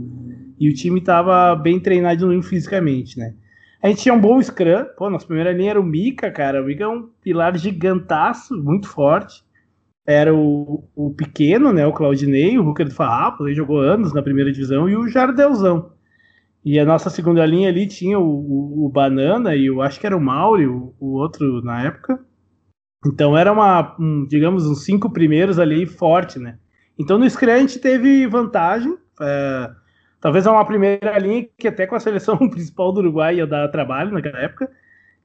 E 0.60 0.68
o 0.68 0.74
time 0.74 1.00
estava 1.00 1.54
bem 1.56 1.80
treinado 1.80 2.42
fisicamente, 2.42 3.18
né? 3.18 3.34
A 3.82 3.88
gente 3.88 4.02
tinha 4.02 4.14
um 4.14 4.20
bom 4.20 4.40
scrum. 4.42 4.84
Pô, 4.96 5.08
nossa 5.08 5.26
primeira 5.26 5.52
linha 5.52 5.70
era 5.70 5.80
o 5.80 5.84
Mika, 5.84 6.30
cara. 6.30 6.62
O 6.62 6.66
Mika 6.66 6.84
é 6.84 6.88
um 6.88 7.08
pilar 7.22 7.56
gigantaço, 7.56 8.54
muito 8.62 8.88
forte. 8.88 9.45
Era 10.06 10.34
o, 10.34 10.88
o 10.94 11.12
pequeno, 11.12 11.72
né? 11.72 11.86
O 11.86 11.92
Claudinei, 11.92 12.58
o 12.58 12.66
Hooker 12.66 12.86
do 12.86 12.94
Farrapo, 12.94 13.46
ele 13.46 13.54
jogou 13.54 13.80
anos 13.80 14.14
na 14.14 14.22
primeira 14.22 14.52
divisão, 14.52 14.88
e 14.88 14.96
o 14.96 15.08
Jardelzão. 15.08 15.96
E 16.66 16.80
a 16.80 16.84
nossa 16.84 17.08
segunda 17.08 17.46
linha 17.46 17.68
ali 17.68 17.86
tinha 17.86 18.18
o, 18.18 18.24
o, 18.24 18.86
o 18.86 18.88
Banana 18.88 19.54
e 19.54 19.66
eu 19.66 19.80
acho 19.80 20.00
que 20.00 20.06
era 20.06 20.16
o 20.16 20.20
Mauri, 20.20 20.66
o, 20.66 20.92
o, 20.98 21.12
outro 21.12 21.62
na 21.62 21.84
época. 21.84 22.18
Então 23.06 23.38
era 23.38 23.52
uma, 23.52 23.94
um, 24.00 24.26
digamos, 24.26 24.66
uns 24.66 24.84
cinco 24.84 25.08
primeiros 25.08 25.60
ali 25.60 25.86
forte, 25.86 26.40
né? 26.40 26.58
Então 26.98 27.18
no 27.18 27.30
Scrum 27.30 27.52
a 27.52 27.58
gente 27.58 27.78
teve 27.78 28.26
vantagem. 28.26 28.98
É, 29.20 29.70
talvez 30.20 30.44
é 30.44 30.50
uma 30.50 30.64
primeira 30.64 31.16
linha 31.20 31.48
que 31.56 31.68
até 31.68 31.86
com 31.86 31.94
a 31.94 32.00
seleção 32.00 32.36
principal 32.50 32.92
do 32.92 32.98
Uruguai 32.98 33.36
ia 33.36 33.46
dar 33.46 33.68
trabalho 33.68 34.12
naquela 34.12 34.40
época. 34.40 34.68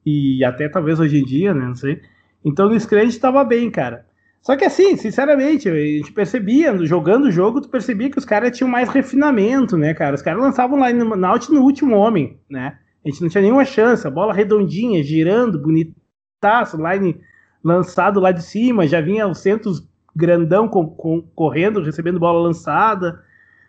E 0.05 0.43
até 0.45 0.69
talvez 0.69 0.99
hoje 0.99 1.19
em 1.19 1.25
dia, 1.25 1.55
né? 1.55 1.65
Não 1.65 1.75
sei. 1.75 2.03
Então 2.45 2.69
no 2.69 2.79
Scrum 2.79 2.99
a 2.99 3.05
gente 3.05 3.19
tava 3.19 3.43
bem, 3.43 3.71
cara. 3.71 4.05
Só 4.41 4.55
que 4.55 4.65
assim, 4.65 4.97
sinceramente, 4.97 5.69
a 5.69 5.75
gente 5.75 6.11
percebia, 6.11 6.75
jogando 6.85 7.25
o 7.25 7.31
jogo, 7.31 7.61
tu 7.61 7.69
percebia 7.69 8.09
que 8.09 8.17
os 8.17 8.25
caras 8.25 8.57
tinham 8.57 8.69
mais 8.69 8.89
refinamento, 8.89 9.77
né, 9.77 9.93
cara? 9.93 10.15
Os 10.15 10.21
caras 10.21 10.41
lançavam 10.41 10.83
line 10.85 11.03
out 11.25 11.51
no 11.51 11.61
último 11.61 11.95
homem, 11.95 12.39
né? 12.49 12.77
A 13.05 13.09
gente 13.09 13.21
não 13.21 13.29
tinha 13.29 13.43
nenhuma 13.43 13.65
chance, 13.65 14.05
a 14.05 14.11
bola 14.11 14.33
redondinha, 14.33 15.03
girando, 15.03 15.59
bonitaço, 15.59 16.77
line 16.77 17.21
lançado 17.63 18.19
lá 18.19 18.31
de 18.31 18.41
cima, 18.41 18.87
já 18.87 18.99
vinha 18.99 19.27
o 19.27 19.35
centros 19.35 19.87
grandão 20.15 20.67
com, 20.67 20.87
com, 20.87 21.21
correndo, 21.35 21.81
recebendo 21.81 22.19
bola 22.19 22.41
lançada. 22.41 23.23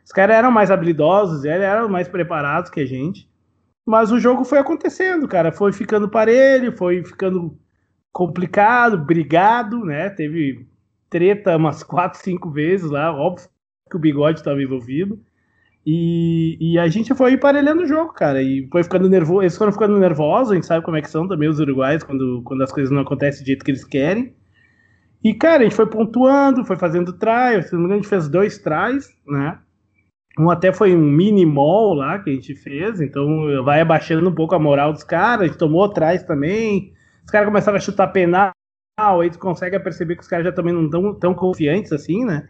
Os 0.04 0.10
caras 0.10 0.36
eram 0.36 0.50
mais 0.50 0.70
habilidosos, 0.70 1.44
eram 1.44 1.88
mais 1.88 2.08
preparados 2.08 2.70
que 2.70 2.80
a 2.80 2.86
gente. 2.86 3.30
Mas 3.84 4.10
o 4.10 4.18
jogo 4.18 4.44
foi 4.44 4.58
acontecendo, 4.58 5.28
cara. 5.28 5.52
Foi 5.52 5.72
ficando 5.72 6.08
parelho, 6.08 6.76
foi 6.76 7.04
ficando 7.04 7.58
complicado, 8.12 8.98
brigado, 8.98 9.84
né? 9.84 10.10
Teve 10.10 10.66
treta 11.08 11.56
umas 11.56 11.82
quatro, 11.84 12.20
cinco 12.20 12.50
vezes 12.50 12.90
lá, 12.90 13.12
óbvio 13.12 13.48
que 13.90 13.96
o 13.96 14.00
bigode 14.00 14.38
estava 14.38 14.62
envolvido. 14.62 15.20
E, 15.84 16.56
e, 16.60 16.78
a 16.78 16.86
gente 16.86 17.12
foi 17.12 17.32
emparelhando 17.32 17.82
o 17.82 17.86
jogo, 17.86 18.12
cara. 18.12 18.40
E 18.40 18.68
foi 18.70 18.84
ficando 18.84 19.08
nervoso. 19.08 19.42
Eles 19.42 19.56
foram 19.56 19.72
ficando 19.72 19.98
nervosos, 19.98 20.52
a 20.52 20.54
gente 20.54 20.66
sabe 20.66 20.84
como 20.84 20.96
é 20.96 21.02
que 21.02 21.10
são 21.10 21.26
também 21.26 21.48
os 21.48 21.58
uruguaios 21.58 22.04
quando, 22.04 22.40
quando 22.44 22.62
as 22.62 22.70
coisas 22.70 22.92
não 22.92 23.02
acontecem 23.02 23.42
do 23.42 23.46
jeito 23.46 23.64
que 23.64 23.70
eles 23.72 23.84
querem. 23.84 24.32
E, 25.24 25.34
cara, 25.34 25.60
a 25.60 25.64
gente 25.64 25.74
foi 25.74 25.86
pontuando, 25.86 26.64
foi 26.64 26.76
fazendo 26.76 27.12
try. 27.12 27.62
Se 27.62 27.72
não 27.72 27.80
me 27.80 27.86
engano, 27.86 27.92
a 27.94 27.96
gente 27.96 28.08
fez 28.08 28.28
dois 28.28 28.58
tries, 28.58 29.08
né? 29.26 29.58
Um 30.38 30.50
até 30.50 30.72
foi 30.72 30.94
um 30.96 31.02
mini 31.02 31.44
mall 31.44 31.94
lá 31.94 32.18
que 32.18 32.30
a 32.30 32.32
gente 32.32 32.54
fez, 32.54 33.00
então 33.00 33.62
vai 33.64 33.80
abaixando 33.80 34.28
um 34.28 34.34
pouco 34.34 34.54
a 34.54 34.58
moral 34.58 34.92
dos 34.92 35.04
caras. 35.04 35.42
A 35.42 35.46
gente 35.46 35.58
tomou 35.58 35.84
atrás 35.84 36.22
também. 36.22 36.92
Os 37.24 37.30
caras 37.30 37.46
começaram 37.46 37.76
a 37.76 37.80
chutar 37.80 38.08
penal, 38.08 38.52
aí 38.98 39.30
tu 39.30 39.38
consegue 39.38 39.78
perceber 39.78 40.16
que 40.16 40.22
os 40.22 40.28
caras 40.28 40.44
já 40.44 40.52
também 40.52 40.72
não 40.72 40.84
estão 40.84 41.14
tão 41.14 41.34
confiantes 41.34 41.92
assim, 41.92 42.24
né? 42.24 42.48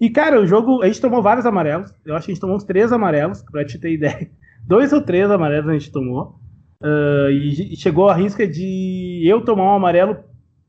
E, 0.00 0.10
cara, 0.10 0.40
o 0.40 0.46
jogo, 0.46 0.82
a 0.82 0.86
gente 0.86 1.00
tomou 1.00 1.22
vários 1.22 1.46
amarelos. 1.46 1.92
Eu 2.04 2.14
acho 2.14 2.26
que 2.26 2.32
a 2.32 2.34
gente 2.34 2.40
tomou 2.40 2.56
uns 2.56 2.64
três 2.64 2.92
amarelos, 2.92 3.42
pra 3.42 3.64
te 3.64 3.78
ter 3.78 3.92
ideia. 3.94 4.30
Dois 4.66 4.92
ou 4.92 5.00
três 5.00 5.30
amarelos 5.30 5.68
a 5.70 5.72
gente 5.72 5.90
tomou. 5.90 6.38
Uh, 6.82 7.30
e 7.30 7.76
chegou 7.76 8.08
a 8.08 8.14
risca 8.14 8.46
de 8.46 9.22
eu 9.24 9.42
tomar 9.42 9.64
um 9.64 9.76
amarelo 9.76 10.18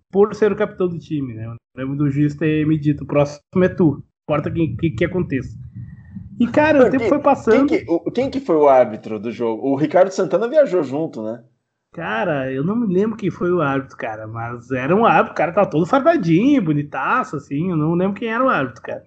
por 0.10 0.34
ser 0.34 0.52
o 0.52 0.56
capitão 0.56 0.88
do 0.88 0.98
time, 0.98 1.34
né? 1.34 1.46
Eu 1.46 1.56
lembro 1.76 1.98
do 1.98 2.10
juiz 2.10 2.34
ter 2.34 2.66
me 2.66 2.78
dito: 2.78 3.04
o 3.04 3.08
próximo 3.08 3.42
é 3.62 3.68
tu, 3.68 4.02
importa 4.24 4.50
o 4.50 4.54
que, 4.54 4.68
que, 4.78 4.90
que 4.92 5.06
aconteça. 5.06 5.58
E, 6.40 6.48
cara, 6.48 6.88
o 6.88 6.90
tempo 6.90 7.06
foi 7.10 7.20
passando. 7.20 7.68
Quem 7.68 7.86
que, 7.86 7.92
o, 7.92 8.12
quem 8.12 8.30
que 8.30 8.40
foi 8.40 8.56
o 8.56 8.70
árbitro 8.70 9.20
do 9.20 9.32
jogo? 9.32 9.68
O 9.68 9.76
Ricardo 9.76 10.12
Santana 10.12 10.48
viajou 10.48 10.84
junto, 10.84 11.22
né? 11.22 11.44
Cara, 11.94 12.52
eu 12.52 12.64
não 12.64 12.76
me 12.76 12.94
lembro 12.94 13.18
quem 13.18 13.32
foi 13.32 13.52
o 13.52 13.62
árbitro, 13.62 13.98
cara, 13.98 14.28
mas 14.28 14.70
era 14.72 14.96
um 14.96 15.06
árbitro, 15.06 15.34
o 15.34 15.36
cara 15.36 15.52
tava 15.52 15.70
todo 15.70 15.86
fardadinho, 15.86 16.62
bonitaço, 16.62 17.36
assim, 17.38 17.72
eu 17.72 17.76
não 17.76 17.96
lembro 17.96 18.20
quem 18.20 18.30
era 18.32 18.44
o 18.44 18.50
árbitro, 18.50 18.84
cara. 18.84 19.04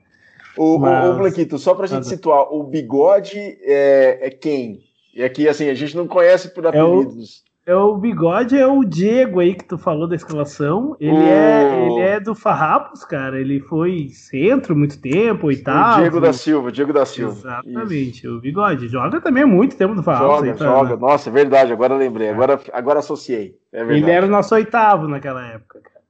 O, 0.57 0.79
mas... 0.79 1.07
o, 1.07 1.13
o 1.13 1.17
Blanquito, 1.19 1.59
só 1.59 1.75
pra 1.75 1.87
gente 1.87 1.99
mas... 1.99 2.09
situar, 2.09 2.53
o 2.53 2.65
bigode 2.65 3.39
é, 3.39 4.27
é 4.27 4.31
quem? 4.31 4.83
E 5.15 5.23
aqui, 5.23 5.49
assim, 5.49 5.69
a 5.69 5.75
gente 5.75 5.97
não 5.97 6.07
conhece 6.07 6.49
por 6.55 6.67
apelidos. 6.67 7.45
É 7.45 7.47
o, 7.47 7.50
é 7.71 7.77
o 7.77 7.97
bigode, 7.97 8.59
é 8.59 8.67
o 8.67 8.83
Diego 8.85 9.39
aí 9.39 9.55
que 9.55 9.65
tu 9.65 9.79
falou 9.79 10.09
da 10.09 10.17
escalação. 10.17 10.97
Ele, 10.99 11.13
o... 11.13 11.23
é, 11.23 11.87
ele 11.87 12.01
é 12.01 12.21
do 12.21 12.35
Farrapos, 12.35 13.05
cara. 13.05 13.41
Ele 13.41 13.61
foi 13.61 14.09
centro 14.09 14.75
muito 14.75 15.01
tempo, 15.01 15.47
oitavo. 15.47 15.99
O 15.99 16.01
Diego 16.01 16.21
da 16.21 16.33
Silva, 16.33 16.73
Diego 16.73 16.93
da 16.93 17.07
Silva. 17.07 17.33
Exatamente, 17.33 18.27
Isso. 18.27 18.37
o 18.37 18.41
bigode. 18.41 18.89
Joga 18.89 19.21
também 19.21 19.45
há 19.45 19.47
muito 19.47 19.77
tempo 19.77 19.95
no 19.95 20.03
Farrapos. 20.03 20.37
Joga, 20.37 20.51
aí, 20.51 20.57
tá, 20.57 20.65
joga. 20.65 20.97
Nossa, 20.97 21.31
é 21.31 21.33
verdade, 21.33 21.73
agora 21.73 21.95
lembrei. 21.95 22.27
É. 22.27 22.33
Agora, 22.33 22.61
agora 22.73 22.99
associei. 22.99 23.57
É 23.73 23.83
ele 23.83 24.11
era 24.11 24.27
o 24.27 24.31
nosso 24.31 24.55
oitavo 24.55 25.07
naquela 25.07 25.47
época, 25.47 25.81
cara. 25.81 26.05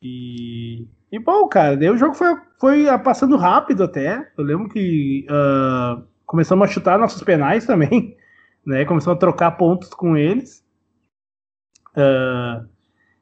E. 0.00 0.86
E 1.10 1.18
bom, 1.18 1.46
cara, 1.46 1.76
daí 1.76 1.90
o 1.90 1.98
jogo 1.98 2.14
foi, 2.14 2.34
foi 2.58 2.98
passando 3.00 3.36
rápido 3.36 3.84
até. 3.84 4.30
Eu 4.38 4.44
lembro 4.44 4.68
que 4.68 5.26
uh, 5.28 6.02
começamos 6.24 6.66
a 6.66 6.72
chutar 6.72 6.98
nossos 6.98 7.22
penais 7.22 7.66
também 7.66 8.16
né? 8.64 8.84
Começou 8.84 9.12
a 9.12 9.16
trocar 9.16 9.52
pontos 9.52 9.90
com 9.90 10.16
eles. 10.16 10.61
Uh, 11.96 12.66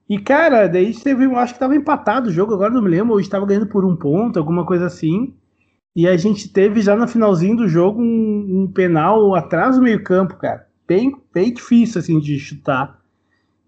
e, 0.09 0.19
cara, 0.19 0.67
daí 0.67 0.93
teve, 0.95 1.25
eu 1.25 1.37
acho 1.37 1.55
que 1.55 1.61
tava 1.61 1.77
empatado 1.77 2.29
o 2.29 2.33
jogo, 2.33 2.55
agora 2.55 2.73
não 2.73 2.83
me 2.83 2.91
lembro, 2.91 3.13
ou 3.13 3.21
estava 3.21 3.47
ganhando 3.47 3.67
por 3.67 3.85
um 3.85 3.95
ponto, 3.95 4.39
alguma 4.39 4.67
coisa 4.67 4.87
assim. 4.87 5.35
E 5.95 6.07
a 6.07 6.17
gente 6.17 6.49
teve 6.53 6.81
já 6.81 6.97
no 6.97 7.07
finalzinho 7.07 7.57
do 7.57 7.69
jogo 7.69 8.01
um, 8.01 8.63
um 8.63 8.73
penal 8.73 9.35
atrás 9.35 9.77
do 9.77 9.83
meio-campo, 9.83 10.37
cara. 10.37 10.67
Bem, 10.87 11.17
bem 11.33 11.53
difícil, 11.53 12.01
assim, 12.01 12.19
de 12.19 12.39
chutar. 12.39 13.01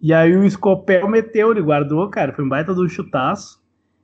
E 0.00 0.12
aí 0.12 0.36
o 0.36 0.50
Scopel 0.50 1.08
meteu, 1.08 1.52
ele 1.52 1.62
guardou, 1.62 2.08
cara. 2.10 2.32
Foi 2.32 2.44
um 2.44 2.48
baita 2.48 2.74
do 2.74 2.88
chutaço. 2.88 3.62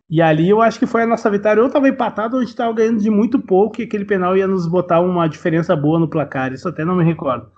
E 0.09 0.23
ali 0.23 0.49
eu 0.49 0.63
acho 0.63 0.79
que 0.79 0.87
foi 0.87 1.03
a 1.03 1.07
nossa 1.07 1.29
vitória. 1.29 1.61
Ou 1.63 1.69
tava 1.69 1.89
empatado 1.89 2.37
ou 2.37 2.43
a 2.43 2.45
gente 2.45 2.55
tava 2.57 2.73
ganhando 2.73 3.01
de 3.01 3.11
muito 3.11 3.41
pouco 3.41 3.81
e 3.81 3.85
aquele 3.85 4.05
penal 4.05 4.37
ia 4.37 4.47
nos 4.47 4.67
botar 4.69 5.01
uma 5.01 5.29
diferença 5.29 5.75
boa 5.75 5.99
no 5.99 6.09
placar. 6.09 6.53
Isso 6.53 6.69
até 6.69 6.85
não 6.85 6.95
me 6.95 7.05
recordo. 7.05 7.51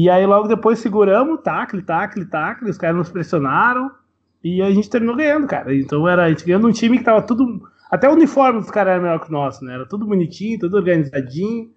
E 0.00 0.08
aí 0.08 0.24
logo 0.24 0.46
depois 0.46 0.78
seguramos, 0.78 1.40
tacle, 1.42 1.82
tacle, 1.82 2.24
tacle, 2.24 2.70
os 2.70 2.78
caras 2.78 2.96
nos 2.96 3.10
pressionaram 3.10 3.90
e 4.44 4.62
a 4.62 4.70
gente 4.70 4.88
terminou 4.88 5.16
ganhando, 5.16 5.48
cara. 5.48 5.74
Então 5.74 6.06
era 6.06 6.22
a 6.22 6.28
gente 6.28 6.46
ganhando 6.46 6.68
um 6.68 6.72
time 6.72 6.98
que 6.98 7.04
tava 7.04 7.20
tudo. 7.20 7.68
Até 7.90 8.08
o 8.08 8.12
uniforme 8.12 8.60
dos 8.60 8.70
caras 8.70 8.92
era 8.92 9.02
melhor 9.02 9.18
que 9.18 9.28
o 9.28 9.32
nosso, 9.32 9.64
né? 9.64 9.74
Era 9.74 9.88
tudo 9.88 10.06
bonitinho, 10.06 10.56
tudo 10.56 10.76
organizadinho. 10.76 11.72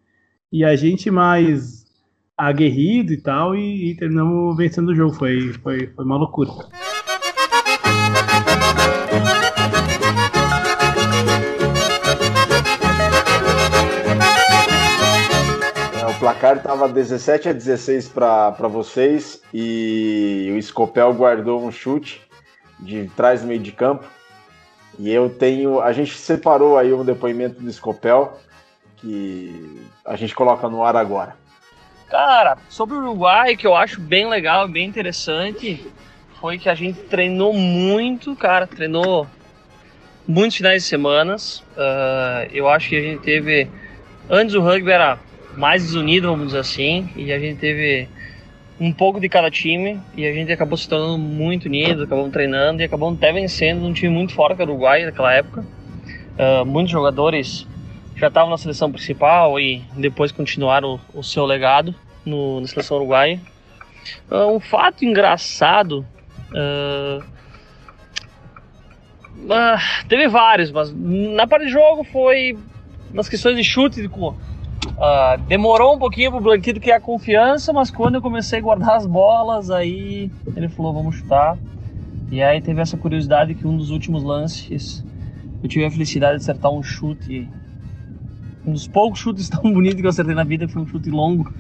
E 0.52 0.64
a 0.64 0.76
gente 0.76 1.10
mais 1.10 1.84
aguerrido 2.38 3.12
e 3.12 3.18
tal, 3.20 3.56
e, 3.56 3.90
e 3.90 3.98
terminamos 3.98 4.56
vencendo 4.56 4.90
o 4.90 4.96
jogo. 4.96 5.14
Foi, 5.14 5.54
foi, 5.54 5.88
foi 5.88 6.06
uma 6.06 6.18
loucura. 6.18 6.52
Placar 16.22 16.58
estava 16.58 16.88
17 16.88 17.50
a 17.50 17.52
16 17.52 18.10
para 18.10 18.68
vocês 18.68 19.42
e 19.52 20.54
o 20.56 20.62
Scopel 20.62 21.12
guardou 21.16 21.66
um 21.66 21.72
chute 21.72 22.22
de 22.80 23.10
trás 23.16 23.44
meio 23.44 23.60
de 23.60 23.72
campo. 23.72 24.06
E 25.00 25.12
eu 25.12 25.32
tenho. 25.32 25.82
A 25.82 25.92
gente 25.92 26.16
separou 26.16 26.78
aí 26.78 26.94
um 26.94 27.04
depoimento 27.04 27.60
do 27.60 27.74
Scopel 27.74 28.38
que 28.98 29.82
a 30.06 30.16
gente 30.16 30.36
coloca 30.36 30.70
no 30.70 30.84
ar 30.84 30.96
agora. 30.96 31.36
Cara, 32.08 32.56
sobre 32.70 32.98
o 32.98 33.00
Uruguai, 33.00 33.56
que 33.56 33.66
eu 33.66 33.76
acho 33.76 34.00
bem 34.00 34.30
legal, 34.30 34.68
bem 34.68 34.88
interessante, 34.88 35.92
foi 36.40 36.60
que 36.60 36.70
a 36.70 36.76
gente 36.76 37.00
treinou 37.00 37.52
muito, 37.52 38.36
cara, 38.36 38.68
treinou 38.68 39.26
muitos 40.28 40.58
finais 40.58 40.84
de 40.84 40.90
semanas. 40.90 41.64
Uh, 41.76 42.48
eu 42.54 42.70
acho 42.70 42.90
que 42.90 42.96
a 42.96 43.02
gente 43.02 43.24
teve. 43.24 43.68
Antes 44.30 44.54
o 44.54 44.62
rugby 44.62 44.92
era 44.92 45.18
mais 45.56 45.84
desunido, 45.84 46.30
vamos 46.30 46.48
dizer 46.48 46.60
assim, 46.60 47.10
e 47.16 47.32
a 47.32 47.40
gente 47.40 47.60
teve 47.60 48.08
um 48.80 48.92
pouco 48.92 49.20
de 49.20 49.30
cada 49.30 49.52
time 49.52 50.00
e 50.16 50.26
a 50.26 50.34
gente 50.34 50.52
acabou 50.52 50.76
se 50.76 50.90
tornando 50.90 51.18
muito 51.20 51.66
unido, 51.66 52.04
acabamos 52.04 52.32
treinando 52.32 52.82
e 52.82 52.86
acabamos 52.86 53.18
até 53.18 53.32
vencendo 53.32 53.86
um 53.86 53.94
time 53.94 54.14
muito 54.14 54.34
forte 54.34 54.56
que 54.56 54.62
era 54.62 54.72
o 54.72 54.74
Uruguai 54.74 55.06
naquela 55.06 55.32
época. 55.34 55.62
Uh, 55.62 56.66
muitos 56.66 56.92
jogadores 56.92 57.68
já 58.16 58.28
estavam 58.28 58.50
na 58.50 58.58
seleção 58.58 58.92
principal 58.92 59.60
e 59.60 59.84
depois 59.96 60.32
continuaram 60.32 61.00
o, 61.14 61.20
o 61.20 61.24
seu 61.24 61.46
legado 61.46 61.94
no, 62.26 62.62
na 62.62 62.68
seleção 62.68 62.98
uruguaia. 62.98 63.40
Uh, 64.30 64.56
um 64.56 64.60
fato 64.60 65.06
engraçado. 65.06 66.06
Uh, 66.52 67.24
teve 70.08 70.28
vários, 70.28 70.72
mas 70.72 70.94
na 70.94 71.48
parte 71.48 71.66
de 71.66 71.72
jogo 71.72 72.04
foi 72.04 72.58
nas 73.14 73.28
questões 73.28 73.56
de 73.56 73.64
chute, 73.64 74.02
de, 74.02 74.10
Uh, 74.88 75.40
demorou 75.48 75.96
um 75.96 76.00
pouquinho 76.00 76.32
pro 76.32 76.42
Blanquito 76.42 76.80
criar 76.80 77.00
confiança, 77.00 77.72
mas 77.72 77.92
quando 77.92 78.16
eu 78.16 78.22
comecei 78.22 78.60
a 78.60 78.62
guardar 78.62 78.96
as 78.96 79.06
bolas, 79.06 79.70
aí 79.70 80.32
ele 80.56 80.70
falou, 80.70 80.94
vamos 80.94 81.16
chutar. 81.16 81.58
E 82.32 82.42
aí 82.42 82.62
teve 82.62 82.82
essa 82.82 82.98
curiosidade 82.98 83.54
que 83.54 83.68
um 83.68 83.78
dos 83.78 83.90
últimos 83.90 84.24
lances, 84.24 85.06
eu 85.62 85.70
tive 85.70 85.86
a 85.86 85.92
felicidade 85.92 86.38
de 86.38 86.44
acertar 86.44 86.72
um 86.72 86.82
chute, 86.82 87.48
um 88.66 88.74
dos 88.74 88.88
poucos 88.88 89.20
chutes 89.20 89.50
tão 89.50 89.72
bonitos 89.72 90.00
que 90.00 90.06
eu 90.06 90.10
acertei 90.10 90.34
na 90.34 90.44
vida, 90.44 90.68
foi 90.68 90.82
um 90.82 90.88
chute 90.88 91.12
longo, 91.12 91.54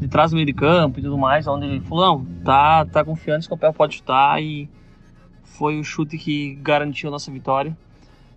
de 0.00 0.08
trás 0.08 0.30
do 0.30 0.34
meio 0.34 0.46
de 0.46 0.52
campo 0.52 0.98
e 0.98 1.02
tudo 1.02 1.18
mais, 1.18 1.46
onde 1.46 1.66
ele 1.66 1.80
falou, 1.80 2.18
não, 2.18 2.24
tá, 2.44 2.84
tá 2.86 3.04
confiante, 3.04 3.40
o 3.40 3.44
Scopel 3.44 3.72
pode 3.72 3.96
chutar, 3.96 4.42
e 4.42 4.68
foi 5.42 5.78
o 5.78 5.84
chute 5.84 6.18
que 6.18 6.54
garantiu 6.56 7.08
a 7.08 7.12
nossa 7.12 7.30
vitória. 7.30 7.76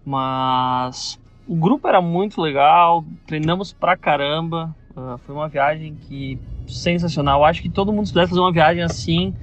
Mas 0.05 1.19
o 1.47 1.55
grupo 1.55 1.87
era 1.87 2.01
muito 2.01 2.41
legal, 2.41 3.05
treinamos 3.25 3.71
pra 3.71 3.95
caramba. 3.95 4.75
Uh, 4.95 5.17
foi 5.19 5.33
uma 5.33 5.47
viagem 5.47 5.95
que 5.95 6.39
sensacional. 6.67 7.45
Acho 7.45 7.61
que 7.61 7.69
todo 7.69 7.93
mundo 7.93 8.05
se 8.05 8.13
puder 8.13 8.27
fazer 8.27 8.39
uma 8.39 8.51
viagem 8.51 8.83
assim 8.83 9.33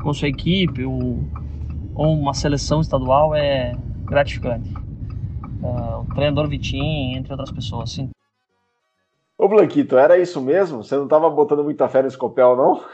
com 0.00 0.12
sua 0.14 0.28
equipe 0.28 0.84
ou, 0.84 1.22
ou 1.94 2.14
uma 2.14 2.32
seleção 2.32 2.80
estadual 2.80 3.34
é 3.34 3.74
gratificante. 4.04 4.72
Uh, 5.62 6.00
o 6.00 6.14
treinador 6.14 6.48
Vitinho, 6.48 7.18
entre 7.18 7.32
outras 7.32 7.50
pessoas, 7.50 7.90
sim. 7.90 8.08
Ô 9.36 9.48
Blanquito, 9.48 9.96
era 9.96 10.18
isso 10.18 10.40
mesmo? 10.40 10.82
Você 10.82 10.96
não 10.96 11.04
estava 11.04 11.28
botando 11.28 11.64
muita 11.64 11.88
fé 11.88 12.02
no 12.02 12.10
Scopel, 12.10 12.56
não? 12.56 12.84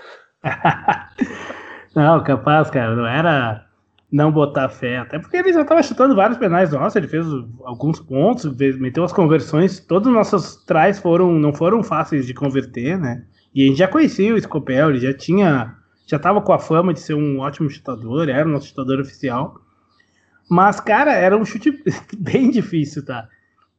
não, 1.95 2.23
capaz, 2.23 2.71
cara. 2.71 2.95
Não 2.95 3.07
era 3.07 3.66
não 4.11 4.31
botar 4.31 4.69
fé. 4.69 4.99
Até 4.99 5.19
porque 5.19 5.37
ele 5.37 5.53
já 5.53 5.63
estava 5.63 5.83
chutando 5.83 6.15
vários 6.15 6.39
penais 6.39 6.73
nossos, 6.73 6.97
ele 6.97 7.09
fez 7.09 7.27
alguns 7.65 8.01
pontos, 8.01 8.45
meteu 8.79 9.05
as 9.05 9.13
conversões. 9.13 9.81
Todos 9.81 10.09
os 10.09 10.15
nossos 10.15 10.57
trás 10.65 10.99
foram, 10.99 11.33
não 11.33 11.53
foram 11.53 11.83
fáceis 11.83 12.27
de 12.27 12.35
converter, 12.35 12.99
né? 12.99 13.25
E 13.55 13.65
a 13.65 13.67
gente 13.67 13.79
já 13.79 13.89
conhecia 13.89 14.35
o 14.35 14.41
Scopel, 14.41 14.91
ele 14.91 15.01
já 15.01 15.15
tinha. 15.15 15.75
Já 16.07 16.19
estava 16.19 16.41
com 16.41 16.53
a 16.53 16.59
fama 16.59 16.95
de 16.95 17.01
ser 17.01 17.15
um 17.15 17.41
ótimo 17.41 17.69
chutador, 17.69 18.29
era 18.29 18.49
o 18.49 18.53
nosso 18.53 18.69
chutador 18.69 19.01
oficial. 19.01 19.61
Mas, 20.49 20.79
cara, 20.79 21.13
era 21.13 21.37
um 21.37 21.45
chute 21.45 21.83
bem 22.17 22.51
difícil, 22.51 23.05
tá? 23.05 23.29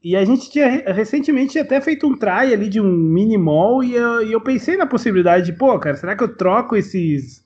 E 0.04 0.16
a 0.16 0.24
gente 0.26 0.50
tinha 0.50 0.68
recentemente 0.92 1.58
até 1.58 1.80
feito 1.82 2.06
um 2.06 2.18
try 2.18 2.54
ali 2.54 2.68
de 2.70 2.80
um 2.80 2.92
mini 2.92 3.38
mall 3.38 3.84
e 3.84 3.96
eu, 3.96 4.24
e 4.24 4.32
eu 4.32 4.42
pensei 4.42 4.78
na 4.78 4.86
possibilidade 4.86 5.46
de, 5.46 5.54
pô, 5.54 5.78
cara, 5.80 5.96
será 5.96 6.16
que 6.16 6.24
eu 6.24 6.36
troco 6.36 6.76
esses 6.76 7.44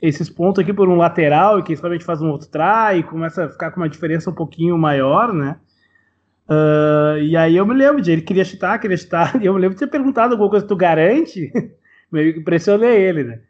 esses 0.00 0.28
pontos 0.28 0.62
aqui 0.62 0.72
por 0.72 0.88
um 0.88 0.96
lateral 0.96 1.58
e 1.58 1.62
que 1.62 1.74
a 1.74 1.92
gente 1.92 2.04
faz 2.04 2.20
um 2.20 2.30
outro 2.30 2.48
try 2.48 2.98
e 2.98 3.02
começa 3.02 3.44
a 3.44 3.48
ficar 3.48 3.70
com 3.70 3.80
uma 3.80 3.88
diferença 3.88 4.30
um 4.30 4.34
pouquinho 4.34 4.76
maior, 4.76 5.32
né? 5.32 5.56
Uh, 6.48 7.18
e 7.22 7.36
aí 7.36 7.56
eu 7.56 7.64
me 7.66 7.74
lembro 7.74 8.02
de 8.02 8.12
ele 8.12 8.20
queria 8.20 8.44
chutar, 8.44 8.78
queria 8.78 8.96
chutar, 8.96 9.34
e 9.42 9.46
eu 9.46 9.54
me 9.54 9.60
lembro 9.60 9.74
de 9.74 9.80
ter 9.80 9.86
perguntado 9.86 10.34
alguma 10.34 10.50
coisa, 10.50 10.66
tu 10.66 10.76
garante? 10.76 11.50
Meio 12.12 12.34
que 12.34 12.40
impressionei 12.40 12.96
ele, 12.96 13.24
né? 13.24 13.40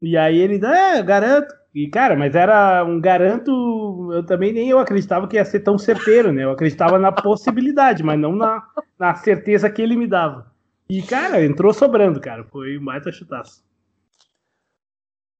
E 0.00 0.16
aí 0.16 0.38
ele, 0.38 0.64
é, 0.64 1.02
garanto. 1.02 1.52
E 1.74 1.88
cara, 1.88 2.16
mas 2.16 2.34
era 2.34 2.84
um 2.84 3.00
garanto, 3.00 4.10
eu 4.12 4.24
também 4.24 4.52
nem 4.52 4.70
eu 4.70 4.78
acreditava 4.78 5.28
que 5.28 5.36
ia 5.36 5.44
ser 5.44 5.60
tão 5.60 5.76
certeiro, 5.76 6.32
né? 6.32 6.44
Eu 6.44 6.50
acreditava 6.52 6.98
na 6.98 7.12
possibilidade, 7.12 8.02
mas 8.02 8.18
não 8.18 8.34
na, 8.34 8.62
na 8.98 9.14
certeza 9.14 9.68
que 9.68 9.82
ele 9.82 9.96
me 9.96 10.06
dava. 10.06 10.50
E, 10.88 11.02
cara, 11.02 11.44
entrou 11.44 11.72
sobrando, 11.74 12.18
cara. 12.20 12.44
Foi 12.44 12.78
um 12.78 12.84
baita 12.84 13.12
chutaço. 13.12 13.62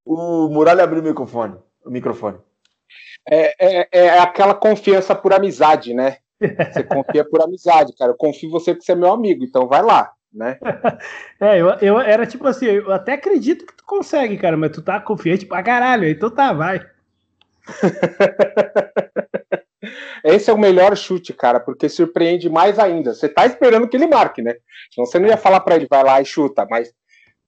O 0.05 0.47
Muralha 0.49 0.83
abriu 0.83 1.01
o 1.01 1.05
microfone. 1.05 1.55
O 1.85 1.89
microfone. 1.89 2.37
É, 3.29 3.53
é, 3.59 3.87
é 3.91 4.19
aquela 4.19 4.53
confiança 4.53 5.13
por 5.13 5.33
amizade, 5.33 5.93
né? 5.93 6.17
Você 6.39 6.83
confia 6.83 7.23
por 7.23 7.41
amizade, 7.41 7.95
cara. 7.97 8.11
Eu 8.11 8.17
confio 8.17 8.49
em 8.49 8.51
você 8.51 8.73
porque 8.73 8.85
você 8.85 8.93
é 8.93 8.95
meu 8.95 9.11
amigo, 9.11 9.43
então 9.43 9.67
vai 9.67 9.81
lá, 9.81 10.11
né? 10.33 10.57
É, 11.41 11.57
eu, 11.57 11.69
eu 11.81 11.99
era 11.99 12.25
tipo 12.25 12.45
assim, 12.45 12.65
eu 12.65 12.91
até 12.91 13.13
acredito 13.13 13.65
que 13.65 13.75
tu 13.75 13.83
consegue, 13.85 14.37
cara, 14.37 14.57
mas 14.57 14.71
tu 14.71 14.81
tá 14.81 14.99
confiante 14.99 15.45
pra 15.45 15.63
caralho, 15.63 16.09
então 16.09 16.29
tá, 16.29 16.51
vai. 16.51 16.81
Esse 20.23 20.49
é 20.49 20.53
o 20.53 20.57
melhor 20.57 20.97
chute, 20.97 21.33
cara, 21.33 21.61
porque 21.61 21.87
surpreende 21.87 22.49
mais 22.49 22.77
ainda. 22.77 23.13
Você 23.13 23.29
tá 23.29 23.45
esperando 23.45 23.87
que 23.87 23.95
ele 23.95 24.07
marque, 24.07 24.41
né? 24.41 24.55
Então 24.91 25.05
você 25.05 25.17
não 25.17 25.29
ia 25.29 25.37
falar 25.37 25.61
para 25.61 25.75
ele, 25.75 25.87
vai 25.89 26.03
lá 26.03 26.21
e 26.21 26.25
chuta, 26.25 26.67
mas 26.69 26.93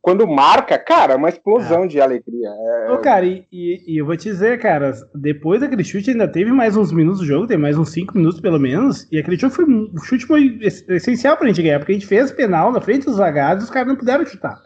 quando 0.01 0.27
marca, 0.27 0.79
cara, 0.79 1.13
é 1.13 1.15
uma 1.15 1.29
explosão 1.29 1.83
é. 1.83 1.87
de 1.87 2.01
alegria. 2.01 2.49
É... 2.49 2.91
Ô, 2.91 2.97
cara, 2.97 3.25
e, 3.25 3.45
e, 3.51 3.83
e, 3.87 3.97
eu 3.97 4.05
vou 4.05 4.17
te 4.17 4.29
dizer, 4.29 4.59
cara, 4.59 4.93
depois 5.13 5.61
daquele 5.61 5.83
chute 5.83 6.09
ainda 6.09 6.27
teve 6.27 6.51
mais 6.51 6.75
uns 6.75 6.91
minutos 6.91 7.19
do 7.19 7.25
jogo, 7.25 7.45
tem 7.45 7.57
mais 7.57 7.77
uns 7.77 7.91
5 7.91 8.17
minutos 8.17 8.41
pelo 8.41 8.59
menos, 8.59 9.07
e 9.11 9.19
aquele 9.19 9.37
chute 9.37 9.55
foi, 9.55 9.65
o 9.65 9.97
chute 9.99 10.25
foi 10.25 10.59
essencial 10.89 11.37
pra 11.37 11.47
gente 11.47 11.61
ganhar, 11.61 11.77
porque 11.77 11.91
a 11.91 11.95
gente 11.95 12.07
fez 12.07 12.31
penal 12.31 12.71
na 12.71 12.81
frente 12.81 13.05
dos 13.05 13.17
zagados 13.17 13.63
e 13.63 13.65
os 13.65 13.71
caras 13.71 13.89
não 13.89 13.95
puderam 13.95 14.25
chutar, 14.25 14.59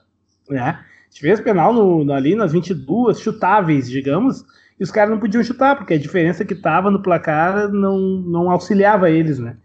né? 0.50 0.80
A 0.80 1.10
gente 1.10 1.22
fez 1.22 1.42
penal 1.42 1.74
no, 1.74 2.12
ali 2.14 2.34
nas 2.34 2.54
22 2.54 3.20
chutáveis, 3.20 3.90
digamos, 3.90 4.46
e 4.80 4.84
os 4.84 4.92
caras 4.92 5.12
não 5.12 5.20
podiam 5.20 5.44
chutar, 5.44 5.76
porque 5.76 5.94
a 5.94 6.00
diferença 6.00 6.46
que 6.46 6.56
tava 6.56 6.90
no 6.90 7.02
placar 7.02 7.70
não, 7.70 7.98
não 8.00 8.50
auxiliava 8.50 9.10
eles, 9.10 9.38
né? 9.40 9.58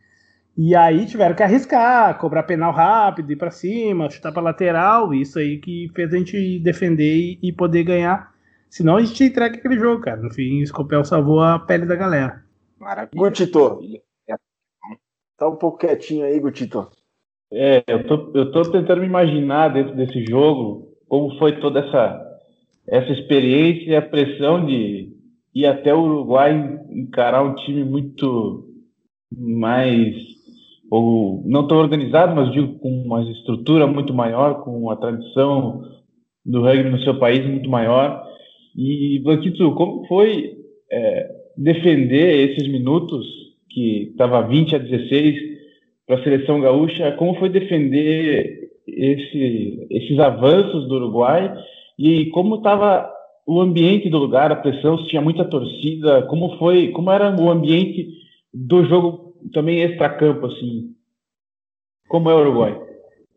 E 0.63 0.77
aí 0.77 1.07
tiveram 1.07 1.35
que 1.35 1.43
arriscar, 1.43 2.19
cobrar 2.19 2.43
penal 2.43 2.71
rápido, 2.71 3.33
ir 3.33 3.37
para 3.37 3.51
cima, 3.51 4.11
chutar 4.11 4.31
para 4.31 4.43
lateral, 4.43 5.15
isso 5.15 5.39
aí 5.39 5.57
que 5.57 5.91
fez 5.95 6.13
a 6.13 6.19
gente 6.19 6.59
defender 6.59 7.39
e 7.43 7.51
poder 7.51 7.83
ganhar. 7.83 8.35
Senão 8.69 8.97
a 8.97 9.03
gente 9.03 9.25
entrega 9.25 9.57
aquele 9.57 9.79
jogo, 9.79 10.03
cara. 10.03 10.21
No 10.21 10.29
fim, 10.29 10.63
o 10.63 10.67
Scopel 10.67 11.03
salvou 11.03 11.41
a 11.41 11.59
pele 11.59 11.87
da 11.87 11.97
galera. 11.97 12.45
Maravilha. 12.79 13.19
Gutito. 13.19 13.81
Tá 15.39 15.49
um 15.49 15.57
pouco 15.57 15.79
quietinho 15.79 16.27
aí, 16.27 16.39
Gutito. 16.39 16.91
É, 17.51 17.83
eu 17.87 18.07
tô, 18.07 18.31
eu 18.35 18.53
tô 18.53 18.61
tentando 18.71 19.01
me 19.01 19.07
imaginar 19.07 19.69
dentro 19.73 19.97
desse 19.97 20.27
jogo 20.27 20.95
como 21.09 21.39
foi 21.39 21.59
toda 21.59 21.81
essa, 21.81 22.39
essa 22.87 23.11
experiência 23.13 23.93
e 23.93 23.97
a 23.97 24.03
pressão 24.03 24.67
de 24.67 25.11
ir 25.55 25.65
até 25.65 25.95
o 25.95 26.03
Uruguai 26.03 26.53
encarar 26.91 27.43
um 27.45 27.55
time 27.55 27.83
muito 27.83 28.69
mais 29.33 30.31
ou 30.91 31.43
não 31.47 31.69
tão 31.69 31.79
organizado, 31.79 32.35
mas 32.35 32.53
digo 32.53 32.79
com 32.81 32.89
uma 32.89 33.23
estrutura 33.23 33.87
muito 33.87 34.13
maior, 34.13 34.63
com 34.65 34.77
uma 34.77 34.97
tradição 34.97 35.83
do 36.45 36.63
rugby 36.63 36.91
no 36.91 37.01
seu 37.03 37.19
país 37.19 37.47
muito 37.47 37.71
maior. 37.71 38.25
E, 38.77 39.21
Blanquito, 39.21 39.73
como 39.75 40.05
foi 40.07 40.57
é, 40.91 41.31
defender 41.57 42.51
esses 42.51 42.67
minutos, 42.69 43.25
que 43.69 44.09
estava 44.11 44.43
20 44.43 44.75
a 44.75 44.79
16 44.79 45.37
para 46.07 46.17
a 46.17 46.23
seleção 46.25 46.61
gaúcha, 46.61 47.13
como 47.13 47.39
foi 47.39 47.49
defender 47.49 48.71
esse, 48.89 49.87
esses 49.91 50.19
avanços 50.19 50.89
do 50.89 50.97
Uruguai? 50.97 51.55
E 51.97 52.27
como 52.27 52.57
estava 52.57 53.09
o 53.47 53.61
ambiente 53.61 54.11
do 54.11 54.19
lugar, 54.19 54.51
a 54.51 54.57
pressão, 54.57 54.99
se 54.99 55.09
tinha 55.09 55.23
muita 55.23 55.45
torcida, 55.45 56.23
como 56.23 56.59
foi, 56.59 56.89
como 56.89 57.13
era 57.13 57.41
o 57.41 57.49
ambiente 57.49 58.09
do 58.53 58.85
jogo 58.87 59.30
também 59.53 59.83
extra-campo, 59.83 60.47
assim. 60.47 60.95
Como 62.09 62.29
é 62.31 62.35
o 62.35 62.41
Uruguai? 62.41 62.91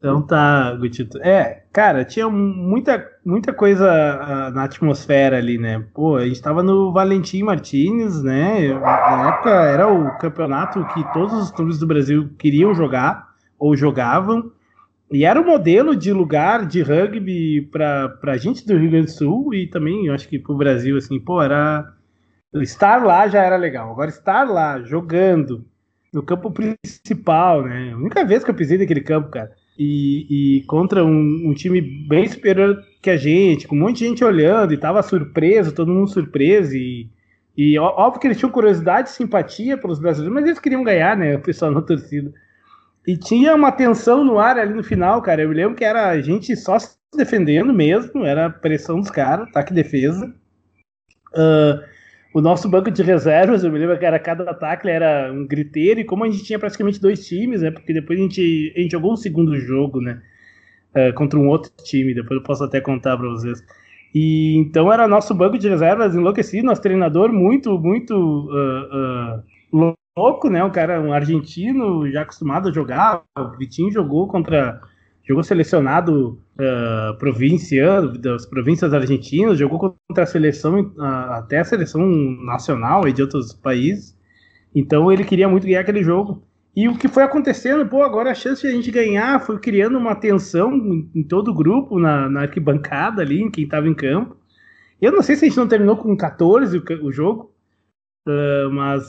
Então 0.04 0.22
tá, 0.22 0.74
Gutito. 0.74 1.18
É, 1.20 1.64
cara, 1.72 2.04
tinha 2.04 2.30
muita, 2.30 3.10
muita 3.26 3.54
coisa 3.54 3.86
uh, 3.88 4.54
na 4.54 4.66
atmosfera 4.66 5.38
ali, 5.38 5.58
né? 5.58 5.82
Pô, 5.94 6.18
a 6.18 6.28
gente 6.28 6.42
tava 6.42 6.62
no 6.62 6.92
Valentim 6.92 7.42
Martins, 7.44 8.22
né? 8.22 8.74
Na 8.74 9.30
época 9.30 9.50
era 9.50 9.88
o 9.88 10.18
campeonato 10.18 10.86
que 10.94 11.14
todos 11.14 11.34
os 11.34 11.52
clubes 11.52 11.80
do 11.80 11.88
Brasil 11.88 12.30
queriam 12.38 12.74
jogar 12.74 13.30
ou 13.58 13.78
jogavam. 13.78 14.52
E 15.10 15.24
era 15.24 15.40
o 15.40 15.46
modelo 15.46 15.96
de 15.96 16.12
lugar 16.12 16.66
de 16.66 16.82
rugby 16.82 17.62
para 17.72 18.18
a 18.24 18.38
gente 18.38 18.68
do 18.68 18.78
Rio 18.78 18.92
Grande 18.92 19.06
do 19.06 19.12
Sul 19.12 19.54
e 19.54 19.68
também, 19.68 20.08
eu 20.08 20.14
acho 20.14 20.28
que 20.28 20.38
para 20.38 20.52
o 20.54 20.58
Brasil, 20.58 20.98
assim, 20.98 21.18
pô, 21.18 21.42
era. 21.42 21.94
Estar 22.56 23.02
lá 23.04 23.26
já 23.30 23.42
era 23.42 23.56
legal. 23.56 23.90
Agora, 23.90 24.10
estar 24.10 24.44
lá 24.44 24.82
jogando, 24.82 25.66
no 26.14 26.22
campo 26.22 26.52
principal, 26.52 27.64
né? 27.64 27.92
A 27.92 27.98
única 27.98 28.24
vez 28.24 28.44
que 28.44 28.52
eu 28.52 28.56
pisei 28.56 28.78
naquele 28.78 29.02
campo, 29.02 29.30
cara. 29.30 29.52
E, 29.78 30.60
e 30.60 30.64
contra 30.66 31.04
um, 31.04 31.50
um, 31.50 31.54
time 31.56 31.82
bem 31.82 32.28
superior 32.28 32.78
que 33.02 33.10
a 33.10 33.18
gente, 33.18 33.68
com 33.68 33.76
um 33.76 33.80
monte 33.80 34.00
de 34.00 34.06
gente 34.06 34.24
olhando 34.24 34.72
e 34.72 34.78
tava 34.78 35.02
surpreso, 35.02 35.74
todo 35.74 35.92
mundo 35.92 36.12
surpreso. 36.12 36.76
E, 36.76 37.10
e 37.58 37.78
óbvio 37.80 38.22
que 38.22 38.28
eles 38.28 38.38
tinham 38.38 38.52
curiosidade 38.52 39.10
e 39.10 39.14
simpatia 39.14 39.76
pelos 39.76 40.00
brasileiros, 40.00 40.34
mas 40.34 40.46
eles 40.46 40.60
queriam 40.60 40.84
ganhar, 40.84 41.18
né? 41.18 41.36
O 41.36 41.42
pessoal 41.42 41.72
na 41.72 41.82
torcida. 41.82 42.32
E 43.06 43.18
tinha 43.18 43.56
uma 43.56 43.72
tensão 43.72 44.24
no 44.24 44.38
ar 44.38 44.58
ali 44.58 44.74
no 44.74 44.84
final, 44.84 45.22
cara. 45.22 45.42
Eu 45.42 45.50
me 45.50 45.56
lembro 45.56 45.76
que 45.76 45.84
era 45.84 46.10
a 46.10 46.22
gente 46.22 46.56
só 46.56 46.78
se 46.78 46.96
defendendo 47.18 47.74
mesmo, 47.74 48.24
era 48.24 48.50
pressão 48.50 49.00
dos 49.00 49.10
caras, 49.10 49.48
ataque 49.50 49.72
e 49.72 49.76
defesa. 49.76 50.34
Uh, 51.34 51.93
o 52.34 52.42
nosso 52.42 52.68
banco 52.68 52.90
de 52.90 53.04
reservas, 53.04 53.64
eu 53.64 53.72
me 53.72 53.78
lembro 53.78 53.98
que 53.98 54.06
era 54.06 54.18
cada 54.18 54.50
ataque 54.50 54.90
era 54.90 55.32
um 55.32 55.46
griteiro, 55.46 56.00
e 56.00 56.04
como 56.04 56.24
a 56.24 56.30
gente 56.30 56.44
tinha 56.44 56.58
praticamente 56.58 57.00
dois 57.00 57.26
times, 57.28 57.62
né? 57.62 57.70
Porque 57.70 57.94
depois 57.94 58.20
a 58.20 58.24
gente, 58.24 58.74
a 58.76 58.80
gente 58.80 58.92
jogou 58.92 59.14
um 59.14 59.18
segundo 59.18 59.56
jogo, 59.60 60.02
né? 60.02 60.20
Uh, 60.96 61.14
contra 61.14 61.40
um 61.40 61.48
outro 61.48 61.72
time, 61.84 62.14
depois 62.14 62.40
eu 62.40 62.44
posso 62.44 62.64
até 62.64 62.82
contar 62.82 63.18
para 63.18 63.30
vocês. 63.30 63.64
E 64.14 64.58
então 64.58 64.92
era 64.92 65.08
nosso 65.08 65.34
banco 65.34 65.58
de 65.58 65.70
reservas 65.70 66.16
enlouquecido, 66.16 66.66
nosso 66.66 66.82
treinador 66.82 67.32
muito, 67.32 67.78
muito 67.80 68.16
uh, 68.16 69.38
uh, 69.82 69.94
louco, 70.18 70.50
né? 70.50 70.64
Um 70.64 70.72
cara, 70.72 71.02
um 71.02 71.14
argentino 71.14 72.10
já 72.12 72.22
acostumado 72.22 72.70
a 72.70 72.72
jogar. 72.72 73.24
O 73.38 73.58
Vitinho 73.58 73.92
jogou 73.92 74.28
contra 74.28 74.82
jogou 75.26 75.44
selecionado 75.44 76.40
uh, 76.60 77.18
provinciano, 77.18 78.18
das 78.18 78.46
províncias 78.46 78.94
argentinas, 78.94 79.58
jogou 79.58 79.98
contra 80.08 80.24
a 80.24 80.28
seleção, 80.28 80.82
uh, 80.82 81.02
até 81.32 81.60
a 81.60 81.66
seleção 81.66 82.06
nacional 82.46 83.10
de 83.12 83.22
outros 83.22 83.54
países. 83.54 84.18
Então 84.76 85.12
ele 85.12 85.24
queria 85.24 85.48
muito 85.48 85.66
ganhar 85.66 85.82
aquele 85.82 86.04
jogo. 86.04 86.44
E 86.76 86.90
o 86.90 86.98
que 86.98 87.08
foi 87.08 87.24
acontecendo, 87.24 87.88
pô, 87.88 88.04
agora 88.04 88.32
a 88.32 88.36
chance 88.36 88.64
de 88.64 88.68
a 88.68 88.72
gente 88.72 88.92
ganhar 88.92 89.40
foi 89.40 89.60
criando 89.60 89.98
uma 89.98 90.16
tensão 90.16 90.74
em, 90.74 91.10
em 91.16 91.24
todo 91.24 91.52
o 91.52 91.54
grupo, 91.54 92.00
na, 92.00 92.28
na, 92.28 92.42
arquibancada 92.42 93.22
ali, 93.22 93.42
em 93.42 93.52
quem 93.52 93.64
estava 93.64 93.88
em 93.88 93.94
campo. 93.94 94.36
Eu 95.00 95.12
não 95.12 95.22
sei 95.22 95.36
se 95.36 95.46
a 95.46 95.48
gente 95.48 95.58
não 95.58 95.68
terminou 95.68 95.96
com 95.96 96.18
14 96.18 96.78
o, 96.78 96.84
o 97.06 97.12
jogo, 97.12 97.54
uh, 98.28 98.72
mas 98.72 99.08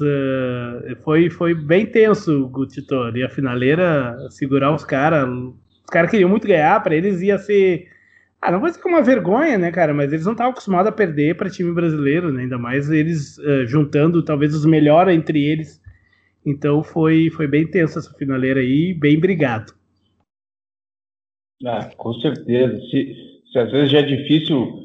foi, 1.03 1.31
foi 1.31 1.55
bem 1.55 1.87
tenso 1.87 2.51
o 2.55 2.67
Titor. 2.67 3.17
E 3.17 3.25
a 3.25 3.31
finaleira 3.31 4.15
segurar 4.31 4.75
os 4.75 4.85
caras, 4.85 5.27
os 5.85 5.91
caras 5.91 6.11
queriam 6.11 6.29
muito 6.29 6.49
ganhar, 6.49 6.83
para 6.83 6.95
eles 6.95 7.21
ia 7.21 7.39
ser. 7.39 7.89
Ah, 8.41 8.51
não 8.51 8.61
vou 8.61 8.69
dizer 8.69 8.81
que 8.81 8.89
é 8.89 8.91
uma 8.91 9.03
vergonha, 9.03 9.57
né, 9.57 9.71
cara? 9.71 9.95
Mas 9.95 10.13
eles 10.13 10.25
não 10.25 10.33
estavam 10.33 10.53
acostumados 10.53 10.89
a 10.89 10.93
perder 10.93 11.37
para 11.37 11.51
time 11.51 11.73
brasileiro, 11.73 12.33
né? 12.33 12.43
Ainda 12.43 12.59
mais 12.59 12.91
eles 12.91 13.39
uh, 13.39 13.67
juntando 13.67 14.23
talvez 14.23 14.55
os 14.55 14.67
melhores 14.67 15.15
entre 15.15 15.43
eles. 15.45 15.81
Então 16.45 16.83
foi, 16.83 17.31
foi 17.31 17.47
bem 17.47 17.67
tenso 17.67 17.99
essa 17.99 18.13
finaleira 18.15 18.61
aí, 18.61 18.93
bem 18.93 19.19
brigado. 19.19 19.73
Ah, 21.65 21.89
com 21.97 22.13
certeza. 22.15 22.79
Se, 22.91 23.17
se 23.51 23.59
às 23.59 23.71
vezes 23.73 23.91
já 23.91 24.01
é 24.01 24.03
difícil 24.03 24.85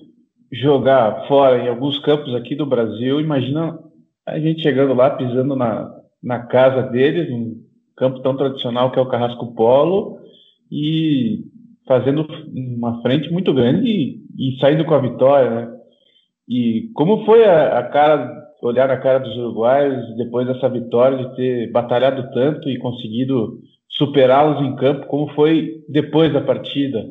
jogar 0.52 1.28
fora 1.28 1.60
em 1.64 1.68
alguns 1.68 2.00
campos 2.00 2.34
aqui 2.36 2.56
do 2.56 2.66
Brasil, 2.66 3.20
imagina 3.20 3.78
a 4.26 4.39
gente 4.39 4.62
chegando 4.62 4.93
lá, 4.93 5.10
pisando 5.10 5.56
na, 5.56 5.93
na 6.24 6.39
casa 6.39 6.84
deles, 6.84 7.30
um 7.30 7.62
campo 7.97 8.20
tão 8.20 8.38
tradicional 8.38 8.91
que 8.91 9.00
é 9.00 9.02
o 9.02 9.10
Carrasco 9.10 9.54
Polo, 9.54 10.18
e 10.72 11.45
fazendo 11.88 12.28
uma 12.53 13.01
frente 13.01 13.32
muito 13.32 13.53
grande 13.53 13.88
e, 13.88 14.22
e 14.38 14.59
saindo 14.59 14.86
com 14.86 14.93
a 14.93 14.99
vitória, 14.99 15.49
né? 15.49 15.80
E 16.47 16.89
como 16.93 17.26
foi 17.26 17.43
a, 17.45 17.80
a, 17.80 17.84
cara, 17.84 18.32
olhar 18.61 18.88
na 18.88 18.97
cara 18.97 19.20
dos 19.20 19.36
uruguaios 19.36 20.15
depois 20.17 20.47
dessa 20.47 20.70
vitória, 20.70 21.17
de 21.17 21.36
ter 21.36 21.72
batalhado 21.72 22.32
tanto 22.32 22.70
e 22.70 22.78
conseguido 22.78 23.59
superá-los 23.88 24.65
em 24.65 24.76
campo, 24.76 25.07
como 25.07 25.34
foi 25.34 25.84
depois 25.88 26.32
da 26.34 26.41
partida? 26.41 27.05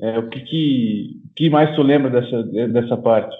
É, 0.00 0.18
o 0.18 0.28
que, 0.28 0.40
que, 0.40 1.20
que, 1.36 1.50
mais 1.50 1.74
tu 1.76 1.82
lembra 1.82 2.10
dessa, 2.10 2.42
dessa 2.42 2.96
parte? 2.96 3.36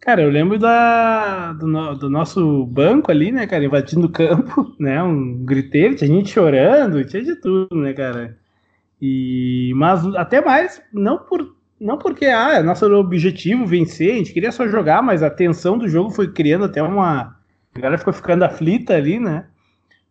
Cara, 0.00 0.20
eu 0.20 0.28
lembro 0.28 0.58
da, 0.58 1.54
do, 1.54 1.94
do, 1.94 2.10
nosso 2.10 2.66
banco 2.66 3.10
ali, 3.10 3.32
né, 3.32 3.46
cara, 3.46 3.64
invadindo 3.64 4.06
o 4.06 4.12
campo, 4.12 4.70
né, 4.78 5.02
um 5.02 5.42
griteiro, 5.42 5.96
tinha 5.96 6.08
gente 6.08 6.28
chorando, 6.28 7.02
tinha 7.06 7.22
de 7.22 7.36
tudo, 7.36 7.74
né, 7.76 7.94
cara. 7.94 8.36
E, 9.00 9.72
mas 9.76 10.04
até 10.14 10.40
mais, 10.40 10.82
não 10.92 11.18
por 11.18 11.54
não 11.80 11.98
porque 11.98 12.26
ah, 12.26 12.54
é 12.54 12.62
nosso 12.62 12.86
objetivo 12.94 13.66
vencer, 13.66 14.14
a 14.14 14.16
gente 14.16 14.32
queria 14.32 14.52
só 14.52 14.66
jogar, 14.66 15.02
mas 15.02 15.22
a 15.22 15.28
tensão 15.28 15.76
do 15.76 15.88
jogo 15.88 16.10
foi 16.10 16.32
criando 16.32 16.64
até 16.64 16.82
uma. 16.82 17.36
A 17.74 17.78
galera 17.78 17.98
ficou 17.98 18.12
ficando 18.12 18.44
aflita 18.44 18.94
ali, 18.94 19.18
né? 19.18 19.46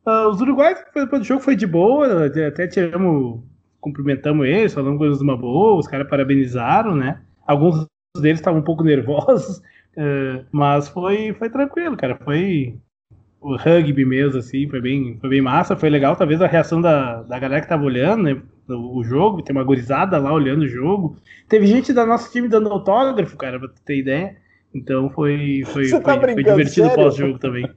Uh, 0.06 0.28
os 0.30 0.42
uruguaios, 0.42 0.80
depois 0.94 1.22
do 1.22 1.26
jogo, 1.26 1.42
foi 1.42 1.56
de 1.56 1.66
boa, 1.66 2.28
até 2.28 2.68
tiramos 2.68 3.42
cumprimentamos 3.80 4.48
eles, 4.48 4.74
falamos 4.74 4.98
coisas 4.98 5.18
de 5.18 5.24
uma 5.24 5.38
boa, 5.38 5.78
os 5.78 5.88
caras 5.88 6.08
parabenizaram, 6.08 6.96
né? 6.96 7.22
Alguns 7.46 7.86
deles 8.18 8.40
estavam 8.40 8.62
um 8.62 8.64
pouco 8.64 8.84
nervosos, 8.86 9.58
uh, 9.98 10.46
mas 10.52 10.88
foi, 10.90 11.34
foi 11.34 11.50
tranquilo, 11.50 11.98
cara. 11.98 12.18
Foi 12.24 12.78
o 13.42 13.58
rugby 13.58 14.06
mesmo, 14.06 14.40
assim, 14.40 14.70
foi 14.70 14.80
bem, 14.80 15.18
foi 15.20 15.30
bem 15.30 15.42
massa, 15.42 15.76
foi 15.76 15.90
legal, 15.90 16.16
talvez 16.16 16.42
a 16.42 16.48
reação 16.48 16.80
da, 16.82 17.24
da 17.24 17.40
galera 17.40 17.62
que 17.62 17.68
tava 17.68 17.84
olhando, 17.84 18.24
né? 18.24 18.42
O, 18.68 19.00
o 19.00 19.04
jogo, 19.04 19.42
tem 19.42 19.56
uma 19.56 19.64
gorizada 19.64 20.18
lá 20.18 20.32
olhando 20.32 20.64
o 20.64 20.68
jogo. 20.68 21.18
Teve 21.48 21.66
gente 21.66 21.94
da 21.94 22.06
nosso 22.06 22.32
time 22.32 22.48
dando 22.48 22.70
autógrafo, 22.70 23.38
cara, 23.38 23.60
pra 23.60 23.70
ter 23.86 23.98
ideia. 23.98 24.38
Então 24.74 25.10
foi, 25.10 25.64
foi, 25.66 25.86
foi, 25.86 26.02
tá 26.02 26.20
foi, 26.20 26.36
divertido 26.36 26.90
pós-jogo 26.92 27.40
também. 27.40 27.70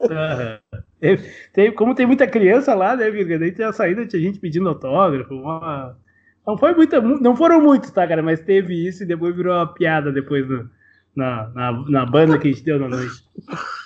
Uhum. 0.00 1.16
Tem, 1.52 1.72
como 1.72 1.92
tem 1.92 2.06
muita 2.06 2.24
criança 2.24 2.72
lá, 2.72 2.94
né, 2.94 3.10
Virga? 3.10 3.36
Daí 3.36 3.50
tem 3.50 3.66
a 3.66 3.72
saída, 3.72 4.06
tinha 4.06 4.22
gente 4.22 4.38
pedindo 4.38 4.68
autógrafo. 4.68 5.34
Uma... 5.34 5.96
Não 6.46 6.56
foi 6.56 6.72
muita, 6.72 7.00
não 7.00 7.34
foram 7.34 7.60
muitos, 7.60 7.90
tá, 7.90 8.06
cara? 8.06 8.22
Mas 8.22 8.40
teve 8.40 8.86
isso 8.86 9.02
e 9.02 9.06
depois 9.06 9.34
virou 9.34 9.54
uma 9.54 9.66
piada 9.66 10.12
depois 10.12 10.48
no, 10.48 10.70
na, 11.16 11.48
na, 11.48 11.72
na 11.88 12.06
banda 12.06 12.38
que 12.38 12.48
a 12.48 12.52
gente 12.52 12.64
deu 12.64 12.78
na 12.78 12.88
noite. 12.88 13.24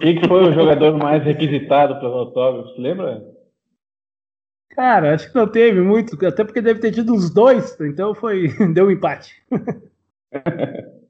Quem 0.00 0.18
que 0.18 0.26
foi 0.26 0.48
o 0.48 0.52
jogador 0.52 0.96
mais 0.96 1.22
requisitado 1.22 2.00
pelos 2.00 2.14
autógrafos, 2.14 2.78
lembra? 2.78 3.22
Cara, 4.80 5.14
acho 5.14 5.30
que 5.30 5.34
não 5.34 5.46
teve 5.46 5.82
muito, 5.82 6.16
até 6.26 6.42
porque 6.42 6.62
deve 6.62 6.80
ter 6.80 6.90
tido 6.90 7.12
uns 7.12 7.28
dois, 7.28 7.78
então 7.82 8.14
foi 8.14 8.48
deu 8.72 8.86
um 8.86 8.90
empate. 8.90 9.34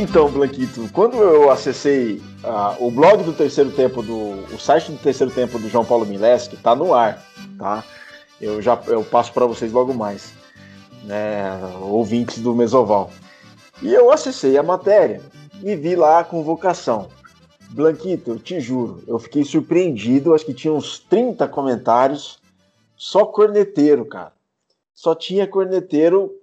Então, 0.00 0.30
Blanquito, 0.30 0.88
quando 0.92 1.18
eu 1.18 1.50
acessei 1.50 2.22
uh, 2.42 2.82
o 2.82 2.90
blog 2.90 3.22
do 3.24 3.32
terceiro 3.32 3.70
tempo 3.72 4.00
do. 4.00 4.46
o 4.54 4.58
site 4.58 4.90
do 4.90 4.96
terceiro 4.96 5.30
tempo 5.30 5.58
do 5.58 5.68
João 5.68 5.84
Paulo 5.84 6.06
Mileski, 6.06 6.56
tá 6.56 6.74
no 6.74 6.94
ar, 6.94 7.22
tá? 7.58 7.84
Eu 8.40 8.62
já 8.62 8.80
eu 8.86 9.04
passo 9.04 9.32
para 9.34 9.44
vocês 9.44 9.70
logo 9.70 9.92
mais, 9.92 10.32
né, 11.04 11.60
ouvintes 11.82 12.38
do 12.38 12.54
Mesoval. 12.54 13.10
E 13.80 13.94
eu 13.94 14.10
acessei 14.10 14.58
a 14.58 14.62
matéria 14.62 15.20
e 15.62 15.76
vi 15.76 15.94
lá 15.94 16.18
a 16.18 16.24
convocação. 16.24 17.08
Blanquito, 17.70 18.30
eu 18.30 18.38
te 18.38 18.60
juro, 18.60 19.02
eu 19.06 19.18
fiquei 19.18 19.44
surpreendido, 19.44 20.34
acho 20.34 20.44
que 20.44 20.54
tinha 20.54 20.72
uns 20.72 20.98
30 20.98 21.46
comentários, 21.48 22.40
só 22.96 23.24
corneteiro, 23.26 24.06
cara. 24.06 24.32
Só 24.94 25.14
tinha 25.14 25.46
corneteiro 25.46 26.34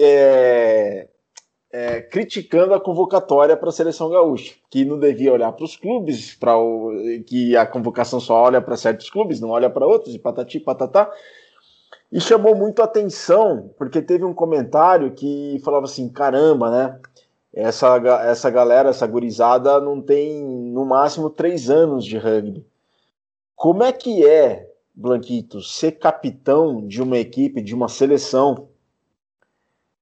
é, 0.00 1.08
é, 1.70 2.00
criticando 2.00 2.74
a 2.74 2.80
convocatória 2.80 3.56
para 3.56 3.68
a 3.68 3.72
seleção 3.72 4.10
gaúcha, 4.10 4.54
que 4.68 4.84
não 4.84 4.98
devia 4.98 5.32
olhar 5.32 5.52
para 5.52 5.64
os 5.64 5.76
clubes, 5.76 6.34
para 6.34 6.54
que 7.26 7.56
a 7.56 7.64
convocação 7.64 8.18
só 8.18 8.34
olha 8.42 8.60
para 8.60 8.76
certos 8.76 9.08
clubes, 9.08 9.40
não 9.40 9.50
olha 9.50 9.70
para 9.70 9.86
outros, 9.86 10.14
e 10.14 10.18
patati 10.18 10.58
patatá. 10.58 11.10
E 12.12 12.20
chamou 12.20 12.54
muito 12.54 12.82
atenção, 12.82 13.70
porque 13.78 14.02
teve 14.02 14.22
um 14.22 14.34
comentário 14.34 15.12
que 15.12 15.58
falava 15.64 15.86
assim: 15.86 16.10
caramba, 16.10 16.70
né? 16.70 17.00
Essa, 17.54 17.96
essa 18.26 18.50
galera, 18.50 18.90
essa 18.90 19.06
gurizada, 19.06 19.80
não 19.80 20.00
tem 20.00 20.44
no 20.44 20.84
máximo 20.84 21.30
três 21.30 21.70
anos 21.70 22.04
de 22.04 22.18
rugby. 22.18 22.66
Como 23.56 23.82
é 23.82 23.92
que 23.92 24.26
é, 24.26 24.70
Blanquito, 24.94 25.62
ser 25.62 25.92
capitão 25.92 26.86
de 26.86 27.00
uma 27.00 27.16
equipe, 27.16 27.62
de 27.62 27.74
uma 27.74 27.88
seleção, 27.88 28.68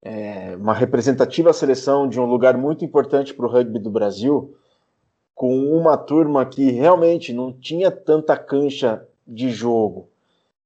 é, 0.02 0.56
uma 0.56 0.74
representativa 0.74 1.52
seleção 1.52 2.08
de 2.08 2.20
um 2.20 2.24
lugar 2.24 2.56
muito 2.56 2.84
importante 2.84 3.32
para 3.32 3.46
o 3.46 3.48
rugby 3.48 3.78
do 3.78 3.90
Brasil, 3.90 4.56
com 5.32 5.56
uma 5.76 5.96
turma 5.96 6.44
que 6.44 6.72
realmente 6.72 7.32
não 7.32 7.52
tinha 7.52 7.88
tanta 7.90 8.36
cancha 8.36 9.06
de 9.24 9.50
jogo? 9.50 10.09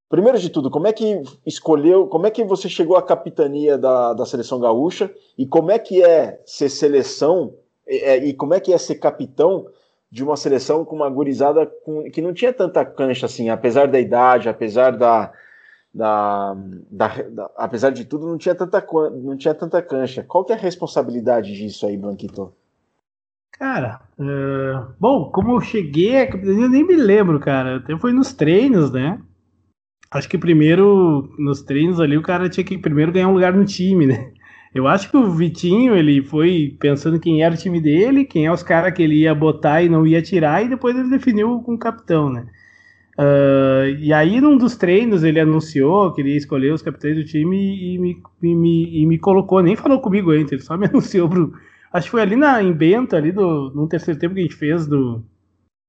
Primeiro 0.09 0.39
de 0.39 0.51
tudo, 0.51 0.71
como 0.71 0.87
é 0.87 0.93
que 0.93 1.23
escolheu, 1.47 2.07
como 2.07 2.27
é 2.27 2.31
que 2.31 2.45
você 2.45 2.69
chegou 2.69 2.97
à 2.97 3.03
capitania 3.03 3.77
da, 3.77 4.13
da 4.13 4.27
seleção 4.27 4.61
gaúcha 4.61 5.11
e 5.37 5.47
como 5.47 5.71
é 5.71 5.79
que 5.79 6.03
é 6.05 6.41
ser 6.47 6.69
seleção 6.69 7.55
é, 7.87 8.17
e 8.19 8.35
como 8.35 8.55
é 8.55 8.61
que 8.61 8.73
é 8.73 8.79
ser 8.79 8.97
capitão 8.97 9.67
de 10.11 10.23
uma 10.23 10.37
seleção 10.37 10.85
com 10.85 10.95
uma 10.95 11.11
gurizada 11.11 11.67
com, 11.67 12.05
que 12.11 12.23
não 12.23 12.33
tinha 12.33 12.53
tanta 12.53 12.85
cancha 12.85 13.27
assim, 13.27 13.49
apesar 13.49 13.89
da 13.89 13.99
idade, 13.99 14.49
apesar 14.49 14.97
da, 14.97 15.33
da, 15.93 16.55
da, 16.91 17.09
da, 17.23 17.51
apesar 17.57 17.91
de 17.91 18.05
tudo, 18.05 18.27
não 18.27 18.39
tinha 18.39 18.55
tanta 18.55 18.85
não 19.11 19.37
tinha 19.37 19.55
tanta 19.55 19.83
cancha. 19.83 20.23
Qual 20.23 20.45
que 20.45 20.53
é 20.53 20.57
a 20.57 20.59
responsabilidade 20.59 21.53
disso 21.53 21.87
aí, 21.87 21.97
Blanquito? 21.97 22.53
Cara, 23.53 24.01
uh, 24.19 24.93
bom, 24.99 25.31
como 25.31 25.53
eu 25.53 25.61
cheguei 25.61 26.21
à 26.21 26.27
capitania, 26.27 26.65
eu 26.65 26.71
nem 26.71 26.87
me 26.87 26.97
lembro, 26.97 27.39
cara. 27.39 27.77
Até 27.77 27.97
foi 27.97 28.13
nos 28.13 28.33
treinos, 28.33 28.91
né? 28.91 29.21
Acho 30.15 30.29
que 30.29 30.39
primeiro, 30.39 31.29
nos 31.37 31.61
treinos 31.61 31.99
ali, 31.99 32.17
o 32.17 32.23
cara 32.23 32.49
tinha 32.49 32.63
que 32.63 32.79
primeiro 32.79 33.11
ganhar 33.11 33.27
um 33.29 33.35
lugar 33.35 33.53
no 33.53 33.65
time, 33.65 34.07
né? 34.07 34.31
Eu 34.73 34.87
acho 34.87 35.11
que 35.11 35.17
o 35.17 35.29
Vitinho, 35.33 35.97
ele 35.97 36.23
foi 36.23 36.77
pensando 36.79 37.19
quem 37.19 37.43
era 37.43 37.53
o 37.53 37.59
time 37.59 37.81
dele, 37.81 38.25
quem 38.25 38.47
é 38.47 38.53
os 38.53 38.63
caras 38.63 38.95
que 38.95 39.03
ele 39.03 39.23
ia 39.23 39.35
botar 39.35 39.83
e 39.83 39.89
não 39.89 40.07
ia 40.07 40.23
tirar, 40.23 40.65
e 40.65 40.69
depois 40.69 40.97
ele 40.97 41.11
definiu 41.11 41.61
com 41.63 41.75
o 41.75 41.79
capitão, 41.79 42.31
né? 42.31 42.47
Uh, 43.19 43.91
e 43.99 44.13
aí, 44.13 44.41
num 44.41 44.57
dos 44.57 44.77
treinos, 44.77 45.25
ele 45.25 45.41
anunciou 45.41 46.13
que 46.13 46.21
ele 46.21 46.31
ia 46.31 46.37
escolher 46.37 46.73
os 46.73 46.83
capitães 46.83 47.17
do 47.17 47.25
time 47.25 47.57
e 47.57 47.99
me, 47.99 48.23
e 48.41 48.55
me, 48.55 49.03
e 49.03 49.07
me 49.07 49.19
colocou, 49.19 49.63
nem 49.63 49.75
falou 49.75 50.01
comigo 50.01 50.31
antes, 50.31 50.53
ele 50.53 50.63
só 50.63 50.77
me 50.77 50.87
anunciou 50.91 51.29
pro. 51.29 51.53
Acho 51.93 52.07
que 52.07 52.11
foi 52.13 52.23
ali 52.23 52.37
na, 52.37 52.63
em 52.63 52.73
Bento, 52.73 53.17
ali 53.17 53.33
do, 53.33 53.73
no 53.75 53.89
terceiro 53.89 54.19
tempo 54.21 54.35
que 54.35 54.41
a 54.41 54.45
gente 54.45 54.55
fez 54.55 54.87
do, 54.87 55.25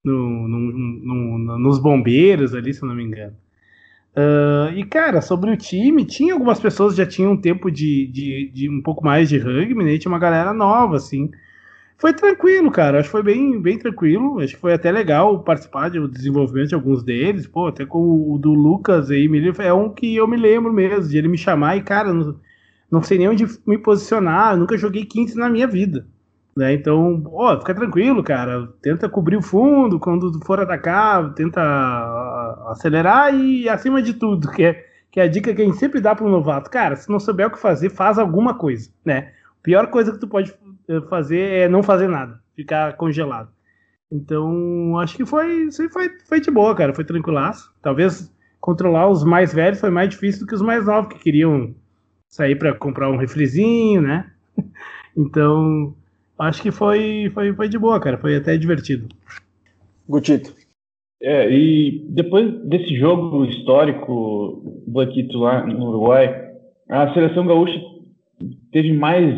no, 0.04 0.48
no, 0.48 1.38
no, 1.38 1.60
nos 1.60 1.80
bombeiros 1.80 2.56
ali, 2.56 2.74
se 2.74 2.84
eu 2.84 2.88
não 2.88 2.96
me 2.96 3.04
engano. 3.04 3.36
Uh, 4.18 4.72
e, 4.74 4.86
cara, 4.86 5.22
sobre 5.22 5.52
o 5.52 5.58
time, 5.58 6.06
tinha 6.06 6.34
algumas 6.34 6.58
pessoas 6.60 6.94
que 6.94 7.00
já 7.00 7.06
tinham 7.06 7.34
um 7.34 7.38
tempo 7.38 7.70
de, 7.70 8.08
de, 8.08 8.50
de, 8.54 8.70
um 8.70 8.82
pouco 8.82 9.04
mais 9.04 9.28
de 9.28 9.38
rugby, 9.38 9.84
né? 9.84 9.98
Tinha 9.98 10.12
uma 10.12 10.20
galera 10.20 10.54
nova, 10.54 10.96
assim. 10.96 11.30
Foi 11.98 12.14
tranquilo, 12.14 12.72
cara. 12.72 13.00
Acho 13.00 13.10
que 13.10 13.12
foi 13.12 13.24
bem, 13.24 13.62
bem 13.62 13.78
tranquilo. 13.78 14.40
Acho 14.40 14.56
que 14.56 14.62
foi 14.62 14.74
até 14.74 14.90
legal 14.92 15.44
participar 15.44 15.90
do 15.90 16.08
desenvolvimento 16.08 16.70
de 16.70 16.76
alguns 16.76 17.04
deles. 17.04 17.46
Pô, 17.46 17.68
até 17.68 17.86
com 17.86 18.00
o 18.34 18.38
do 18.38 18.54
Lucas 18.54 19.12
aí, 19.12 19.30
é 19.60 19.74
um 19.74 19.90
que 19.90 20.16
eu 20.16 20.28
me 20.28 20.38
lembro 20.38 20.72
mesmo, 20.72 21.10
de 21.10 21.18
ele 21.18 21.28
me 21.28 21.38
chamar 21.38 21.78
e, 21.78 21.84
cara, 21.84 22.14
não, 22.14 22.40
não 22.90 23.04
sei 23.04 23.18
nem 23.18 23.28
onde 23.30 23.46
me 23.68 23.78
posicionar. 23.78 24.54
Eu 24.54 24.60
nunca 24.60 24.78
joguei 24.78 25.06
15 25.06 25.38
na 25.38 25.50
minha 25.50 25.68
vida. 25.68 26.08
Né? 26.58 26.74
Então, 26.74 27.22
ó, 27.28 27.60
fica 27.60 27.76
tranquilo, 27.76 28.24
cara. 28.24 28.68
Tenta 28.82 29.10
cobrir 29.10 29.36
o 29.36 29.42
fundo 29.42 30.00
quando 30.00 30.40
for 30.46 30.60
atacar, 30.60 31.34
tenta 31.34 31.62
acelerar 32.70 33.34
e 33.36 33.68
acima 33.68 34.02
de 34.02 34.14
tudo, 34.14 34.50
que 34.54 34.64
é, 34.64 34.86
que 35.12 35.20
é 35.20 35.24
a 35.24 35.28
dica 35.28 35.54
que 35.54 35.62
a 35.62 35.66
gente 35.66 35.78
sempre 35.78 36.00
dá 36.00 36.16
para 36.16 36.26
um 36.26 36.30
novato. 36.30 36.70
Cara, 36.70 36.96
se 36.96 37.10
não 37.10 37.20
souber 37.20 37.48
o 37.48 37.52
que 37.52 37.60
fazer, 37.60 37.90
faz 37.90 38.18
alguma 38.18 38.54
coisa, 38.54 38.90
né? 39.04 39.34
A 39.60 39.64
pior 39.64 39.88
coisa 39.88 40.12
que 40.14 40.20
tu 40.20 40.28
pode 40.28 40.54
eh, 40.88 41.02
fazer 41.10 41.40
é 41.40 41.70
não 41.70 41.84
fazer 41.84 42.08
nada, 42.08 42.40
ficar 42.56 42.96
congelado. 42.96 43.50
Então, 44.12 44.98
acho 45.00 45.18
que 45.18 45.26
foi, 45.26 45.70
foi, 45.92 46.10
foi 46.26 46.40
de 46.40 46.52
boa, 46.52 46.76
cara. 46.76 46.94
Foi 46.94 47.04
tranquilaço. 47.04 47.74
Talvez 47.82 48.32
controlar 48.62 49.10
os 49.10 49.24
mais 49.24 49.54
velhos 49.54 49.80
foi 49.80 49.90
mais 49.90 50.10
difícil 50.10 50.42
do 50.42 50.48
que 50.48 50.56
os 50.56 50.62
mais 50.62 50.86
novos, 50.86 51.14
que 51.14 51.20
queriam 51.20 51.76
sair 52.30 52.56
para 52.56 52.74
comprar 52.74 53.10
um 53.10 53.18
refrizinho, 53.18 54.02
né? 54.02 54.32
Então, 55.18 55.96
acho 56.40 56.62
que 56.62 56.72
foi, 56.72 57.32
foi, 57.34 57.54
foi 57.54 57.70
de 57.70 57.78
boa, 57.78 58.00
cara. 58.00 58.18
Foi 58.18 58.36
até 58.36 58.58
divertido. 58.58 59.08
Gutito. 60.08 60.54
É, 61.22 61.50
e 61.50 62.06
depois 62.10 62.54
desse 62.66 62.96
jogo 62.98 63.46
histórico, 63.46 64.84
Blanquito 64.88 65.40
lá 65.40 65.66
no 65.66 65.90
Uruguai, 65.90 66.52
a 66.90 67.14
seleção 67.14 67.48
gaúcha 67.48 67.82
teve 68.72 68.94
mais, 68.94 69.36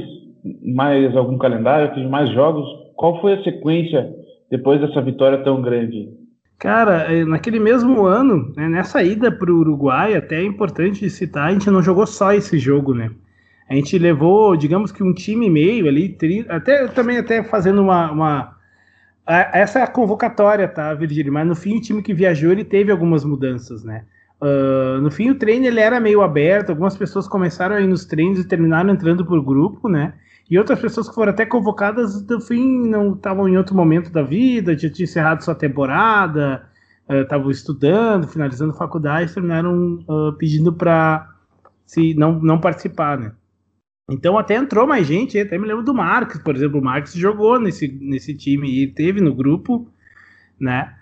mais 0.64 1.16
algum 1.16 1.38
calendário, 1.38 1.94
teve 1.94 2.08
mais 2.08 2.30
jogos. 2.32 2.68
Qual 2.96 3.22
foi 3.22 3.34
a 3.34 3.44
sequência 3.44 4.14
depois 4.50 4.82
dessa 4.82 5.02
vitória 5.02 5.44
tão 5.44 5.62
grande? 5.62 6.10
Cara, 6.58 7.14
é, 7.14 7.24
naquele 7.24 7.60
mesmo 7.60 8.06
ano, 8.06 8.52
né, 8.58 8.68
nessa 8.68 9.04
ida 9.04 9.32
para 9.32 9.52
o 9.52 9.60
Uruguai, 9.60 10.16
até 10.16 10.42
é 10.42 10.44
importante 10.44 11.08
citar, 11.10 11.50
a 11.50 11.54
gente 11.54 11.70
não 11.70 11.84
jogou 11.84 12.08
só 12.08 12.34
esse 12.34 12.58
jogo, 12.58 12.96
né? 12.96 13.12
A 13.70 13.76
gente 13.76 13.98
levou, 13.98 14.56
digamos 14.56 14.92
que 14.92 15.04
um 15.04 15.14
time 15.14 15.48
e 15.48 15.50
meio 15.50 15.88
ali, 15.88 16.16
até 16.48 16.88
também 16.88 17.18
até 17.18 17.44
fazendo 17.44 17.82
uma, 17.82 18.12
uma 18.12 18.58
essa 19.28 19.80
é 19.80 19.84
a 19.84 19.88
convocatória, 19.88 20.68
tá, 20.70 20.94
Virgílio? 20.94 21.34
Mas 21.34 21.46
no 21.46 21.56
fim 21.56 21.78
o 21.78 21.82
time 21.82 22.02
que 22.02 22.14
viajou 22.14 22.50
ele 22.52 22.64
teve 22.64 22.92
algumas 22.92 23.26
mudanças, 23.26 23.84
né? 23.84 24.06
Uh, 24.40 25.02
no 25.02 25.12
fim 25.12 25.30
o 25.30 25.36
treino 25.36 25.66
ele 25.66 25.82
era 25.82 26.00
meio 26.00 26.22
aberto, 26.22 26.70
algumas 26.70 26.96
pessoas 26.96 27.28
começaram 27.28 27.76
a 27.76 27.82
ir 27.82 27.88
nos 27.88 28.06
treinos 28.06 28.40
e 28.40 28.48
terminaram 28.48 28.90
entrando 28.90 29.26
por 29.26 29.44
grupo, 29.44 29.90
né? 29.90 30.14
E 30.50 30.58
outras 30.58 30.80
pessoas 30.80 31.10
que 31.10 31.16
foram 31.16 31.34
até 31.34 31.46
convocadas, 31.46 32.26
no 32.26 32.40
fim, 32.40 32.88
não 32.88 33.16
estavam 33.16 33.50
em 33.50 33.58
outro 33.58 33.76
momento 33.76 34.10
da 34.10 34.24
vida, 34.24 34.78
já 34.78 34.90
tinha 34.90 35.04
encerrado 35.04 35.44
sua 35.44 35.56
temporada, 35.56 36.64
estavam 37.10 37.48
uh, 37.48 37.52
estudando, 37.52 38.30
finalizando 38.30 38.74
faculdade, 38.74 39.34
terminaram 39.34 40.00
uh, 40.08 40.32
pedindo 40.38 40.72
para 40.72 41.30
se 41.86 42.14
não, 42.14 42.40
não 42.40 42.62
participar, 42.62 43.18
né? 43.18 43.34
Então 44.10 44.38
até 44.38 44.56
entrou 44.56 44.88
mais 44.88 45.06
gente, 45.06 45.38
até 45.38 45.58
me 45.58 45.68
lembro 45.68 45.84
do 45.84 45.94
Marcos, 45.94 46.42
por 46.42 46.56
exemplo, 46.56 46.80
o 46.80 46.84
Marcos 46.84 47.14
jogou 47.14 47.60
nesse, 47.60 47.88
nesse 48.02 48.34
time 48.34 48.84
e 48.84 48.88
teve 48.88 49.20
no 49.20 49.36
grupo, 49.36 49.90
né? 50.58 50.94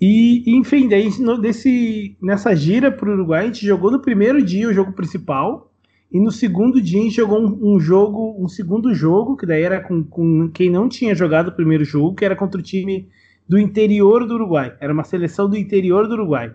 E, 0.00 0.42
enfim, 0.46 0.88
daí 0.88 1.08
nesse, 1.38 2.16
nessa 2.20 2.54
gira 2.54 2.90
para 2.90 3.08
o 3.08 3.12
Uruguai, 3.12 3.42
a 3.42 3.46
gente 3.46 3.66
jogou 3.66 3.90
no 3.90 4.00
primeiro 4.00 4.42
dia 4.42 4.68
o 4.68 4.72
jogo 4.72 4.92
principal, 4.92 5.70
e 6.10 6.18
no 6.18 6.30
segundo 6.30 6.80
dia 6.80 7.00
a 7.00 7.02
gente 7.02 7.16
jogou 7.16 7.40
um, 7.40 7.74
um 7.74 7.80
jogo, 7.80 8.34
um 8.38 8.48
segundo 8.48 8.94
jogo, 8.94 9.36
que 9.36 9.44
daí 9.44 9.62
era 9.62 9.80
com, 9.80 10.02
com, 10.02 10.48
quem 10.48 10.70
não 10.70 10.88
tinha 10.88 11.14
jogado 11.14 11.48
o 11.48 11.52
primeiro 11.52 11.84
jogo, 11.84 12.14
que 12.14 12.24
era 12.24 12.34
contra 12.34 12.60
o 12.60 12.64
time 12.64 13.08
do 13.46 13.58
interior 13.58 14.26
do 14.26 14.34
Uruguai. 14.34 14.74
Era 14.80 14.92
uma 14.92 15.04
seleção 15.04 15.48
do 15.50 15.56
interior 15.56 16.08
do 16.08 16.14
Uruguai. 16.14 16.54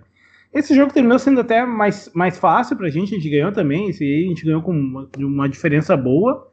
Esse 0.54 0.76
jogo 0.76 0.94
terminou 0.94 1.20
sendo 1.20 1.42
até 1.42 1.64
mais, 1.66 2.12
mais 2.14 2.38
fácil 2.38 2.76
pra 2.76 2.90
gente, 2.90 3.14
a 3.14 3.18
gente 3.18 3.30
ganhou 3.30 3.52
também, 3.52 3.90
esse 3.90 4.04
a 4.04 4.28
gente 4.30 4.44
ganhou 4.44 4.62
com 4.62 4.72
uma, 4.72 5.10
uma 5.18 5.50
diferença 5.50 5.96
boa. 5.96 6.48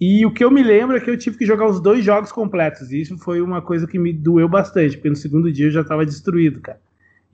E 0.00 0.26
o 0.26 0.32
que 0.32 0.44
eu 0.44 0.50
me 0.50 0.62
lembro 0.62 0.96
é 0.96 1.00
que 1.00 1.08
eu 1.08 1.16
tive 1.16 1.38
que 1.38 1.46
jogar 1.46 1.66
os 1.66 1.80
dois 1.80 2.04
jogos 2.04 2.32
completos. 2.32 2.90
E 2.90 3.00
isso 3.00 3.16
foi 3.18 3.40
uma 3.40 3.62
coisa 3.62 3.86
que 3.86 3.98
me 3.98 4.12
doeu 4.12 4.48
bastante, 4.48 4.96
porque 4.96 5.08
no 5.08 5.16
segundo 5.16 5.50
dia 5.52 5.66
eu 5.66 5.70
já 5.70 5.80
estava 5.82 6.04
destruído, 6.04 6.60
cara. 6.60 6.80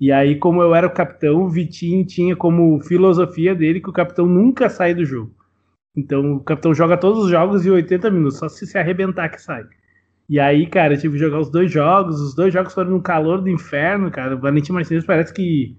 E 0.01 0.13
aí, 0.13 0.37
como 0.37 0.63
eu 0.63 0.75
era 0.75 0.87
o 0.87 0.93
capitão, 0.93 1.43
o 1.43 1.49
Vitinho 1.49 2.05
tinha 2.07 2.37
como 2.37 2.81
filosofia 2.83 3.55
dele 3.55 3.81
que 3.81 3.91
o 3.91 3.93
capitão 3.93 4.27
nunca 4.27 4.69
sai 4.69 4.95
do 4.95 5.05
jogo. 5.05 5.35
Então 5.97 6.35
o 6.35 6.41
capitão 6.41 6.73
joga 6.73 6.97
todos 6.97 7.25
os 7.25 7.31
jogos 7.31 7.67
em 7.67 7.71
80 7.71 8.11
minutos, 8.11 8.39
só 8.39 8.49
se 8.49 8.67
se 8.67 8.79
arrebentar 8.79 9.29
que 9.31 9.43
sai. 9.43 9.65
E 10.29 10.39
aí, 10.39 10.67
cara, 10.67 10.95
eu 10.95 11.01
tive 11.01 11.15
que 11.15 11.21
jogar 11.25 11.41
os 11.41 11.51
dois 11.51 11.71
jogos, 11.73 12.21
os 12.21 12.35
dois 12.35 12.53
jogos 12.53 12.75
foram 12.75 12.91
no 12.91 13.03
calor 13.03 13.41
do 13.41 13.49
inferno, 13.49 14.11
cara. 14.11 14.37
O 14.37 14.41
Valentim 14.41 14.73
Martins 14.73 15.05
parece 15.05 15.33
que 15.33 15.77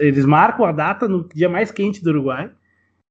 eles 0.00 0.24
marcam 0.24 0.64
a 0.64 0.72
data 0.72 1.08
no 1.08 1.28
dia 1.34 1.48
mais 1.48 1.70
quente 1.70 2.02
do 2.02 2.10
Uruguai. 2.10 2.50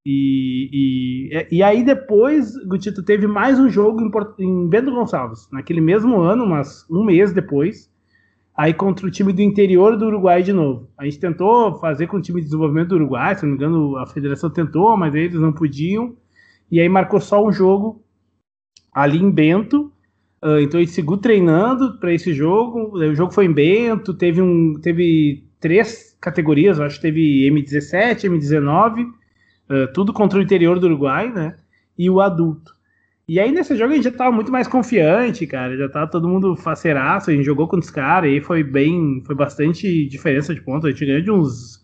E, 0.05 1.30
e, 1.32 1.57
e 1.57 1.64
aí 1.64 1.84
depois, 1.84 2.55
Gutito, 2.66 3.03
teve 3.03 3.26
mais 3.26 3.57
um 3.57 3.70
jogo 3.70 4.01
em, 4.01 4.11
em 4.43 4.68
Bento 4.68 4.91
Gonçalves, 4.91 5.47
naquele 5.51 5.80
mesmo 5.80 6.20
ano, 6.20 6.45
mas 6.45 6.86
um 6.89 7.05
mês 7.05 7.32
depois, 7.32 7.89
aí 8.55 8.74
contra 8.74 9.07
o 9.07 9.11
time 9.11 9.32
do 9.32 9.41
interior 9.41 9.97
do 9.97 10.05
Uruguai 10.05 10.43
de 10.43 10.51
novo. 10.51 10.89
A 10.97 11.05
gente 11.05 11.20
tentou 11.20 11.80
fazer 11.80 12.07
com 12.07 12.18
o 12.18 12.22
time 12.22 12.41
de 12.41 12.47
desenvolvimento 12.47 12.89
do 12.89 12.95
Uruguai, 12.95 13.36
se 13.36 13.43
não 13.43 13.51
me 13.51 13.55
engano, 13.55 13.97
a 13.97 14.05
federação 14.05 14.49
tentou, 14.49 14.95
mas 14.97 15.16
eles 15.16 15.39
não 15.39 15.53
podiam. 15.53 16.18
E 16.70 16.82
aí 16.82 16.89
marcou 16.89 17.22
só 17.22 17.45
um 17.45 17.51
jogo 17.51 18.03
ali 18.93 19.18
em 19.18 19.32
Bento. 19.32 19.91
Uh, 20.43 20.59
então 20.59 20.82
gente 20.82 20.91
seguiu 20.91 21.18
treinando 21.18 21.97
para 21.97 22.14
esse 22.14 22.34
jogo. 22.34 22.97
O 22.97 23.16
jogo 23.16 23.32
foi 23.34 23.45
em 23.45 23.53
Bento, 23.53 24.14
teve 24.14 24.41
um, 24.41 24.74
teve 24.82 25.45
três 25.61 26.12
categorias, 26.24 26.80
acho 26.80 26.95
que 26.95 27.01
teve 27.01 27.49
M17, 27.51 28.30
M19, 28.30 29.03
uh, 29.03 29.93
tudo 29.93 30.13
contra 30.13 30.39
o 30.39 30.41
interior 30.41 30.80
do 30.80 30.88
Uruguai, 30.88 31.30
né? 31.30 31.57
E 31.99 32.09
o 32.09 32.21
adulto. 32.21 32.74
E 33.28 33.39
aí 33.39 33.51
nesse 33.51 33.76
jogo 33.76 33.91
a 33.91 33.95
gente 33.95 34.05
já 34.05 34.11
tava 34.11 34.32
muito 34.32 34.51
mais 34.51 34.67
confiante, 34.67 35.45
cara. 35.45 35.78
Já 35.78 35.89
tava 35.89 36.09
todo 36.09 36.28
mundo 36.28 36.55
faceiraço, 36.55 37.30
a 37.30 37.34
gente 37.34 37.45
jogou 37.45 37.67
com 37.67 37.78
os 37.78 37.89
caras, 37.89 38.32
e 38.32 38.41
foi 38.41 38.63
bem. 38.63 39.21
Foi 39.26 39.36
bastante 39.36 40.07
diferença 40.07 40.55
de 40.55 40.61
pontos. 40.61 40.86
A 40.86 40.91
gente 40.91 41.05
ganhou 41.05 41.21
de 41.21 41.32
uns. 41.32 41.84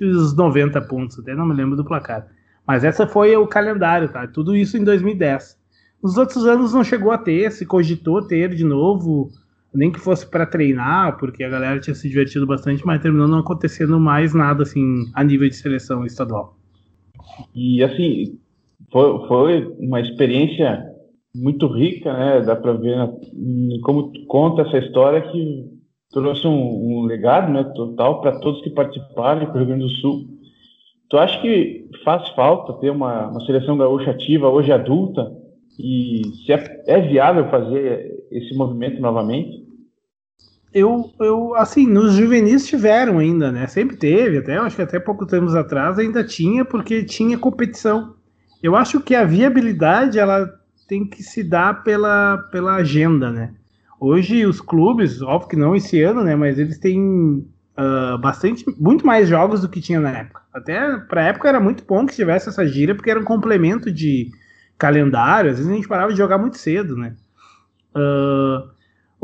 Uns 0.00 0.34
90 0.34 0.80
pontos, 0.82 1.18
até 1.18 1.34
não 1.34 1.46
me 1.46 1.54
lembro 1.54 1.76
do 1.76 1.84
placar. 1.84 2.26
Mas 2.66 2.84
essa 2.84 3.06
foi 3.06 3.36
o 3.36 3.46
calendário, 3.46 4.08
tá? 4.08 4.26
Tudo 4.26 4.56
isso 4.56 4.76
em 4.78 4.82
2010. 4.82 5.58
Nos 6.02 6.16
outros 6.16 6.46
anos 6.46 6.72
não 6.72 6.82
chegou 6.82 7.12
a 7.12 7.18
ter, 7.18 7.52
se 7.52 7.64
cogitou 7.64 8.26
ter 8.26 8.54
de 8.54 8.64
novo 8.64 9.30
nem 9.74 9.90
que 9.90 9.98
fosse 9.98 10.28
para 10.30 10.46
treinar, 10.46 11.18
porque 11.18 11.42
a 11.42 11.48
galera 11.48 11.80
tinha 11.80 11.94
se 11.94 12.08
divertido 12.08 12.46
bastante, 12.46 12.84
mas 12.86 13.02
terminou 13.02 13.26
não 13.26 13.38
acontecendo 13.38 13.98
mais 13.98 14.32
nada 14.32 14.62
assim 14.62 15.06
a 15.14 15.24
nível 15.24 15.48
de 15.48 15.56
seleção 15.56 16.06
estadual. 16.06 16.56
E 17.54 17.82
assim, 17.82 18.38
foi, 18.92 19.26
foi 19.26 19.76
uma 19.78 20.00
experiência 20.00 20.84
muito 21.34 21.66
rica, 21.66 22.12
né? 22.12 22.40
Dá 22.42 22.54
para 22.54 22.74
ver 22.74 22.96
como 23.82 24.12
conta 24.26 24.62
essa 24.62 24.78
história 24.78 25.20
que 25.20 25.74
trouxe 26.12 26.46
um, 26.46 27.00
um 27.00 27.02
legado, 27.02 27.52
né, 27.52 27.64
total 27.74 28.20
para 28.20 28.38
todos 28.38 28.62
que 28.62 28.70
participaram 28.70 29.46
para 29.46 29.54
o 29.56 29.58
Rio 29.58 29.66
Grande 29.66 29.82
do 29.82 29.90
Sul. 29.90 30.26
Tu 31.10 31.18
acha 31.18 31.40
que 31.40 31.88
faz 32.04 32.28
falta 32.30 32.72
ter 32.74 32.90
uma, 32.90 33.28
uma 33.28 33.44
seleção 33.44 33.76
gaúcha 33.76 34.12
ativa 34.12 34.48
hoje 34.48 34.70
adulta 34.70 35.32
e 35.78 36.22
se 36.44 36.52
é, 36.52 36.84
é 36.86 37.00
viável 37.00 37.48
fazer 37.50 38.24
esse 38.30 38.54
movimento 38.56 39.00
novamente? 39.00 39.63
Eu, 40.74 41.14
eu, 41.20 41.54
assim, 41.54 41.86
nos 41.86 42.14
juvenis 42.14 42.66
tiveram 42.66 43.20
ainda, 43.20 43.52
né? 43.52 43.68
Sempre 43.68 43.96
teve, 43.96 44.38
até 44.38 44.56
acho 44.56 44.74
que 44.74 44.82
até 44.82 44.98
pouco 44.98 45.24
tempos 45.24 45.54
atrás 45.54 46.00
ainda 46.00 46.24
tinha, 46.24 46.64
porque 46.64 47.04
tinha 47.04 47.38
competição. 47.38 48.16
Eu 48.60 48.74
acho 48.74 49.00
que 49.00 49.14
a 49.14 49.24
viabilidade 49.24 50.18
ela 50.18 50.52
tem 50.88 51.06
que 51.06 51.22
se 51.22 51.44
dar 51.44 51.84
pela, 51.84 52.38
pela 52.50 52.74
agenda, 52.74 53.30
né? 53.30 53.54
Hoje 54.00 54.44
os 54.44 54.60
clubes, 54.60 55.22
óbvio 55.22 55.50
que 55.50 55.56
não 55.56 55.76
esse 55.76 56.02
ano, 56.02 56.24
né? 56.24 56.34
Mas 56.34 56.58
eles 56.58 56.76
têm 56.78 57.46
uh, 57.78 58.18
bastante, 58.18 58.64
muito 58.76 59.06
mais 59.06 59.28
jogos 59.28 59.60
do 59.60 59.68
que 59.68 59.80
tinha 59.80 60.00
na 60.00 60.10
época. 60.10 60.42
Até 60.52 60.98
para 60.98 61.20
a 61.20 61.24
época 61.26 61.48
era 61.48 61.60
muito 61.60 61.84
bom 61.84 62.04
que 62.04 62.16
tivesse 62.16 62.48
essa 62.48 62.66
gira, 62.66 62.96
porque 62.96 63.10
era 63.10 63.20
um 63.20 63.24
complemento 63.24 63.92
de 63.92 64.28
calendário. 64.76 65.52
Às 65.52 65.58
vezes 65.58 65.70
a 65.70 65.74
gente 65.74 65.86
parava 65.86 66.10
de 66.10 66.18
jogar 66.18 66.38
muito 66.38 66.58
cedo, 66.58 66.96
né? 66.96 67.14
Uh, 67.94 68.73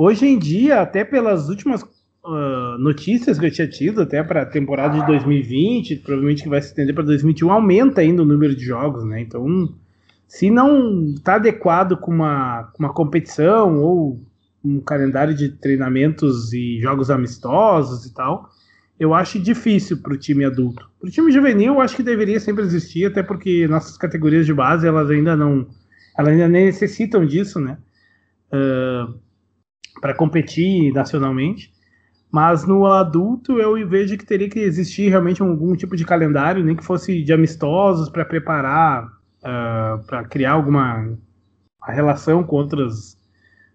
Hoje 0.03 0.25
em 0.25 0.39
dia, 0.39 0.81
até 0.81 1.05
pelas 1.05 1.51
últimas 1.51 1.83
uh, 1.83 2.79
notícias 2.79 3.39
que 3.39 3.45
eu 3.45 3.51
tinha 3.51 3.69
tido, 3.69 4.01
até 4.01 4.23
para 4.23 4.41
a 4.41 4.47
temporada 4.47 4.99
de 4.99 5.07
2020, 5.07 5.97
provavelmente 5.97 6.43
que 6.43 6.49
vai 6.49 6.63
se 6.63 6.69
estender 6.69 6.95
para 6.95 7.05
2021, 7.05 7.53
aumenta 7.53 8.01
ainda 8.01 8.23
o 8.23 8.25
número 8.25 8.57
de 8.57 8.65
jogos, 8.65 9.05
né? 9.05 9.21
Então, 9.21 9.47
se 10.27 10.51
não 10.51 11.11
está 11.11 11.35
adequado 11.35 11.99
com 11.99 12.11
uma, 12.11 12.73
uma 12.79 12.91
competição 12.95 13.79
ou 13.79 14.19
um 14.65 14.81
calendário 14.81 15.35
de 15.35 15.51
treinamentos 15.51 16.51
e 16.55 16.81
jogos 16.81 17.11
amistosos 17.11 18.07
e 18.07 18.15
tal, 18.15 18.49
eu 18.99 19.13
acho 19.13 19.39
difícil 19.39 19.99
para 19.99 20.15
o 20.15 20.17
time 20.17 20.47
adulto. 20.47 20.91
Para 20.99 21.09
o 21.09 21.13
time 21.13 21.31
juvenil, 21.31 21.75
eu 21.75 21.81
acho 21.83 21.95
que 21.95 22.03
deveria 22.03 22.41
sempre 22.41 22.65
existir, 22.65 23.05
até 23.05 23.23
porque 23.23 23.69
nossas 23.69 23.99
categorias 23.99 24.47
de 24.47 24.55
base 24.55 24.89
elas 24.89 25.11
ainda 25.11 25.37
não, 25.37 25.67
elas 26.17 26.33
ainda 26.33 26.49
necessitam 26.49 27.27
disso, 27.27 27.61
né? 27.61 27.77
Uh, 28.51 29.21
para 30.01 30.15
competir 30.15 30.93
nacionalmente. 30.93 31.73
Mas 32.31 32.65
no 32.65 32.87
adulto 32.87 33.59
eu 33.59 33.89
vejo 33.89 34.17
que 34.17 34.25
teria 34.25 34.49
que 34.49 34.61
existir 34.61 35.09
realmente 35.09 35.43
algum 35.43 35.75
tipo 35.75 35.97
de 35.97 36.05
calendário, 36.05 36.65
nem 36.65 36.77
que 36.77 36.85
fosse 36.85 37.23
de 37.23 37.33
amistosos 37.33 38.09
para 38.09 38.25
preparar, 38.25 39.05
uh, 39.05 39.11
ah, 39.43 40.01
para 40.07 40.25
criar 40.25 40.53
alguma 40.53 41.19
relação 41.89 42.45
com 42.45 42.57
outras 42.57 43.19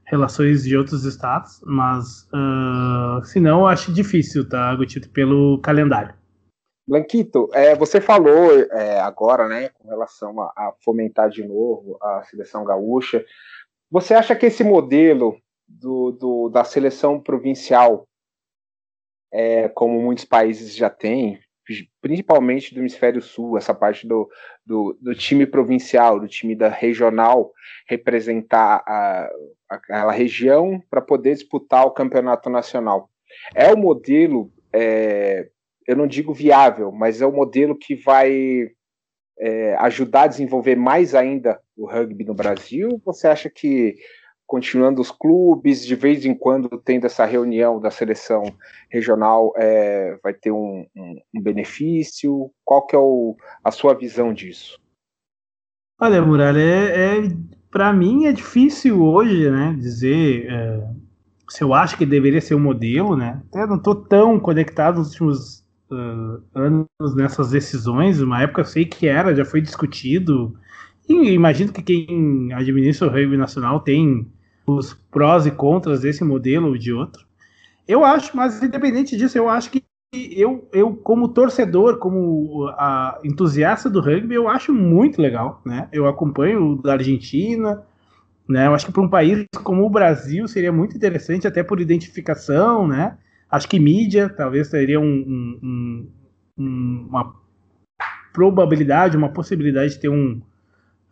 relações 0.05 0.63
de 0.63 0.77
outros 0.77 1.03
estados, 1.03 1.59
mas 1.65 2.27
uh, 2.31 3.25
se 3.25 3.39
não, 3.39 3.61
eu 3.61 3.67
acho 3.67 3.91
difícil, 3.91 4.47
tá, 4.47 4.73
Gutito, 4.75 5.09
pelo 5.09 5.59
calendário. 5.61 6.13
Blanquito, 6.87 7.49
é, 7.51 7.75
você 7.75 7.99
falou 7.99 8.51
é, 8.71 8.99
agora, 8.99 9.47
né, 9.47 9.69
com 9.69 9.89
relação 9.89 10.39
a, 10.39 10.45
a, 10.55 10.73
fomentar 10.83 11.29
de 11.29 11.43
novo 11.43 11.97
a 11.99 12.21
seleção 12.23 12.63
gaúcha. 12.63 13.25
Você 13.89 14.13
acha 14.13 14.35
que 14.35 14.45
esse 14.45 14.63
modelo 14.63 15.35
do, 15.67 16.11
do, 16.11 16.49
da 16.49 16.63
seleção 16.63 17.19
provincial, 17.19 18.07
é, 19.31 19.67
como 19.69 20.01
muitos 20.01 20.25
países 20.25 20.75
já 20.75 20.89
têm, 20.89 21.39
principalmente 22.01 22.73
do 22.73 22.79
hemisfério 22.79 23.21
sul, 23.21 23.57
essa 23.57 23.73
parte 23.73 24.07
do, 24.07 24.29
do, 24.65 24.97
do 25.01 25.15
time 25.15 25.45
provincial, 25.45 26.19
do 26.19 26.27
time 26.27 26.55
da 26.55 26.69
regional, 26.69 27.51
representar 27.87 28.83
a, 28.87 29.29
aquela 29.69 30.11
região 30.11 30.81
para 30.89 31.01
poder 31.01 31.33
disputar 31.33 31.85
o 31.85 31.91
campeonato 31.91 32.49
nacional. 32.49 33.09
É 33.53 33.73
o 33.73 33.77
modelo, 33.77 34.51
é, 34.71 35.49
eu 35.87 35.95
não 35.95 36.07
digo 36.07 36.33
viável, 36.33 36.91
mas 36.91 37.21
é 37.21 37.25
o 37.25 37.31
modelo 37.31 37.75
que 37.75 37.95
vai 37.95 38.69
é, 39.39 39.75
ajudar 39.75 40.23
a 40.23 40.27
desenvolver 40.27 40.75
mais 40.75 41.15
ainda 41.15 41.59
o 41.75 41.85
rugby 41.87 42.23
no 42.23 42.33
Brasil? 42.33 43.01
Você 43.03 43.27
acha 43.27 43.49
que 43.49 43.95
continuando 44.47 45.01
os 45.01 45.11
clubes, 45.11 45.85
de 45.85 45.95
vez 45.95 46.25
em 46.25 46.35
quando 46.35 46.69
tendo 46.83 47.05
essa 47.05 47.25
reunião 47.25 47.79
da 47.79 47.89
seleção 47.89 48.43
regional, 48.89 49.53
é, 49.57 50.17
vai 50.23 50.33
ter 50.33 50.51
um, 50.51 50.85
um, 50.95 51.41
benefício? 51.41 52.51
Qual 52.63 52.85
que 52.85 52.95
é 52.95 52.99
o, 52.99 53.35
a 53.63 53.71
sua 53.71 53.93
visão 53.93 54.33
disso? 54.33 54.79
Olha, 55.99 56.21
Muralha, 56.21 56.59
é, 56.59 57.17
é 57.17 57.29
para 57.71 57.91
mim 57.91 58.25
é 58.25 58.31
difícil 58.31 59.01
hoje, 59.01 59.49
né, 59.49 59.75
dizer 59.77 60.47
é, 60.49 60.87
se 61.49 61.63
eu 61.63 61.73
acho 61.73 61.97
que 61.97 62.05
deveria 62.05 62.41
ser 62.41 62.55
o 62.55 62.57
um 62.57 62.61
modelo, 62.61 63.15
né? 63.15 63.41
Até 63.49 63.65
não 63.65 63.77
estou 63.77 63.95
tão 63.95 64.39
conectado 64.39 64.97
nos 64.97 65.09
últimos 65.11 65.59
uh, 65.91 66.41
anos 66.53 67.15
nessas 67.15 67.51
decisões. 67.51 68.21
Uma 68.21 68.41
época 68.41 68.61
eu 68.61 68.65
sei 68.65 68.85
que 68.85 69.07
era, 69.07 69.35
já 69.35 69.45
foi 69.45 69.61
discutido. 69.61 70.55
Imagino 71.07 71.71
que 71.71 71.83
quem 71.83 72.51
administra 72.53 73.07
o 73.07 73.11
rugby 73.11 73.37
nacional 73.37 73.79
tem 73.79 74.27
os 74.65 74.93
prós 74.93 75.45
e 75.45 75.51
contras 75.51 76.01
desse 76.01 76.23
modelo 76.23 76.67
ou 76.67 76.77
de 76.77 76.91
outro. 76.91 77.25
Eu 77.87 78.03
acho, 78.03 78.35
mas 78.35 78.61
independente 78.61 79.15
disso, 79.15 79.37
eu 79.37 79.49
acho 79.49 79.69
que 79.69 79.83
eu, 80.13 80.67
eu 80.71 80.95
como 80.95 81.27
torcedor, 81.27 81.97
como 81.97 82.67
a, 82.77 83.19
entusiasta 83.23 83.89
do 83.89 83.99
rugby, 83.99 84.35
eu 84.35 84.47
acho 84.47 84.73
muito 84.73 85.21
legal, 85.21 85.61
né? 85.65 85.87
Eu 85.91 86.07
acompanho 86.07 86.71
o 86.71 86.81
da 86.81 86.93
Argentina, 86.93 87.83
né? 88.47 88.67
Eu 88.67 88.73
acho 88.73 88.85
que 88.85 88.91
para 88.91 89.01
um 89.01 89.09
país 89.09 89.45
como 89.63 89.85
o 89.85 89.89
Brasil 89.89 90.47
seria 90.47 90.71
muito 90.71 90.95
interessante, 90.95 91.47
até 91.47 91.63
por 91.63 91.81
identificação, 91.81 92.87
né? 92.87 93.17
Acho 93.49 93.67
que 93.67 93.79
mídia 93.79 94.29
talvez 94.29 94.69
teria 94.69 94.99
um, 94.99 95.05
um, 95.05 96.09
um, 96.57 97.07
uma 97.09 97.35
probabilidade, 98.33 99.17
uma 99.17 99.29
possibilidade 99.29 99.93
de 99.93 99.99
ter 99.99 100.09
um, 100.09 100.41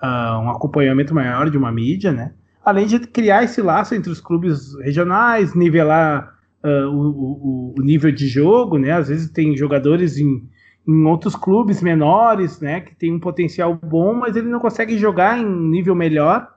uh, 0.01 0.39
um 0.39 0.49
acompanhamento 0.49 1.13
maior 1.13 1.49
de 1.49 1.57
uma 1.57 1.71
mídia, 1.71 2.11
né? 2.11 2.33
Além 2.63 2.87
de 2.87 2.99
criar 2.99 3.43
esse 3.43 3.61
laço 3.61 3.93
entre 3.93 4.11
os 4.11 4.21
clubes 4.21 4.73
regionais, 4.79 5.53
nivelar 5.53 6.33
uh, 6.63 6.87
o, 6.87 7.73
o, 7.73 7.73
o, 7.77 7.81
nível 7.81 8.11
de 8.11 8.27
jogo, 8.27 8.77
né? 8.77 8.91
Às 8.91 9.09
vezes 9.09 9.31
tem 9.31 9.55
jogadores 9.57 10.17
em, 10.17 10.47
em 10.87 11.05
outros 11.05 11.35
clubes 11.35 11.81
menores, 11.81 12.59
né? 12.59 12.81
Que 12.81 12.95
tem 12.95 13.13
um 13.13 13.19
potencial 13.19 13.75
bom, 13.75 14.13
mas 14.13 14.35
ele 14.35 14.47
não 14.47 14.59
consegue 14.59 14.97
jogar 14.97 15.37
em 15.37 15.45
nível 15.45 15.93
melhor 15.93 16.47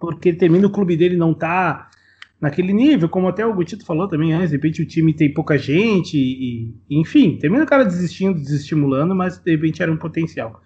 porque 0.00 0.32
termina 0.32 0.66
o 0.66 0.72
clube 0.72 0.96
dele 0.96 1.16
não 1.16 1.34
tá 1.34 1.88
naquele 2.40 2.72
nível, 2.72 3.08
como 3.08 3.26
até 3.26 3.44
o 3.44 3.52
Gutito 3.52 3.84
falou 3.84 4.06
também 4.06 4.32
antes, 4.32 4.50
de 4.50 4.56
repente 4.56 4.80
o 4.80 4.86
time 4.86 5.12
tem 5.12 5.32
pouca 5.32 5.58
gente, 5.58 6.16
e, 6.16 6.72
e, 6.88 7.00
enfim, 7.00 7.36
termina 7.36 7.64
o 7.64 7.66
cara 7.66 7.84
desistindo, 7.84 8.40
desestimulando, 8.40 9.14
mas 9.14 9.38
de 9.38 9.50
repente 9.50 9.82
era 9.82 9.90
um 9.90 9.96
potencial. 9.96 10.62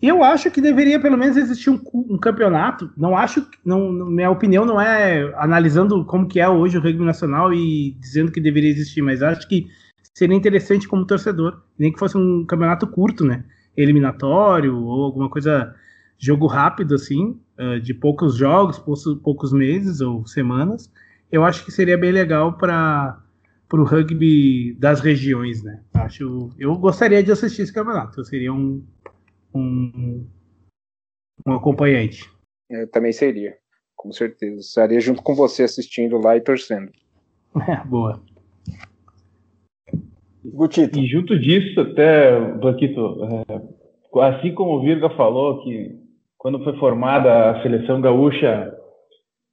Eu 0.00 0.22
acho 0.22 0.50
que 0.50 0.60
deveria 0.60 1.00
pelo 1.00 1.18
menos 1.18 1.36
existir 1.36 1.70
um, 1.70 1.80
um 1.92 2.16
campeonato. 2.16 2.90
Não 2.96 3.16
acho, 3.16 3.44
não, 3.64 3.90
minha 3.90 4.30
opinião 4.30 4.64
não 4.64 4.80
é 4.80 5.32
analisando 5.36 6.04
como 6.04 6.28
que 6.28 6.38
é 6.38 6.48
hoje 6.48 6.78
o 6.78 6.80
rugby 6.80 7.04
nacional 7.04 7.52
e 7.52 7.96
dizendo 7.98 8.30
que 8.30 8.40
deveria 8.40 8.70
existir, 8.70 9.02
mas 9.02 9.22
acho 9.22 9.48
que 9.48 9.66
seria 10.14 10.36
interessante 10.36 10.86
como 10.86 11.04
torcedor, 11.04 11.60
nem 11.76 11.92
que 11.92 11.98
fosse 11.98 12.16
um 12.16 12.44
campeonato 12.46 12.86
curto, 12.86 13.24
né? 13.24 13.44
Eliminatório 13.76 14.76
ou 14.76 15.04
alguma 15.04 15.28
coisa 15.28 15.74
jogo 16.16 16.46
rápido 16.46 16.94
assim, 16.94 17.38
de 17.82 17.94
poucos 17.94 18.36
jogos, 18.36 18.78
poucos 18.78 19.52
meses 19.52 20.00
ou 20.00 20.26
semanas. 20.26 20.90
Eu 21.30 21.44
acho 21.44 21.64
que 21.64 21.72
seria 21.72 21.98
bem 21.98 22.12
legal 22.12 22.54
para 22.54 23.18
para 23.68 23.82
o 23.82 23.84
rugby 23.84 24.74
das 24.78 25.00
regiões, 25.00 25.62
né? 25.62 25.80
Acho, 25.92 26.48
eu 26.58 26.74
gostaria 26.76 27.22
de 27.22 27.30
assistir 27.30 27.62
esse 27.62 27.72
campeonato. 27.72 28.24
Seria 28.24 28.50
um, 28.50 28.82
um, 29.54 30.26
um 31.46 31.52
acompanhante. 31.52 32.30
Eu 32.68 32.88
também 32.90 33.12
seria, 33.12 33.56
com 33.96 34.12
certeza. 34.12 34.60
Estaria 34.60 35.00
junto 35.00 35.22
com 35.22 35.34
você 35.34 35.62
assistindo 35.62 36.18
lá 36.18 36.36
e 36.36 36.40
torcendo. 36.40 36.90
É, 37.68 37.82
boa. 37.86 38.22
Gutito. 40.44 40.98
E 40.98 41.06
junto 41.06 41.38
disso, 41.38 41.80
até, 41.80 42.38
Blanquito, 42.56 43.18
é, 43.24 44.28
assim 44.28 44.54
como 44.54 44.72
o 44.72 44.82
Virga 44.82 45.10
falou, 45.10 45.62
que 45.62 45.96
quando 46.36 46.62
foi 46.62 46.76
formada 46.78 47.50
a 47.50 47.62
seleção 47.62 48.00
gaúcha, 48.00 48.74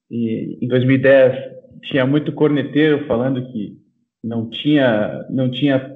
e 0.09 0.57
em 0.61 0.67
2010 0.67 1.55
tinha 1.83 2.05
muito 2.05 2.31
corneteiro 2.31 3.05
falando 3.07 3.51
que 3.51 3.77
não 4.23 4.49
tinha, 4.49 5.25
não 5.29 5.49
tinha 5.49 5.94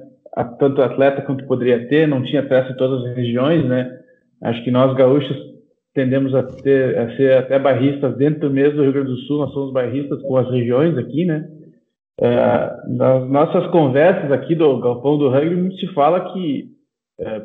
tanto 0.58 0.82
atleta 0.82 1.22
quanto 1.22 1.46
poderia 1.46 1.88
ter, 1.88 2.06
não 2.06 2.22
tinha 2.22 2.42
peça 2.42 2.72
em 2.72 2.76
todas 2.76 3.04
as 3.06 3.16
regiões, 3.16 3.64
né? 3.64 3.98
Acho 4.42 4.62
que 4.64 4.70
nós 4.70 4.94
gaúchos 4.96 5.36
tendemos 5.92 6.34
a, 6.34 6.42
ter, 6.42 6.96
a 6.98 7.16
ser 7.16 7.36
até 7.36 7.58
barristas 7.58 8.16
dentro 8.16 8.48
mesmo 8.48 8.76
do 8.76 8.82
Rio 8.82 8.92
Grande 8.92 9.10
do 9.10 9.16
Sul, 9.18 9.38
nós 9.38 9.52
somos 9.52 9.72
barristas 9.72 10.22
com 10.22 10.36
as 10.36 10.50
regiões 10.50 10.96
aqui, 10.96 11.24
né? 11.24 11.48
É, 12.20 12.88
nas 12.88 13.28
nossas 13.30 13.66
conversas 13.70 14.30
aqui 14.30 14.54
do 14.54 14.78
Galpão 14.78 15.18
do 15.18 15.30
Rugby, 15.30 15.56
muito 15.56 15.76
se 15.76 15.86
fala 15.94 16.32
que 16.32 16.68
é, 17.18 17.42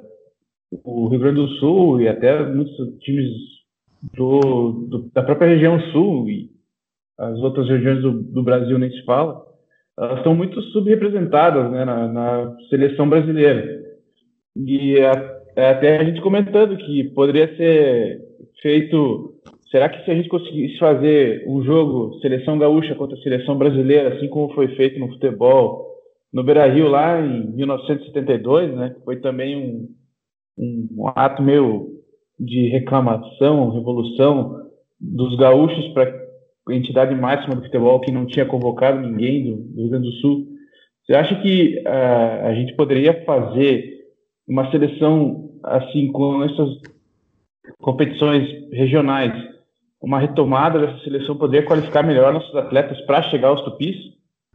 o 0.84 1.08
Rio 1.08 1.20
Grande 1.20 1.42
do 1.42 1.48
Sul 1.60 2.02
e 2.02 2.08
até 2.08 2.44
muitos 2.44 2.76
times 3.00 3.30
do, 4.14 4.72
do, 4.90 5.10
da 5.14 5.24
própria 5.24 5.48
região 5.48 5.80
sul 5.92 6.30
e 6.30 6.50
as 7.18 7.40
outras 7.40 7.68
regiões 7.70 8.02
do, 8.02 8.12
do 8.12 8.44
Brasil 8.44 8.78
nem 8.78 8.92
se 8.92 9.04
fala, 9.06 9.42
elas 9.98 10.18
estão 10.18 10.36
muito 10.36 10.62
subrepresentadas 10.62 11.72
né, 11.72 11.86
na, 11.86 12.08
na 12.08 12.58
seleção 12.70 13.08
brasileira. 13.08 13.84
E 14.56 15.00
a, 15.00 15.36
é 15.56 15.70
até 15.70 15.98
a 15.98 16.04
gente 16.04 16.22
comentando 16.22 16.78
que 16.78 17.06
poderia 17.06 17.56
ser 17.56 18.22
feito. 18.62 19.34
Será 19.72 19.90
que 19.90 20.04
se 20.04 20.12
a 20.12 20.16
gente 20.16 20.30
conseguisse 20.30 20.78
fazer 20.78 21.44
um 21.48 21.64
jogo 21.64 22.20
seleção 22.20 22.58
gaúcha 22.58 22.96
contra 22.96 23.18
seleção 23.18 23.58
brasileira, 23.58 24.16
assim 24.16 24.28
como 24.28 24.54
foi 24.54 24.68
feito 24.76 25.00
no 25.00 25.08
futebol, 25.10 25.86
no 26.32 26.44
Beira 26.44 26.68
Rio 26.68 26.88
lá 26.88 27.20
em 27.22 27.52
1972, 27.56 28.76
né? 28.76 28.96
Foi 29.04 29.18
também 29.18 29.56
um, 29.56 29.90
um, 30.58 30.88
um 30.98 31.08
ato 31.08 31.42
meio 31.42 31.88
de 32.40 32.68
reclamação, 32.68 33.72
revolução 33.72 34.66
dos 35.00 35.36
gaúchos 35.38 35.88
para 35.94 36.25
entidade 36.70 37.14
máxima 37.14 37.56
do 37.56 37.64
futebol 37.64 38.00
que 38.00 38.12
não 38.12 38.26
tinha 38.26 38.46
convocado 38.46 39.00
ninguém 39.00 39.44
do, 39.44 39.56
do 39.58 39.82
Rio 39.82 39.90
Grande 39.90 40.10
do 40.10 40.16
Sul. 40.16 40.48
Você 41.06 41.14
acha 41.14 41.36
que 41.36 41.84
uh, 41.86 42.48
a 42.48 42.54
gente 42.56 42.74
poderia 42.76 43.24
fazer 43.26 43.96
uma 44.48 44.70
seleção 44.72 45.52
assim 45.64 46.12
com 46.12 46.44
essas 46.44 46.70
competições 47.80 48.48
regionais, 48.72 49.34
uma 50.02 50.20
retomada 50.20 50.80
dessa 50.80 51.04
seleção 51.04 51.36
poderia 51.36 51.66
qualificar 51.66 52.04
melhor 52.04 52.34
nossos 52.34 52.56
atletas 52.56 53.00
para 53.02 53.24
chegar 53.24 53.50
aos 53.50 53.62
tupis? 53.62 53.96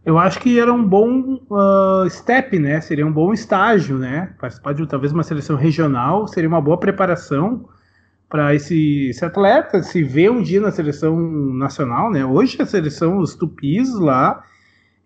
Eu 0.05 0.19
acho 0.19 0.41
que 0.41 0.59
era 0.59 0.73
um 0.73 0.87
bom 0.87 1.41
uh, 1.51 2.09
step, 2.09 2.59
né? 2.59 2.81
Seria 2.81 3.07
um 3.07 3.13
bom 3.13 3.33
estágio, 3.33 3.99
né? 3.99 4.35
Participar 4.41 4.73
de 4.73 4.87
talvez 4.87 5.13
uma 5.13 5.23
seleção 5.23 5.57
regional 5.57 6.27
seria 6.27 6.49
uma 6.49 6.61
boa 6.61 6.79
preparação 6.79 7.67
para 8.31 8.55
esse, 8.55 9.09
esse, 9.09 9.25
atleta 9.25 9.83
se 9.83 10.05
ver 10.05 10.31
um 10.31 10.41
dia 10.41 10.61
na 10.61 10.71
seleção 10.71 11.19
nacional, 11.53 12.13
né? 12.13 12.25
Hoje 12.25 12.63
a 12.63 12.65
seleção, 12.65 13.19
os 13.19 13.35
tupis 13.35 13.93
lá, 13.99 14.45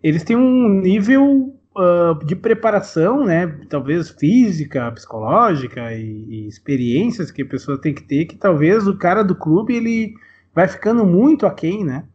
eles 0.03 0.23
têm 0.23 0.35
um 0.37 0.69
nível 0.69 1.57
uh, 1.75 2.23
de 2.23 2.35
preparação, 2.35 3.25
né? 3.25 3.47
Talvez 3.67 4.11
física, 4.11 4.91
psicológica 4.91 5.91
e, 5.91 6.25
e, 6.29 6.47
experiências 6.47 7.31
que 7.31 7.41
a 7.41 7.47
pessoa 7.47 7.81
tem 7.81 7.95
que 7.95 8.03
ter, 8.03 8.25
que 8.25 8.37
talvez 8.37 8.87
o 8.87 8.95
cara 8.95 9.23
do 9.23 9.35
clube 9.35 9.75
ele 9.75 10.13
vai 10.53 10.67
ficando 10.67 11.03
muito 11.03 11.47
aquém, 11.47 11.83
né? 11.83 12.05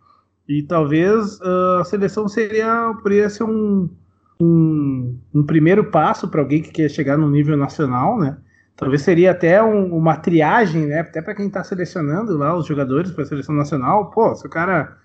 E 0.48 0.62
talvez 0.62 1.40
uh, 1.40 1.80
a 1.80 1.84
seleção 1.84 2.28
seria 2.28 2.94
poderia 3.02 3.28
ser 3.28 3.42
um, 3.42 3.90
um, 4.40 5.18
um 5.34 5.42
primeiro 5.42 5.90
passo 5.90 6.28
para 6.28 6.40
alguém 6.40 6.62
que 6.62 6.70
quer 6.70 6.88
chegar 6.88 7.18
no 7.18 7.28
nível 7.28 7.56
nacional, 7.56 8.16
né? 8.16 8.38
Talvez 8.80 9.02
seria 9.02 9.32
até 9.32 9.62
um, 9.62 9.94
uma 9.94 10.16
triagem, 10.16 10.86
né? 10.86 11.00
Até 11.00 11.20
para 11.20 11.34
quem 11.34 11.46
está 11.46 11.62
selecionando 11.62 12.36
lá 12.36 12.56
os 12.56 12.66
jogadores 12.66 13.10
para 13.10 13.24
a 13.24 13.26
seleção 13.26 13.54
nacional. 13.54 14.10
Pô, 14.10 14.34
se 14.34 14.46
o 14.46 14.50
cara 14.50 14.96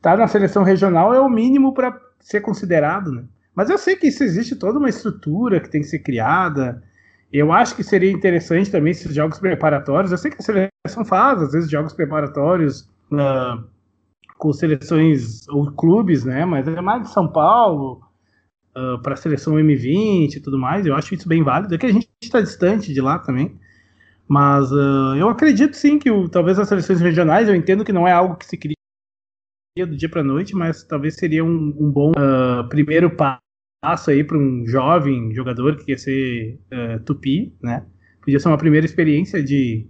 tá 0.00 0.16
na 0.16 0.28
seleção 0.28 0.62
regional, 0.62 1.12
é 1.12 1.20
o 1.20 1.28
mínimo 1.28 1.74
para 1.74 2.00
ser 2.20 2.40
considerado, 2.40 3.10
né? 3.10 3.24
Mas 3.54 3.70
eu 3.70 3.76
sei 3.76 3.96
que 3.96 4.06
isso 4.06 4.22
existe 4.22 4.54
toda 4.54 4.78
uma 4.78 4.88
estrutura 4.88 5.58
que 5.58 5.68
tem 5.68 5.80
que 5.80 5.88
ser 5.88 5.98
criada. 5.98 6.80
Eu 7.32 7.52
acho 7.52 7.74
que 7.74 7.82
seria 7.82 8.12
interessante 8.12 8.70
também 8.70 8.92
esses 8.92 9.12
jogos 9.12 9.40
preparatórios. 9.40 10.12
Eu 10.12 10.18
sei 10.18 10.30
que 10.30 10.38
a 10.40 10.42
seleção 10.42 11.04
faz, 11.04 11.42
às 11.42 11.52
vezes, 11.52 11.68
jogos 11.68 11.92
preparatórios. 11.92 12.88
Uh, 13.10 13.66
com 14.38 14.52
seleções 14.52 15.46
ou 15.48 15.70
clubes, 15.72 16.24
né? 16.24 16.44
Mas 16.44 16.66
é 16.66 16.80
mais 16.80 17.02
de 17.02 17.10
São 17.10 17.28
Paulo, 17.28 18.00
uh, 18.76 18.94
ah, 18.94 18.98
para 19.02 19.14
a 19.14 19.16
seleção 19.16 19.54
M20 19.54 20.36
e 20.36 20.40
tudo 20.40 20.58
mais. 20.58 20.86
Eu 20.86 20.94
acho 20.94 21.14
isso 21.14 21.28
bem 21.28 21.42
válido. 21.42 21.74
É 21.74 21.78
que 21.78 21.86
a 21.86 21.92
gente 21.92 22.08
está 22.22 22.40
distante 22.40 22.92
de 22.92 23.00
lá 23.00 23.18
também. 23.18 23.58
Mas 24.26 24.70
uh, 24.72 25.16
eu 25.16 25.28
acredito 25.28 25.74
sim 25.74 25.98
que 25.98 26.10
o, 26.10 26.28
talvez 26.28 26.58
as 26.58 26.68
seleções 26.68 27.00
regionais, 27.00 27.48
eu 27.48 27.54
entendo 27.54 27.84
que 27.84 27.92
não 27.92 28.06
é 28.06 28.12
algo 28.12 28.36
que 28.36 28.46
se 28.46 28.56
cria 28.56 28.74
do 29.86 29.96
dia 29.96 30.08
para 30.08 30.24
noite, 30.24 30.54
mas 30.54 30.82
talvez 30.84 31.14
seria 31.14 31.44
um, 31.44 31.74
um 31.78 31.90
bom 31.90 32.10
uh, 32.10 32.68
primeiro 32.68 33.10
passo 33.10 34.10
aí 34.10 34.22
para 34.24 34.36
um 34.36 34.66
jovem 34.66 35.32
jogador 35.34 35.76
que 35.76 35.84
quer 35.84 35.98
ser 35.98 36.60
tupi, 37.06 37.54
né? 37.62 37.86
Podia 38.20 38.40
ser 38.40 38.48
uma 38.48 38.58
primeira 38.58 38.84
experiência 38.84 39.42
de 39.42 39.88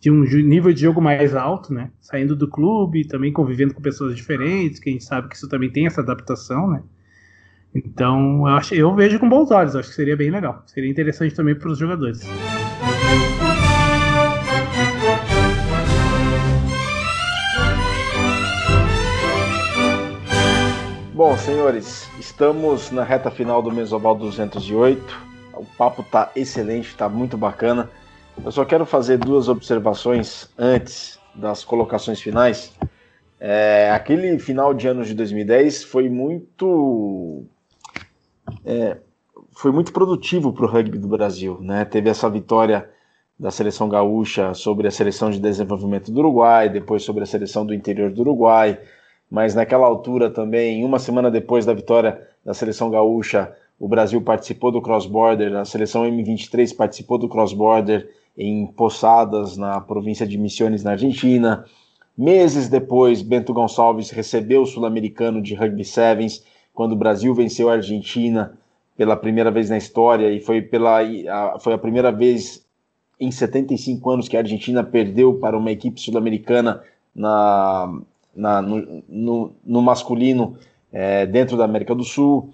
de 0.00 0.10
um 0.10 0.24
nível 0.24 0.72
de 0.72 0.80
jogo 0.80 1.00
mais 1.00 1.36
alto, 1.36 1.74
né? 1.74 1.92
Saindo 2.00 2.34
do 2.34 2.48
clube, 2.48 3.06
também 3.06 3.30
convivendo 3.32 3.74
com 3.74 3.82
pessoas 3.82 4.16
diferentes, 4.16 4.80
que 4.80 4.88
a 4.88 4.92
gente 4.92 5.04
sabe 5.04 5.28
que 5.28 5.36
isso 5.36 5.46
também 5.46 5.70
tem 5.70 5.86
essa 5.86 6.00
adaptação, 6.00 6.70
né? 6.70 6.82
Então, 7.74 8.48
eu, 8.48 8.54
acho, 8.54 8.74
eu 8.74 8.94
vejo 8.94 9.18
com 9.18 9.28
bons 9.28 9.50
olhos, 9.50 9.76
acho 9.76 9.90
que 9.90 9.94
seria 9.94 10.16
bem 10.16 10.30
legal. 10.30 10.62
Seria 10.66 10.90
interessante 10.90 11.34
também 11.34 11.54
para 11.54 11.70
os 11.70 11.78
jogadores. 11.78 12.20
Bom, 21.14 21.36
senhores, 21.36 22.08
estamos 22.18 22.90
na 22.90 23.04
reta 23.04 23.30
final 23.30 23.62
do 23.62 23.70
Mesoval 23.70 24.16
208. 24.16 25.30
O 25.52 25.66
papo 25.76 26.02
tá 26.02 26.32
excelente, 26.34 26.96
tá 26.96 27.08
muito 27.08 27.36
bacana. 27.36 27.90
Eu 28.42 28.50
só 28.50 28.64
quero 28.64 28.86
fazer 28.86 29.18
duas 29.18 29.46
observações 29.46 30.48
antes 30.58 31.18
das 31.34 31.62
colocações 31.62 32.20
finais. 32.20 32.72
É, 33.38 33.90
aquele 33.90 34.38
final 34.38 34.74
de 34.74 34.88
ano 34.88 35.04
de 35.04 35.14
2010 35.14 35.84
foi 35.84 36.08
muito. 36.08 37.44
É, 38.64 38.98
foi 39.52 39.72
muito 39.72 39.92
produtivo 39.92 40.52
para 40.52 40.64
o 40.64 40.68
rugby 40.68 40.98
do 40.98 41.08
Brasil. 41.08 41.58
Né? 41.60 41.84
Teve 41.84 42.10
essa 42.10 42.28
vitória 42.28 42.88
da 43.38 43.50
seleção 43.50 43.88
gaúcha 43.88 44.52
sobre 44.52 44.86
a 44.86 44.90
seleção 44.90 45.30
de 45.30 45.38
desenvolvimento 45.40 46.12
do 46.12 46.18
Uruguai, 46.18 46.68
depois 46.68 47.02
sobre 47.02 47.22
a 47.22 47.26
seleção 47.26 47.64
do 47.64 47.72
interior 47.72 48.10
do 48.10 48.20
Uruguai, 48.20 48.78
mas 49.30 49.54
naquela 49.54 49.86
altura 49.86 50.28
também, 50.28 50.84
uma 50.84 50.98
semana 50.98 51.30
depois 51.30 51.64
da 51.64 51.72
vitória 51.72 52.20
da 52.44 52.52
seleção 52.52 52.90
gaúcha, 52.90 53.50
o 53.78 53.88
Brasil 53.88 54.20
participou 54.20 54.70
do 54.70 54.82
cross-border, 54.82 55.56
a 55.56 55.64
seleção 55.64 56.04
M23 56.04 56.76
participou 56.76 57.16
do 57.16 57.30
cross-border 57.30 58.10
em 58.36 58.66
Posadas, 58.66 59.56
na 59.56 59.80
província 59.80 60.26
de 60.26 60.36
Misiones, 60.36 60.84
na 60.84 60.92
Argentina. 60.92 61.64
Meses 62.16 62.68
depois, 62.68 63.22
Bento 63.22 63.54
Gonçalves 63.54 64.10
recebeu 64.10 64.62
o 64.62 64.66
sul-americano 64.66 65.40
de 65.40 65.54
rugby 65.54 65.84
sevens, 65.84 66.44
quando 66.80 66.92
o 66.92 66.96
Brasil 66.96 67.34
venceu 67.34 67.68
a 67.68 67.74
Argentina 67.74 68.58
pela 68.96 69.14
primeira 69.14 69.50
vez 69.50 69.68
na 69.68 69.76
história, 69.76 70.32
e 70.32 70.40
foi, 70.40 70.62
pela, 70.62 71.02
a, 71.02 71.58
foi 71.60 71.74
a 71.74 71.78
primeira 71.78 72.10
vez 72.10 72.64
em 73.20 73.30
75 73.30 74.08
anos 74.08 74.28
que 74.30 74.34
a 74.34 74.40
Argentina 74.40 74.82
perdeu 74.82 75.34
para 75.34 75.58
uma 75.58 75.70
equipe 75.70 76.00
sul-americana 76.00 76.82
na, 77.14 78.00
na, 78.34 78.62
no, 78.62 79.02
no, 79.06 79.52
no 79.62 79.82
masculino 79.82 80.56
é, 80.90 81.26
dentro 81.26 81.54
da 81.54 81.66
América 81.66 81.94
do 81.94 82.02
Sul, 82.02 82.48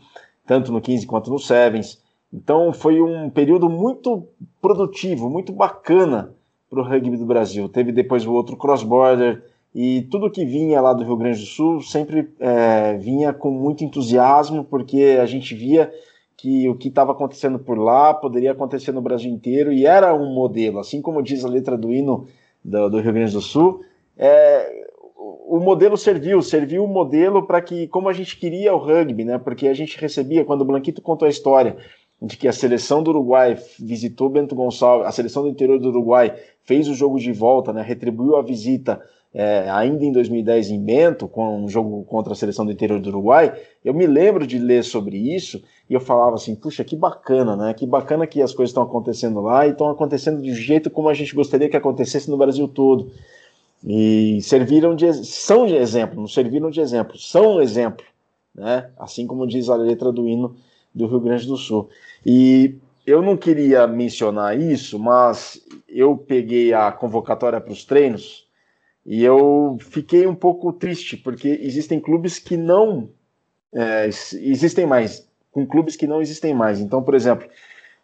tanto 0.45 0.73
no 0.73 0.81
15 0.81 1.07
quanto 1.07 1.31
no 1.31 1.39
Sevens. 1.39 2.03
Então 2.35 2.73
foi 2.73 3.01
um 3.01 3.31
período 3.31 3.69
muito 3.69 4.27
produtivo, 4.61 5.31
muito 5.31 5.53
bacana 5.53 6.35
para 6.69 6.81
o 6.81 6.83
rugby 6.83 7.17
do 7.17 7.27
Brasil. 7.27 7.69
Teve 7.69 7.93
depois 7.93 8.27
o 8.27 8.33
outro 8.33 8.57
cross-border 8.57 9.45
e 9.79 10.09
tudo 10.11 10.31
que 10.31 10.43
vinha 10.43 10.81
lá 10.81 10.95
do 10.95 11.05
Rio 11.05 11.19
Grande 11.19 11.39
do 11.39 11.45
Sul 11.45 11.83
sempre 11.83 12.31
é, 12.41 12.97
vinha 12.97 13.31
com 13.35 13.51
muito 13.51 13.85
entusiasmo, 13.85 14.65
porque 14.65 15.19
a 15.21 15.27
gente 15.27 15.55
via 15.55 15.93
que 16.35 16.67
o 16.67 16.75
que 16.75 16.89
estava 16.89 17.13
acontecendo 17.13 17.59
por 17.59 17.77
lá 17.77 18.15
poderia 18.15 18.53
acontecer 18.53 18.91
no 18.91 19.03
Brasil 19.03 19.31
inteiro 19.31 19.71
e 19.71 19.85
era 19.85 20.15
um 20.15 20.33
modelo, 20.33 20.79
assim 20.79 21.03
como 21.03 21.23
diz 21.23 21.45
a 21.45 21.49
letra 21.49 21.77
do 21.77 21.93
hino 21.93 22.27
do, 22.65 22.89
do 22.89 23.01
Rio 23.01 23.13
Grande 23.13 23.35
do 23.35 23.43
Sul. 23.43 23.83
É, 24.17 24.87
o 25.15 25.61
modelo 25.61 25.95
serviu, 25.99 26.41
serviu 26.41 26.83
o 26.83 26.89
modelo 26.89 27.47
para 27.47 27.61
que, 27.61 27.87
como 27.89 28.09
a 28.09 28.15
gente 28.15 28.39
queria 28.39 28.75
o 28.75 28.79
rugby, 28.79 29.27
né? 29.27 29.37
Porque 29.37 29.69
a 29.69 29.75
gente 29.75 30.01
recebia, 30.01 30.43
quando 30.43 30.63
o 30.63 30.65
Blanquito 30.65 31.03
contou 31.03 31.27
a 31.27 31.31
história 31.31 31.77
de 32.23 32.35
que 32.39 32.49
a 32.49 32.53
seleção 32.53 33.03
do 33.03 33.11
Uruguai 33.11 33.59
visitou 33.79 34.31
Bento 34.31 34.55
Gonçalves, 34.55 35.07
a 35.07 35.13
seleção 35.13 35.43
do 35.43 35.51
interior 35.51 35.79
do 35.79 35.91
Uruguai 35.91 36.35
fez 36.63 36.89
o 36.89 36.95
jogo 36.95 37.19
de 37.19 37.31
volta, 37.31 37.75
né? 37.75 37.83
Retribuiu 37.83 38.37
a 38.37 38.43
visita 38.43 39.03
é, 39.39 39.69
ainda 39.69 40.03
em 40.03 40.11
2010 40.11 40.71
em 40.71 40.81
Bento, 40.81 41.29
com 41.29 41.63
um 41.63 41.69
jogo 41.69 42.03
contra 42.05 42.33
a 42.33 42.37
seleção 42.37 42.65
do 42.65 42.73
interior 42.73 42.99
do 42.99 43.11
Uruguai. 43.11 43.53
Eu 43.85 43.93
me 43.93 44.07
lembro 44.07 44.47
de 44.47 44.59
ler 44.59 44.83
sobre 44.83 45.19
isso 45.19 45.63
e 45.91 45.93
eu 45.93 46.01
falava 46.01 46.37
assim, 46.37 46.55
puxa, 46.55 46.83
que 46.83 46.97
bacana, 46.97 47.55
né? 47.55 47.75
Que 47.75 47.87
bacana 47.87 48.27
que 48.27 48.41
as 48.41 48.55
coisas 48.55 48.71
estão 48.71 48.83
acontecendo 48.83 49.43
lá 49.43 49.67
e 49.67 49.73
estão 49.73 49.91
acontecendo 49.91 50.41
do 50.41 50.55
jeito 50.55 50.89
como 50.89 51.11
a 51.11 51.15
gente 51.15 51.35
gostaria 51.35 51.69
que 51.69 51.77
acontecesse 51.77 52.31
no 52.31 52.39
Brasil 52.39 52.67
todo. 52.67 53.11
E 53.85 54.41
serviram 54.41 54.97
de 54.97 55.13
são 55.13 55.67
de 55.67 55.75
exemplo, 55.75 56.19
não 56.19 56.29
serviram 56.29 56.71
de 56.71 56.81
exemplo, 56.81 57.19
são 57.19 57.57
um 57.57 57.61
exemplo, 57.61 58.07
né? 58.55 58.89
Assim 58.99 59.27
como 59.27 59.47
diz 59.47 59.69
a 59.69 59.77
letra 59.77 60.11
do 60.11 60.27
hino 60.27 60.57
do 60.95 61.07
Rio 61.07 61.21
Grande 61.21 61.47
do 61.47 61.59
Sul. 61.59 61.91
E 62.25 62.77
eu 63.07 63.21
não 63.21 63.37
queria 63.37 63.87
mencionar 63.87 64.59
isso, 64.59 64.99
mas 64.99 65.61
eu 65.87 66.17
peguei 66.17 66.73
a 66.73 66.91
convocatória 66.91 67.61
para 67.61 67.73
os 67.73 67.85
treinos 67.85 68.46
e 69.07 69.23
eu 69.23 69.77
fiquei 69.81 70.27
um 70.27 70.35
pouco 70.35 70.73
triste, 70.73 71.17
porque 71.17 71.49
existem 71.63 72.01
clubes 72.01 72.39
que 72.39 72.57
não 72.57 73.09
é, 73.73 74.07
existem 74.07 74.85
mais, 74.85 75.29
com 75.53 75.67
clubes 75.67 75.97
que 75.97 76.07
não 76.07 76.21
existem 76.21 76.53
mais. 76.53 76.81
Então, 76.81 77.03
por 77.03 77.15
exemplo, 77.15 77.49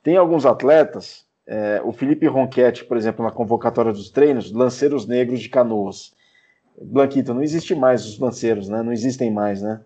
tem 0.03 0.17
alguns 0.17 0.47
atletas 0.47 1.27
é, 1.47 1.83
o 1.85 1.93
Felipe 1.93 2.27
Ronquete, 2.27 2.85
por 2.85 2.97
exemplo, 2.97 3.25
na 3.25 3.31
convocatória 3.31 3.93
dos 3.93 4.11
treinos, 4.11 4.53
lanceiros 4.53 5.07
negros 5.07 5.41
de 5.41 5.49
canoas. 5.49 6.15
Blanquito, 6.81 7.35
não 7.35 7.43
existe 7.43 7.75
mais 7.75 8.07
os 8.07 8.19
lanceiros, 8.19 8.69
né? 8.69 8.83
Não 8.83 8.93
existem 8.93 9.31
mais, 9.31 9.61
né? 9.61 9.81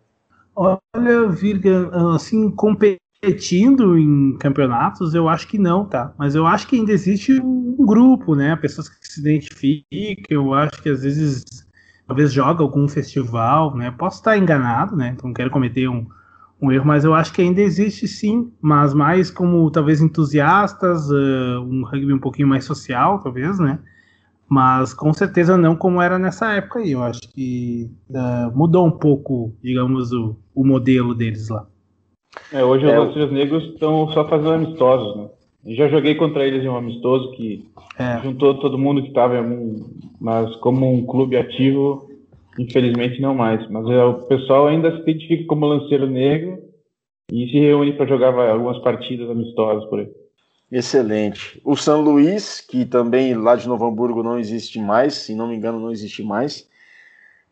Olha, 0.55 1.29
Virga, 1.29 1.91
assim, 2.15 2.51
competindo 2.51 3.01
em 3.23 4.37
campeonatos, 4.39 5.15
eu 5.15 5.29
acho 5.29 5.49
que 5.49 5.59
não, 5.59 5.85
tá? 5.85 6.13
Mas 6.19 6.35
eu 6.35 6.47
acho 6.47 6.67
que 6.67 6.77
ainda 6.77 6.93
existe 6.93 7.41
um 7.41 7.77
grupo, 7.85 8.35
né? 8.35 8.57
Pessoas 8.57 8.89
que 8.89 9.07
se 9.07 9.21
identificam, 9.21 10.27
eu 10.31 10.55
acho 10.55 10.83
que 10.83 10.89
às 10.89 11.03
vezes, 11.03 11.45
talvez 12.07 12.33
joga 12.33 12.63
algum 12.63 12.89
festival, 12.89 13.75
né? 13.77 13.91
Posso 13.91 14.19
estar 14.19 14.37
enganado, 14.37 14.97
né? 14.97 15.15
Então 15.17 15.33
quero 15.33 15.51
cometer 15.51 15.89
um, 15.89 16.07
um 16.61 16.73
erro, 16.73 16.87
mas 16.87 17.05
eu 17.05 17.15
acho 17.15 17.33
que 17.33 17.43
ainda 17.43 17.61
existe 17.61 18.07
sim, 18.09 18.53
mas 18.61 18.95
mais 18.95 19.31
como 19.31 19.71
talvez 19.71 20.01
entusiastas, 20.01 21.11
uh, 21.11 21.61
um 21.63 21.85
rugby 21.85 22.13
um 22.13 22.19
pouquinho 22.19 22.49
mais 22.49 22.65
social, 22.65 23.21
talvez, 23.21 23.59
né? 23.59 23.79
Mas 24.49 24.95
com 24.95 25.13
certeza 25.13 25.57
não 25.57 25.75
como 25.75 26.01
era 26.01 26.19
nessa 26.19 26.53
época 26.53 26.79
aí. 26.79 26.93
Eu 26.93 27.03
acho 27.03 27.21
que 27.33 27.91
uh, 28.11 28.57
mudou 28.57 28.87
um 28.87 28.91
pouco, 28.93 29.53
digamos, 29.63 30.13
o, 30.13 30.37
o 30.55 30.65
modelo 30.65 31.15
deles 31.15 31.49
lá. 31.49 31.67
É, 32.53 32.65
hoje 32.65 32.87
é, 32.87 32.99
os 32.99 33.07
Lanceiros 33.07 33.33
Negros 33.33 33.65
estão 33.65 34.11
só 34.13 34.29
fazendo 34.29 34.53
amistosos, 34.53 35.17
né? 35.17 35.29
Eu 35.65 35.75
já 35.75 35.89
joguei 35.89 36.15
contra 36.15 36.47
eles 36.47 36.63
em 36.65 36.69
um 36.69 36.77
amistoso 36.77 37.33
que 37.33 37.69
é. 37.99 38.21
juntou 38.23 38.55
todo 38.61 38.79
mundo 38.79 39.03
que 39.03 39.09
estava, 39.09 39.35
mas 40.21 40.55
como 40.57 40.93
um 40.93 41.05
clube 41.05 41.37
ativo, 41.37 42.07
Infelizmente 42.59 43.21
não 43.21 43.35
mais, 43.35 43.69
mas 43.69 43.87
é, 43.89 44.03
o 44.03 44.15
pessoal 44.23 44.67
ainda 44.67 44.91
se 44.91 45.03
identifica 45.03 45.45
como 45.47 45.67
lanceiro 45.67 46.07
negro 46.07 46.63
e 47.31 47.47
se 47.49 47.59
reúne 47.59 47.93
para 47.93 48.07
jogar 48.07 48.33
algumas 48.35 48.79
partidas 48.79 49.29
amistosas 49.29 49.85
por 49.91 50.01
aí. 50.01 50.09
Excelente. 50.73 51.61
O 51.65 51.77
São 51.77 52.01
Luís, 52.01 52.61
que 52.61 52.85
também 52.85 53.35
lá 53.35 53.57
de 53.57 53.69
Novo 53.69 53.87
Hamburgo 53.87 54.23
não 54.23 54.39
existe 54.39 54.81
mais, 54.81 55.15
se 55.15 55.35
não 55.35 55.49
me 55.49 55.57
engano, 55.57 55.79
não 55.79 55.93
existe 55.93 56.23
mais. 56.23 56.69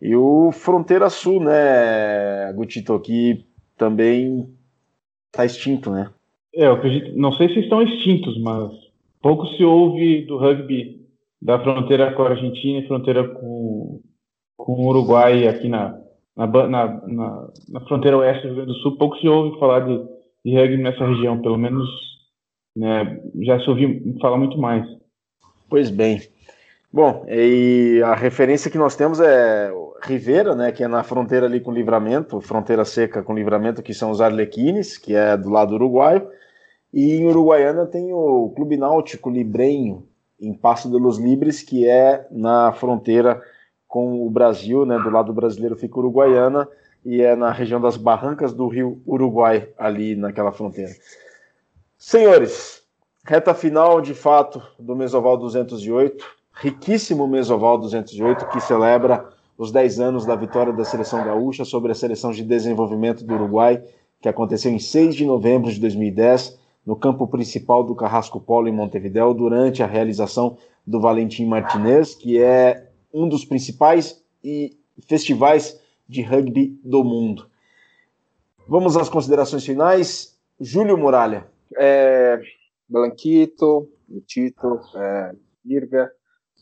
E 0.00 0.16
o 0.16 0.50
Fronteira 0.52 1.08
Sul, 1.10 1.40
né, 1.40 2.52
Gutito, 2.54 2.98
que 2.98 3.44
também 3.76 4.48
está 5.34 5.44
extinto, 5.44 5.90
né? 5.90 6.10
É, 6.54 6.66
eu 6.66 6.72
acredito, 6.72 7.16
não 7.16 7.32
sei 7.32 7.48
se 7.48 7.60
estão 7.60 7.82
extintos, 7.82 8.40
mas 8.40 8.70
pouco 9.20 9.46
se 9.48 9.64
ouve 9.64 10.22
do 10.22 10.38
rugby 10.38 11.04
da 11.42 11.58
fronteira 11.58 12.12
com 12.12 12.22
a 12.22 12.30
Argentina 12.30 12.78
e 12.78 12.86
fronteira 12.86 13.28
com, 13.28 14.00
com 14.56 14.72
o 14.72 14.88
Uruguai 14.88 15.48
aqui 15.48 15.68
na, 15.68 15.98
na, 16.36 16.46
na, 16.46 16.86
na, 17.06 17.48
na 17.68 17.80
fronteira 17.82 18.16
oeste 18.18 18.42
do 18.42 18.54
Rio 18.54 18.56
Grande 18.56 18.72
do 18.72 18.78
Sul, 18.78 18.96
pouco 18.96 19.18
se 19.18 19.28
ouve 19.28 19.58
falar 19.58 19.80
de, 19.80 19.98
de 20.44 20.56
rugby 20.56 20.76
nessa 20.76 21.04
região, 21.04 21.42
pelo 21.42 21.58
menos 21.58 21.88
né, 22.76 23.20
já 23.40 23.58
se 23.60 23.68
ouviu 23.68 24.00
falar 24.20 24.38
muito 24.38 24.56
mais. 24.56 24.86
Pois 25.68 25.90
bem. 25.90 26.20
Bom, 26.92 27.26
e 27.28 28.00
a 28.04 28.14
referência 28.14 28.70
que 28.70 28.78
nós 28.78 28.94
temos 28.94 29.18
é 29.18 29.72
Rivera, 30.04 30.54
né, 30.54 30.70
que 30.70 30.84
é 30.84 30.88
na 30.88 31.02
fronteira 31.02 31.46
ali 31.46 31.60
com 31.60 31.72
Livramento, 31.72 32.40
fronteira 32.40 32.84
seca 32.84 33.22
com 33.22 33.34
Livramento, 33.34 33.82
que 33.82 33.94
são 33.94 34.10
os 34.10 34.20
Arlequines, 34.20 34.98
que 34.98 35.14
é 35.14 35.36
do 35.36 35.48
lado 35.48 35.74
uruguaio, 35.74 36.28
e 36.92 37.14
em 37.14 37.26
Uruguaiana 37.26 37.86
tem 37.86 38.12
o 38.12 38.52
Clube 38.54 38.76
Náutico 38.76 39.30
Librenho, 39.30 40.06
em 40.38 40.52
Passo 40.52 40.90
de 40.90 40.98
los 40.98 41.18
Libres, 41.18 41.62
que 41.62 41.88
é 41.88 42.26
na 42.30 42.72
fronteira 42.72 43.42
com 43.88 44.24
o 44.26 44.30
Brasil, 44.30 44.84
né? 44.84 44.98
Do 44.98 45.10
lado 45.10 45.32
brasileiro 45.32 45.74
fica 45.74 45.98
Uruguaiana 45.98 46.68
e 47.04 47.22
é 47.22 47.34
na 47.34 47.50
região 47.50 47.80
das 47.80 47.96
barrancas 47.96 48.52
do 48.52 48.68
rio 48.68 49.02
Uruguai, 49.06 49.68
ali 49.78 50.14
naquela 50.14 50.52
fronteira. 50.52 50.92
Senhores, 51.96 52.82
reta 53.24 53.54
final 53.54 54.00
de 54.00 54.14
fato 54.14 54.62
do 54.78 54.94
Mesoval 54.94 55.36
208, 55.36 56.24
riquíssimo 56.52 57.26
Mesoval 57.26 57.78
208 57.78 58.46
que 58.48 58.60
celebra 58.60 59.33
os 59.56 59.70
10 59.70 60.00
anos 60.00 60.26
da 60.26 60.34
vitória 60.34 60.72
da 60.72 60.84
seleção 60.84 61.24
gaúcha 61.24 61.64
sobre 61.64 61.92
a 61.92 61.94
seleção 61.94 62.30
de 62.30 62.42
desenvolvimento 62.42 63.24
do 63.24 63.34
Uruguai, 63.34 63.82
que 64.20 64.28
aconteceu 64.28 64.72
em 64.72 64.78
6 64.78 65.14
de 65.14 65.24
novembro 65.24 65.70
de 65.70 65.80
2010, 65.80 66.58
no 66.84 66.96
campo 66.96 67.26
principal 67.26 67.84
do 67.84 67.94
Carrasco 67.94 68.40
Polo 68.40 68.68
em 68.68 68.72
Montevideo, 68.72 69.32
durante 69.32 69.82
a 69.82 69.86
realização 69.86 70.58
do 70.86 71.00
Valentim 71.00 71.46
Martinez, 71.46 72.14
que 72.14 72.40
é 72.40 72.90
um 73.12 73.28
dos 73.28 73.44
principais 73.44 74.22
e 74.42 74.76
festivais 75.06 75.80
de 76.08 76.22
rugby 76.22 76.78
do 76.84 77.02
mundo. 77.02 77.46
Vamos 78.68 78.96
às 78.96 79.08
considerações 79.08 79.64
finais. 79.64 80.38
Júlio 80.60 80.96
Muralha. 80.96 81.46
É, 81.76 82.40
Blanquito, 82.88 83.88
Tito, 84.26 84.80
é, 84.94 85.32
Irga, 85.64 86.10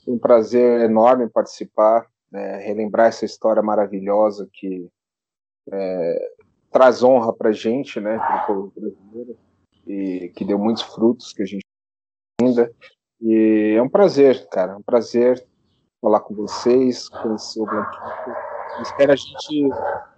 um 0.07 0.19
prazer 0.19 0.83
enorme 0.83 1.29
participar, 1.29 2.07
é, 2.33 2.59
relembrar 2.59 3.09
essa 3.09 3.25
história 3.25 3.63
maravilhosa 3.63 4.49
que 4.53 4.89
é, 5.71 6.33
traz 6.71 7.03
honra 7.03 7.33
para 7.33 7.53
gente, 7.53 8.01
né, 8.01 8.17
para 8.17 8.43
o 8.43 8.47
povo 8.47 8.73
brasileiro, 8.75 9.37
e 9.87 10.33
que 10.35 10.45
deu 10.45 10.59
muitos 10.59 10.83
frutos 10.83 11.33
que 11.33 11.43
a 11.43 11.47
gente 11.47 11.65
ainda. 12.41 12.73
E 13.21 13.75
é 13.77 13.83
um 13.83 13.89
prazer, 13.89 14.49
cara, 14.49 14.73
é 14.73 14.77
um 14.77 14.83
prazer 14.83 15.47
falar 16.01 16.21
com 16.21 16.35
vocês, 16.35 17.09
conhecer 17.09 17.61
o 17.61 17.67
Blanquito. 17.67 18.03
Espero 18.81 19.13
a 19.13 19.17
gente 19.17 19.69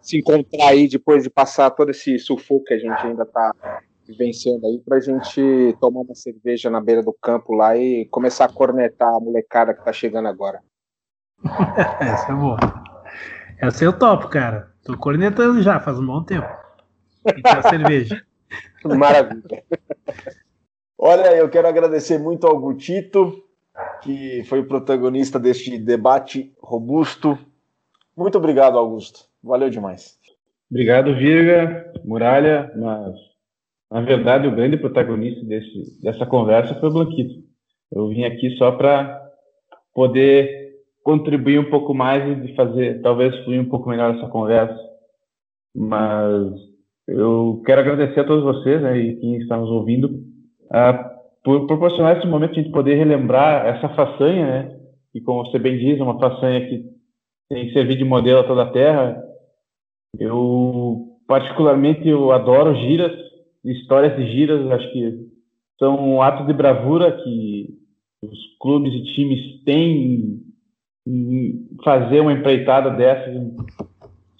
se 0.00 0.18
encontrar 0.18 0.68
aí 0.68 0.88
depois 0.88 1.22
de 1.22 1.28
passar 1.28 1.70
todo 1.70 1.90
esse 1.90 2.18
sufoco 2.18 2.64
que 2.64 2.74
a 2.74 2.78
gente 2.78 3.06
ainda 3.06 3.24
está 3.24 3.52
vivenciando 4.06 4.66
aí 4.66 4.78
pra 4.78 5.00
gente 5.00 5.76
tomar 5.80 6.02
uma 6.02 6.14
cerveja 6.14 6.70
na 6.70 6.80
beira 6.80 7.02
do 7.02 7.12
campo 7.12 7.52
lá 7.52 7.76
e 7.76 8.06
começar 8.06 8.44
a 8.44 8.52
cornetar 8.52 9.12
a 9.12 9.20
molecada 9.20 9.74
que 9.74 9.84
tá 9.84 9.92
chegando 9.92 10.28
agora. 10.28 10.62
Essa 12.00 12.32
é 12.32 12.34
boa. 12.34 12.58
Essa 13.60 13.84
eu 13.84 13.98
topo, 13.98 14.28
cara. 14.28 14.72
Tô 14.84 14.96
cornetando 14.96 15.62
já 15.62 15.80
faz 15.80 15.98
um 15.98 16.06
bom 16.06 16.22
tempo. 16.22 16.48
E 17.26 17.42
tem 17.42 17.52
a 17.52 17.62
cerveja. 17.68 18.22
Maravilha. 18.84 19.62
Olha, 20.98 21.34
eu 21.34 21.48
quero 21.48 21.68
agradecer 21.68 22.18
muito 22.18 22.46
ao 22.46 22.58
Gutito, 22.58 23.42
que 24.02 24.44
foi 24.44 24.60
o 24.60 24.66
protagonista 24.66 25.38
deste 25.38 25.78
debate 25.78 26.52
robusto. 26.60 27.38
Muito 28.16 28.38
obrigado, 28.38 28.78
Augusto. 28.78 29.20
Valeu 29.42 29.70
demais. 29.70 30.18
Obrigado, 30.70 31.14
Virga, 31.14 31.92
Muralha, 32.04 32.72
mas 32.76 33.14
na 33.90 34.00
verdade 34.00 34.48
o 34.48 34.54
grande 34.54 34.76
protagonista 34.76 35.44
desse, 35.44 36.00
dessa 36.02 36.26
conversa 36.26 36.74
foi 36.80 36.88
o 36.88 36.92
Blanquito. 36.92 37.44
Eu 37.92 38.08
vim 38.08 38.24
aqui 38.24 38.56
só 38.56 38.72
para 38.72 39.30
poder 39.92 40.63
contribuir 41.04 41.60
um 41.60 41.70
pouco 41.70 41.94
mais 41.94 42.26
e 42.26 42.46
de 42.46 42.54
fazer, 42.56 43.02
talvez 43.02 43.36
fluir 43.44 43.60
um 43.60 43.68
pouco 43.68 43.88
melhor 43.88 44.16
essa 44.16 44.26
conversa. 44.26 44.76
Mas 45.76 46.52
eu 47.06 47.62
quero 47.66 47.82
agradecer 47.82 48.20
a 48.20 48.24
todos 48.24 48.42
vocês 48.42 48.80
né, 48.80 48.98
e 48.98 49.16
quem 49.16 49.36
está 49.36 49.56
nos 49.56 49.68
ouvindo 49.68 50.06
uh, 50.06 51.14
por 51.44 51.66
proporcionar 51.66 52.16
esse 52.16 52.26
momento 52.26 52.54
de 52.54 52.60
a 52.60 52.62
gente 52.62 52.72
poder 52.72 52.94
relembrar 52.94 53.66
essa 53.66 53.88
façanha, 53.90 54.46
né? 54.46 54.80
E 55.14 55.20
como 55.20 55.44
você 55.44 55.58
bem 55.58 55.78
diz, 55.78 56.00
é 56.00 56.02
uma 56.02 56.18
façanha 56.18 56.66
que 56.66 56.84
tem 57.50 57.70
servido 57.72 57.98
de 57.98 58.04
modelo 58.04 58.40
a 58.40 58.44
toda 58.44 58.62
a 58.62 58.70
Terra. 58.70 59.22
Eu, 60.18 61.18
particularmente, 61.28 62.08
eu 62.08 62.32
adoro 62.32 62.74
giras, 62.76 63.12
histórias 63.62 64.16
de 64.16 64.32
giras, 64.32 64.70
acho 64.70 64.90
que 64.90 65.28
são 65.78 66.22
atos 66.22 66.46
de 66.46 66.52
bravura 66.54 67.12
que 67.12 67.68
os 68.22 68.56
clubes 68.58 68.92
e 68.94 69.04
times 69.14 69.62
têm 69.64 70.43
fazer 71.84 72.20
uma 72.20 72.32
empreitada 72.32 72.90
dessa, 72.90 73.30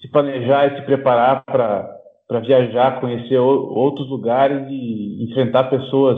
se 0.01 0.07
planejar 0.09 0.67
e 0.67 0.79
se 0.79 0.85
preparar 0.85 1.43
para 1.45 2.39
viajar, 2.39 2.99
conhecer 2.99 3.37
outros 3.37 4.09
lugares 4.09 4.67
e 4.69 5.23
enfrentar 5.23 5.65
pessoas 5.65 6.17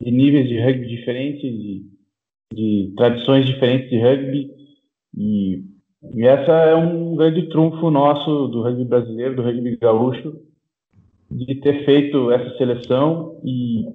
de 0.00 0.10
níveis 0.10 0.48
de 0.48 0.58
rugby 0.60 0.88
diferentes, 0.88 1.42
de, 1.42 1.86
de 2.52 2.94
tradições 2.96 3.46
diferentes 3.46 3.90
de 3.90 3.98
rugby. 3.98 4.50
E, 5.16 5.62
e 6.14 6.26
essa 6.26 6.52
é 6.52 6.74
um 6.74 7.14
grande 7.14 7.48
trunfo 7.48 7.90
nosso 7.90 8.48
do 8.48 8.62
rugby 8.62 8.84
brasileiro, 8.84 9.36
do 9.36 9.42
rugby 9.42 9.76
gaúcho, 9.76 10.40
de 11.30 11.54
ter 11.56 11.84
feito 11.84 12.30
essa 12.30 12.56
seleção 12.56 13.40
e 13.44 13.86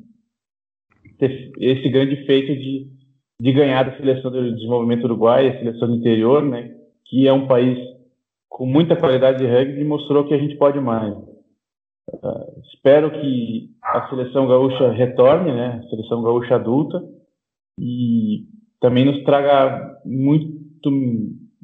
ter 1.17 1.51
esse 1.59 1.89
grande 1.89 2.25
feito 2.25 2.53
de 2.55 2.98
de 3.39 3.53
ganhar 3.53 3.83
da 3.83 3.95
seleção 3.95 4.31
de 4.31 4.53
desenvolvimento 4.55 5.05
uruguai, 5.05 5.47
a 5.47 5.59
seleção 5.59 5.87
do 5.87 5.95
interior, 5.95 6.43
né, 6.43 6.75
que 7.05 7.27
é 7.27 7.33
um 7.33 7.47
país 7.47 7.77
com 8.49 8.65
muita 8.65 8.95
qualidade 8.95 9.37
de 9.37 9.47
rugby 9.47 9.81
e 9.81 9.85
mostrou 9.85 10.25
que 10.25 10.33
a 10.33 10.37
gente 10.37 10.57
pode 10.57 10.79
mais. 10.79 11.13
Uh, 12.11 12.61
espero 12.73 13.11
que 13.11 13.69
a 13.81 14.09
seleção 14.09 14.47
gaúcha 14.47 14.91
retorne, 14.91 15.51
né, 15.51 15.81
a 15.83 15.89
seleção 15.89 16.21
gaúcha 16.21 16.55
adulta, 16.55 17.01
e 17.79 18.45
também 18.81 19.05
nos 19.05 19.23
traga 19.23 20.01
muito, 20.03 20.91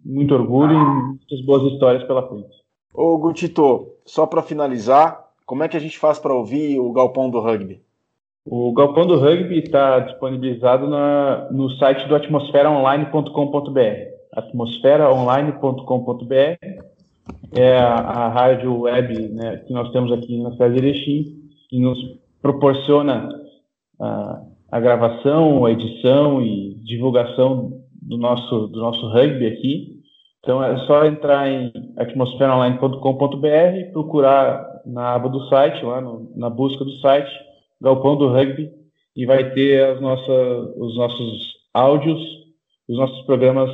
muito 0.03 0.33
orgulho 0.33 0.73
e 0.73 1.07
muitas 1.07 1.41
boas 1.45 1.73
histórias 1.73 2.03
pela 2.03 2.27
frente. 2.27 2.55
Ô 2.93 3.17
Gutito, 3.17 3.87
só 4.05 4.25
para 4.25 4.41
finalizar, 4.41 5.25
como 5.45 5.63
é 5.63 5.67
que 5.67 5.75
a 5.75 5.79
gente 5.79 5.99
faz 5.99 6.19
para 6.19 6.33
ouvir 6.33 6.79
o 6.79 6.93
Galpão 6.93 7.29
do 7.29 7.41
Rugby? 7.41 7.81
O 8.47 8.71
Galpão 8.73 9.07
do 9.07 9.19
Rugby 9.19 9.57
está 9.57 10.01
disponibilizado 10.01 10.87
na, 10.87 11.47
no 11.51 11.71
site 11.71 12.07
do 12.07 12.15
atmosferaonline.com.br. 12.15 13.79
atmosferaonline.com.br 14.33 16.85
é 17.57 17.77
a, 17.77 17.95
a, 17.95 18.29
rádio 18.29 18.81
web 18.81 19.29
né, 19.29 19.63
que 19.65 19.73
nós 19.73 19.91
temos 19.91 20.11
aqui 20.11 20.39
na 20.43 20.51
cidade 20.51 20.75
de 20.75 20.85
Erechim, 20.85 21.23
que 21.69 21.79
nos 21.79 21.97
proporciona 22.39 23.29
a, 23.99 24.43
a 24.71 24.79
gravação, 24.79 25.65
a 25.65 25.71
edição 25.71 26.39
e 26.39 26.75
divulgação 26.83 27.81
do 27.99 28.15
nosso, 28.17 28.67
do 28.67 28.79
nosso 28.79 29.07
rugby 29.07 29.47
aqui. 29.47 29.95
Então 30.39 30.63
é 30.63 30.77
só 30.85 31.03
entrar 31.05 31.49
em 31.49 31.73
atmosferaonline.com.br, 31.97 33.91
procurar 33.91 34.83
na 34.85 35.15
aba 35.15 35.29
do 35.29 35.47
site, 35.47 35.83
lá 35.83 35.99
no, 35.99 36.31
na 36.35 36.47
busca 36.47 36.85
do 36.85 36.91
site, 36.99 37.31
Galpão 37.85 38.17
do 38.17 38.29
Rugby 38.29 38.73
e 39.15 39.27
vai 39.27 39.53
ter 39.53 39.93
os 39.93 40.01
nossos 40.97 41.55
áudios, 41.71 42.19
os 42.89 42.97
nossos 42.97 43.23
programas, 43.27 43.69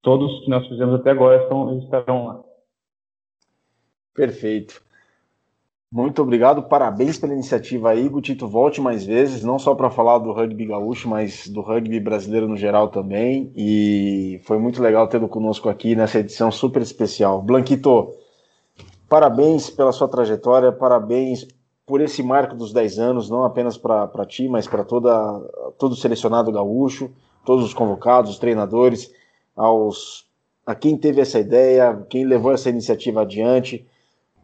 todos 0.00 0.42
que 0.42 0.48
nós 0.48 0.66
fizemos 0.66 0.94
até 0.94 1.10
agora 1.10 1.42
estão, 1.42 1.78
estarão 1.80 2.26
lá. 2.26 2.40
Perfeito. 4.14 4.82
Muito 5.92 6.22
obrigado, 6.22 6.62
parabéns 6.62 7.18
pela 7.18 7.34
iniciativa 7.34 7.90
aí, 7.90 8.08
Gutito, 8.08 8.48
volte 8.48 8.80
mais 8.80 9.04
vezes, 9.04 9.44
não 9.44 9.58
só 9.58 9.74
para 9.74 9.90
falar 9.90 10.18
do 10.18 10.32
rugby 10.32 10.64
gaúcho, 10.64 11.06
mas 11.06 11.46
do 11.46 11.60
rugby 11.60 12.00
brasileiro 12.00 12.48
no 12.48 12.56
geral 12.56 12.88
também, 12.88 13.52
e 13.54 14.40
foi 14.44 14.58
muito 14.58 14.82
legal 14.82 15.06
tê-lo 15.08 15.28
conosco 15.28 15.68
aqui 15.68 15.94
nessa 15.94 16.20
edição 16.20 16.50
super 16.50 16.80
especial. 16.80 17.42
Blanquito, 17.42 18.14
parabéns 19.08 19.68
pela 19.68 19.92
sua 19.92 20.08
trajetória, 20.08 20.72
parabéns 20.72 21.46
por 21.86 22.00
esse 22.00 22.22
marco 22.22 22.54
dos 22.56 22.72
10 22.72 22.98
anos, 22.98 23.28
não 23.28 23.44
apenas 23.44 23.76
para 23.76 24.26
ti, 24.26 24.48
mas 24.48 24.66
para 24.66 24.84
todo 24.84 25.92
o 25.92 25.96
selecionado 25.96 26.50
gaúcho, 26.50 27.10
todos 27.44 27.64
os 27.64 27.74
convocados, 27.74 28.30
os 28.30 28.38
treinadores, 28.38 29.12
aos 29.54 30.26
a 30.66 30.74
quem 30.74 30.96
teve 30.96 31.20
essa 31.20 31.38
ideia, 31.38 32.06
quem 32.08 32.24
levou 32.24 32.52
essa 32.52 32.70
iniciativa 32.70 33.20
adiante. 33.20 33.86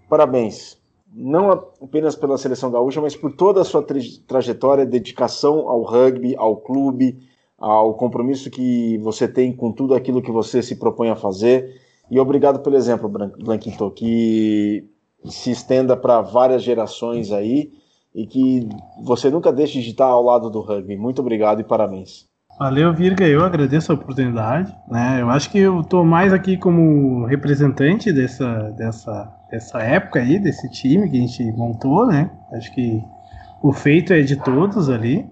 Parabéns, 0.06 0.78
não 1.10 1.50
apenas 1.50 2.14
pela 2.14 2.36
seleção 2.36 2.70
gaúcha, 2.70 3.00
mas 3.00 3.16
por 3.16 3.32
toda 3.32 3.62
a 3.62 3.64
sua 3.64 3.82
trajetória, 4.26 4.84
dedicação 4.84 5.66
ao 5.66 5.82
rugby, 5.82 6.36
ao 6.36 6.58
clube, 6.58 7.18
ao 7.56 7.94
compromisso 7.94 8.50
que 8.50 8.98
você 8.98 9.26
tem 9.26 9.50
com 9.56 9.72
tudo 9.72 9.94
aquilo 9.94 10.20
que 10.20 10.30
você 10.30 10.62
se 10.62 10.76
propõe 10.76 11.08
a 11.08 11.16
fazer. 11.16 11.80
E 12.10 12.20
obrigado 12.20 12.60
pelo 12.60 12.76
exemplo, 12.76 13.08
Blanquito, 13.08 13.90
que 13.92 14.84
se 15.24 15.50
estenda 15.50 15.96
para 15.96 16.20
várias 16.20 16.62
gerações 16.62 17.32
aí 17.32 17.70
e 18.14 18.26
que 18.26 18.68
você 19.02 19.30
nunca 19.30 19.52
deixe 19.52 19.80
de 19.80 19.90
estar 19.90 20.06
ao 20.06 20.22
lado 20.22 20.50
do 20.50 20.60
rugby. 20.60 20.96
Muito 20.96 21.20
obrigado 21.20 21.60
e 21.60 21.64
parabéns. 21.64 22.28
Valeu, 22.58 22.92
Virga. 22.92 23.26
Eu 23.26 23.42
agradeço 23.42 23.90
a 23.90 23.94
oportunidade. 23.94 24.74
Né? 24.86 25.22
Eu 25.22 25.30
acho 25.30 25.50
que 25.50 25.58
eu 25.58 25.80
estou 25.80 26.04
mais 26.04 26.32
aqui 26.32 26.58
como 26.58 27.24
representante 27.24 28.12
dessa, 28.12 28.70
dessa, 28.76 29.32
dessa 29.50 29.78
época 29.78 30.20
aí, 30.20 30.38
desse 30.38 30.70
time 30.70 31.08
que 31.08 31.16
a 31.16 31.20
gente 31.20 31.42
montou, 31.52 32.06
né? 32.06 32.30
Acho 32.52 32.70
que 32.74 33.02
o 33.62 33.72
feito 33.72 34.12
é 34.12 34.20
de 34.20 34.36
todos 34.36 34.90
ali. 34.90 35.26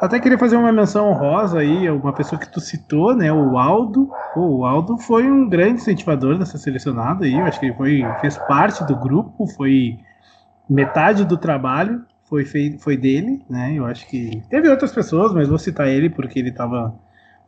Até 0.00 0.20
queria 0.20 0.38
fazer 0.38 0.56
uma 0.56 0.72
menção 0.72 1.08
honrosa 1.08 1.60
aí, 1.60 1.88
uma 1.90 2.12
pessoa 2.12 2.38
que 2.38 2.52
tu 2.52 2.60
citou, 2.60 3.16
né, 3.16 3.32
o 3.32 3.56
Aldo. 3.56 4.10
Pô, 4.34 4.58
o 4.58 4.64
Aldo 4.66 4.98
foi 4.98 5.30
um 5.30 5.48
grande 5.48 5.80
incentivador 5.80 6.38
dessa 6.38 6.58
selecionada 6.58 7.24
aí, 7.24 7.32
eu 7.32 7.44
acho 7.44 7.58
que 7.58 7.66
ele 7.66 7.74
foi, 7.74 8.02
fez 8.20 8.36
parte 8.36 8.84
do 8.84 8.94
grupo, 8.94 9.46
foi 9.46 9.98
metade 10.68 11.24
do 11.24 11.38
trabalho 11.38 12.04
foi, 12.28 12.44
feito, 12.44 12.82
foi 12.82 12.96
dele, 12.96 13.42
né, 13.48 13.74
eu 13.74 13.86
acho 13.86 14.06
que 14.08 14.42
teve 14.50 14.68
outras 14.68 14.92
pessoas, 14.92 15.32
mas 15.32 15.48
vou 15.48 15.58
citar 15.58 15.88
ele 15.88 16.10
porque 16.10 16.38
ele 16.38 16.52
tava, 16.52 16.94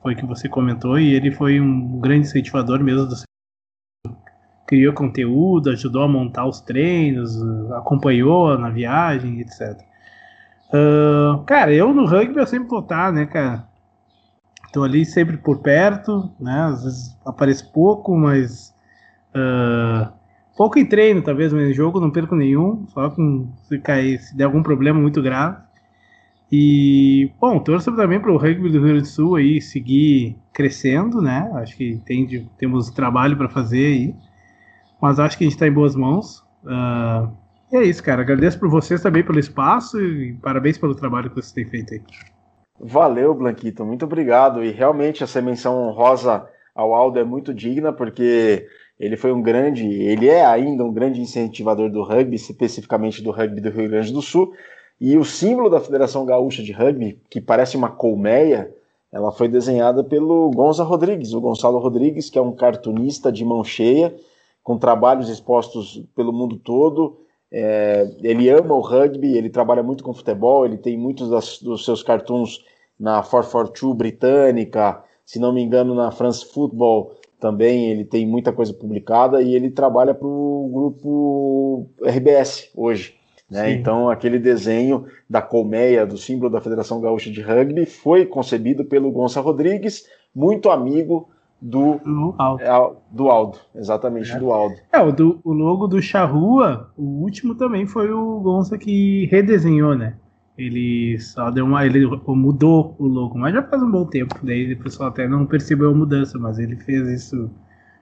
foi 0.03 0.15
que 0.15 0.25
você 0.25 0.49
comentou, 0.49 0.99
e 0.99 1.15
ele 1.15 1.33
foi 1.33 1.61
um 1.61 1.99
grande 2.01 2.29
incentivador 2.29 2.83
mesmo 2.83 3.07
do 3.07 3.17
criou 4.67 4.93
conteúdo, 4.93 5.71
ajudou 5.71 6.03
a 6.03 6.09
montar 6.09 6.47
os 6.47 6.61
treinos, 6.61 7.43
acompanhou 7.73 8.57
na 8.59 8.69
viagem, 8.69 9.41
etc. 9.41 9.81
Uh, 10.69 11.43
cara, 11.45 11.73
eu 11.73 11.95
no 11.95 12.05
rugby 12.05 12.39
eu 12.39 12.47
sempre 12.47 12.69
vou 12.69 12.81
estar, 12.81 13.13
né, 13.13 13.27
cara? 13.27 13.67
Tô 14.73 14.85
ali 14.85 15.05
sempre 15.05 15.37
por 15.39 15.61
perto, 15.61 16.31
né? 16.39 16.69
Às 16.73 16.85
vezes 16.85 17.17
apareço 17.25 17.73
pouco, 17.73 18.17
mas. 18.17 18.75
Uh, 19.31 20.13
pouco 20.57 20.79
em 20.79 20.85
treino, 20.87 21.23
talvez, 21.23 21.53
mas 21.53 21.71
em 21.71 21.73
jogo 21.73 22.01
não 22.01 22.11
perco 22.11 22.35
nenhum. 22.35 22.87
Só 22.89 23.09
com, 23.11 23.51
se 23.67 23.79
cair, 23.79 24.21
se 24.21 24.37
der 24.37 24.45
algum 24.45 24.63
problema 24.63 25.01
muito 25.01 25.23
grave. 25.23 25.57
E, 26.51 27.31
bom, 27.39 27.59
torço 27.61 27.95
também 27.95 28.21
para 28.21 28.33
o 28.33 28.39
rugby 28.39 28.71
do 28.71 28.79
Rio 28.79 28.83
Grande 28.83 29.01
do 29.03 29.07
Sul 29.07 29.37
aí 29.37 29.61
seguir 29.61 30.37
crescendo, 30.53 31.21
né? 31.21 31.51
Acho 31.55 31.77
que 31.77 32.01
tem, 32.05 32.49
temos 32.59 32.91
trabalho 32.91 33.37
para 33.37 33.49
fazer 33.49 33.87
aí. 33.87 34.15
Mas 35.01 35.19
acho 35.19 35.37
que 35.37 35.45
a 35.45 35.47
gente 35.47 35.55
está 35.55 35.67
em 35.69 35.73
boas 35.73 35.95
mãos. 35.95 36.41
Uh, 36.65 37.31
e 37.73 37.77
é 37.77 37.83
isso, 37.85 38.03
cara. 38.03 38.23
Agradeço 38.23 38.59
por 38.59 38.69
vocês 38.69 39.03
também 39.03 39.25
pelo 39.25 39.39
espaço 39.39 40.01
e 40.01 40.35
parabéns 40.35 40.79
pelo 40.79 40.95
trabalho 40.95 41.29
que 41.31 41.37
vocês 41.37 41.53
têm 41.53 41.67
feito 41.67 41.95
aí. 41.95 42.03
Valeu, 42.81 43.35
Blanquito. 43.35 43.85
Muito 43.85 44.05
obrigado. 44.05 44.63
E 44.63 44.71
realmente 44.71 45.23
essa 45.25 45.43
menção 45.43 45.77
honrosa 45.89 46.49
ao 46.75 46.95
Aldo 46.95 47.19
é 47.19 47.25
muito 47.25 47.53
digna, 47.53 47.93
porque 47.93 48.67
Ele 48.99 49.17
foi 49.17 49.33
um 49.33 49.41
grande, 49.41 49.87
ele 49.87 50.29
é 50.29 50.45
ainda 50.45 50.85
um 50.85 50.93
grande 50.93 51.21
incentivador 51.21 51.89
do 51.89 52.03
rugby, 52.03 52.35
especificamente 52.35 53.23
do 53.23 53.31
rugby 53.31 53.61
do 53.61 53.71
Rio 53.71 53.89
Grande 53.89 54.13
do 54.13 54.21
Sul. 54.21 54.53
E 55.01 55.17
o 55.17 55.25
símbolo 55.25 55.71
da 55.71 55.81
Federação 55.81 56.27
Gaúcha 56.27 56.63
de 56.63 56.73
Rugby, 56.73 57.21
que 57.31 57.41
parece 57.41 57.77
uma 57.77 57.89
colmeia, 57.89 58.75
ela 59.13 59.31
foi 59.31 59.47
desenhada 59.47 60.03
pelo 60.03 60.51
Gonza 60.51 60.83
Rodrigues, 60.83 61.33
o 61.33 61.41
Gonçalo 61.41 61.79
Rodrigues, 61.79 62.29
que 62.29 62.39
é 62.39 62.43
um 62.43 62.53
cartunista 62.53 63.31
de 63.31 63.45
mão 63.45 63.63
cheia, 63.63 64.15
com 64.63 64.77
trabalhos 64.77 65.29
expostos 65.29 66.05
pelo 66.17 66.33
mundo 66.33 66.57
todo. 66.57 67.21
É, 67.51 68.09
ele 68.23 68.49
ama 68.51 68.75
o 68.75 68.81
rugby, 68.81 69.37
ele 69.37 69.49
trabalha 69.49 69.83
muito 69.83 70.05
com 70.05 70.13
futebol, 70.13 70.67
ele 70.67 70.77
tem 70.77 70.99
muitos 70.99 71.31
das, 71.31 71.59
dos 71.59 71.85
seus 71.85 72.03
cartoons 72.03 72.65
na 72.99 73.23
442 73.23 73.97
britânica, 73.97 75.03
se 75.25 75.39
não 75.39 75.53
me 75.53 75.63
engano, 75.63 75.95
na 75.95 76.11
France 76.11 76.45
Football 76.45 77.17
também 77.41 77.91
ele 77.91 78.05
tem 78.05 78.27
muita 78.27 78.53
coisa 78.53 78.75
publicada 78.75 79.41
e 79.41 79.55
ele 79.55 79.71
trabalha 79.71 80.13
para 80.13 80.27
o 80.27 80.71
grupo 80.73 81.91
RBS 82.03 82.71
hoje. 82.75 83.15
Né? 83.51 83.73
Então, 83.73 84.11
aquele 84.11 84.39
desenho 84.39 85.07
da 85.29 85.41
colmeia, 85.41 86.05
do 86.05 86.19
símbolo 86.19 86.51
da 86.51 86.61
Federação 86.61 87.01
Gaúcha 87.01 87.31
de 87.31 87.41
Rugby, 87.41 87.87
foi 87.87 88.27
concebido 88.27 88.85
pelo 88.85 89.11
Gonçalo 89.11 89.47
Rodrigues, 89.47 90.07
muito 90.35 90.69
amigo 90.69 91.31
do, 91.61 91.99
do 91.99 92.35
Aldo. 92.39 92.63
É, 92.63 92.93
do 93.11 93.31
Aldo, 93.31 93.59
exatamente, 93.75 94.33
é. 94.33 94.39
do 94.39 94.53
Aldo. 94.53 94.77
É, 94.93 95.01
o, 95.01 95.13
do, 95.13 95.41
o 95.45 95.53
logo 95.53 95.87
do 95.87 96.01
Charrua, 96.01 96.91
o 96.97 97.23
último 97.23 97.55
também 97.55 97.87
foi 97.87 98.11
o 98.13 98.41
Gonça 98.41 98.79
que 98.79 99.27
redesenhou, 99.27 99.95
né? 99.95 100.17
Ele 100.57 101.19
só 101.21 101.51
deu 101.51 101.65
uma. 101.65 101.87
Ele 101.87 102.05
mudou 102.27 102.97
o 102.99 103.07
logo, 103.07 103.39
mas 103.39 103.55
já 103.55 103.63
faz 103.63 103.81
um 103.81 103.91
bom 103.91 104.05
tempo. 104.05 104.35
Daí 104.43 104.73
o 104.73 104.83
pessoal 104.83 105.09
até 105.09 105.29
não 105.29 105.47
percebeu 105.47 105.91
a 105.91 105.95
mudança, 105.95 106.37
mas 106.37 106.59
ele 106.59 106.75
fez 106.77 107.07
isso 107.09 107.49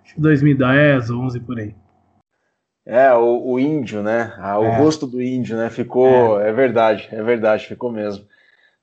acho 0.02 0.14
que 0.14 0.20
2010, 0.20 1.10
11 1.10 1.40
por 1.40 1.58
aí. 1.58 1.74
É, 2.86 3.12
o, 3.12 3.42
o 3.44 3.58
índio, 3.58 4.02
né? 4.02 4.32
Ah, 4.38 4.58
o 4.60 4.64
é. 4.64 4.78
rosto 4.78 5.06
do 5.06 5.20
índio, 5.20 5.56
né? 5.56 5.68
Ficou. 5.68 6.40
É. 6.40 6.48
é. 6.48 6.52
verdade, 6.52 7.08
é 7.10 7.22
verdade, 7.22 7.66
ficou 7.66 7.90
mesmo. 7.90 8.24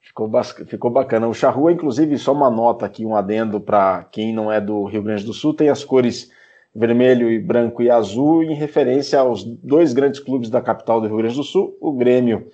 Ficou, 0.04 0.30
ficou 0.68 0.92
bacana. 0.92 1.28
O 1.28 1.34
charrua, 1.34 1.72
inclusive, 1.72 2.18
só 2.18 2.34
uma 2.34 2.52
nota 2.52 2.86
aqui, 2.86 3.06
um 3.06 3.16
adendo 3.16 3.60
para 3.60 4.04
quem 4.12 4.34
não 4.34 4.52
é 4.52 4.60
do 4.60 4.84
Rio 4.84 5.02
Grande 5.02 5.24
do 5.24 5.34
Sul, 5.34 5.54
tem 5.54 5.70
as 5.70 5.84
cores 5.84 6.30
vermelho 6.76 7.32
e 7.32 7.40
branco 7.40 7.82
e 7.82 7.90
azul 7.90 8.44
em 8.44 8.54
referência 8.54 9.20
aos 9.20 9.44
dois 9.44 9.94
grandes 9.94 10.20
clubes 10.20 10.50
da 10.50 10.62
capital 10.62 11.00
do 11.00 11.08
Rio 11.08 11.18
Grande 11.18 11.36
do 11.36 11.44
Sul, 11.44 11.78
o 11.80 11.94
Grêmio 11.94 12.48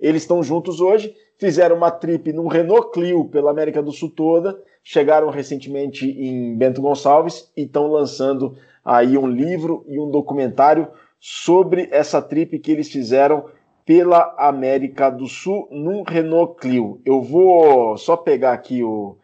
Eles 0.00 0.22
estão 0.22 0.42
juntos 0.42 0.80
hoje, 0.80 1.14
fizeram 1.38 1.76
uma 1.76 1.90
trip 1.90 2.32
num 2.32 2.48
Renault 2.48 2.90
Clio 2.90 3.26
pela 3.26 3.52
América 3.52 3.80
do 3.80 3.92
Sul 3.92 4.10
toda, 4.10 4.60
chegaram 4.82 5.30
recentemente 5.30 6.04
em 6.04 6.56
Bento 6.56 6.82
Gonçalves 6.82 7.48
e 7.56 7.62
estão 7.62 7.86
lançando 7.86 8.56
aí 8.84 9.16
um 9.16 9.26
livro 9.26 9.84
e 9.86 9.98
um 9.98 10.10
documentário 10.10 10.88
sobre 11.18 11.88
essa 11.90 12.20
trip 12.22 12.58
que 12.58 12.72
eles 12.72 12.90
fizeram 12.90 13.46
pela 13.84 14.34
América 14.38 15.10
do 15.10 15.26
Sul 15.26 15.68
num 15.70 16.02
Renault 16.02 16.56
Clio. 16.60 17.00
Eu 17.04 17.22
vou 17.22 17.96
só 17.96 18.16
pegar 18.16 18.52
aqui 18.52 18.82
o, 18.82 19.16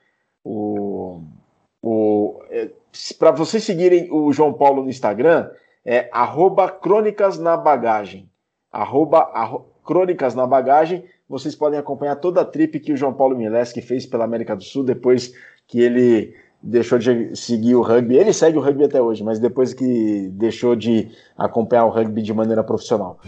o 0.45 1.23
o, 1.89 2.43
é, 2.51 2.69
Para 3.17 3.31
vocês 3.31 3.63
seguirem 3.63 4.09
o 4.11 4.33
João 4.33 4.53
Paulo 4.53 4.83
no 4.83 4.91
Instagram, 4.91 5.49
é 5.85 6.09
arroba 6.13 6.69
Crônicas 6.69 7.39
na 7.39 7.57
Bagagem. 7.57 8.29
Arroba, 8.73 9.31
arro, 9.33 9.69
Crônicas 9.85 10.35
na 10.35 10.49
Bagagem. 10.49 11.05
Vocês 11.29 11.55
podem 11.55 11.79
acompanhar 11.79 12.17
toda 12.17 12.41
a 12.41 12.45
trip 12.45 12.81
que 12.81 12.93
o 12.93 12.97
João 12.97 13.15
Paulo 13.15 13.37
Mileski 13.37 13.81
fez 13.81 14.05
pela 14.05 14.25
América 14.25 14.57
do 14.57 14.65
Sul 14.65 14.83
depois 14.83 15.33
que 15.69 15.81
ele 15.81 16.35
deixou 16.63 16.99
de 16.99 17.35
seguir 17.37 17.75
o 17.75 17.83
rugby. 17.83 18.17
Ele 18.17 18.33
segue 18.33 18.59
o 18.59 18.61
rugby 18.61 18.85
até 18.85 19.01
hoje, 19.01 19.23
mas 19.23 19.39
depois 19.39 19.73
que 19.73 20.29
deixou 20.33 20.75
de 20.75 21.09
acompanhar 21.37 21.85
o 21.85 21.91
rugby 21.91 22.23
de 22.23 22.33
maneira 22.33 22.63
profissional. 22.63 23.19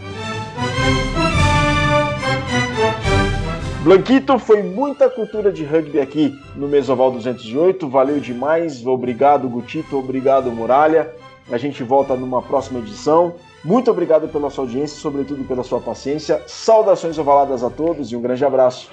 Blanquito, 3.83 4.37
foi 4.37 4.61
muita 4.61 5.09
cultura 5.09 5.51
de 5.51 5.63
rugby 5.63 6.01
aqui 6.01 6.37
no 6.55 6.67
Mesoval 6.67 7.11
208. 7.11 7.87
Valeu 7.87 8.19
demais. 8.19 8.85
Obrigado, 8.85 9.47
Gutito. 9.47 9.97
Obrigado, 9.97 10.51
Muralha. 10.51 11.09
A 11.49 11.57
gente 11.57 11.81
volta 11.81 12.15
numa 12.15 12.41
próxima 12.41 12.79
edição. 12.79 13.35
Muito 13.63 13.89
obrigado 13.89 14.27
pela 14.27 14.49
sua 14.49 14.65
audiência, 14.65 14.99
sobretudo 14.99 15.43
pela 15.45 15.63
sua 15.63 15.79
paciência. 15.79 16.41
Saudações 16.45 17.17
ovaladas 17.17 17.63
a 17.63 17.69
todos 17.69 18.11
e 18.11 18.15
um 18.15 18.21
grande 18.21 18.43
abraço. 18.45 18.89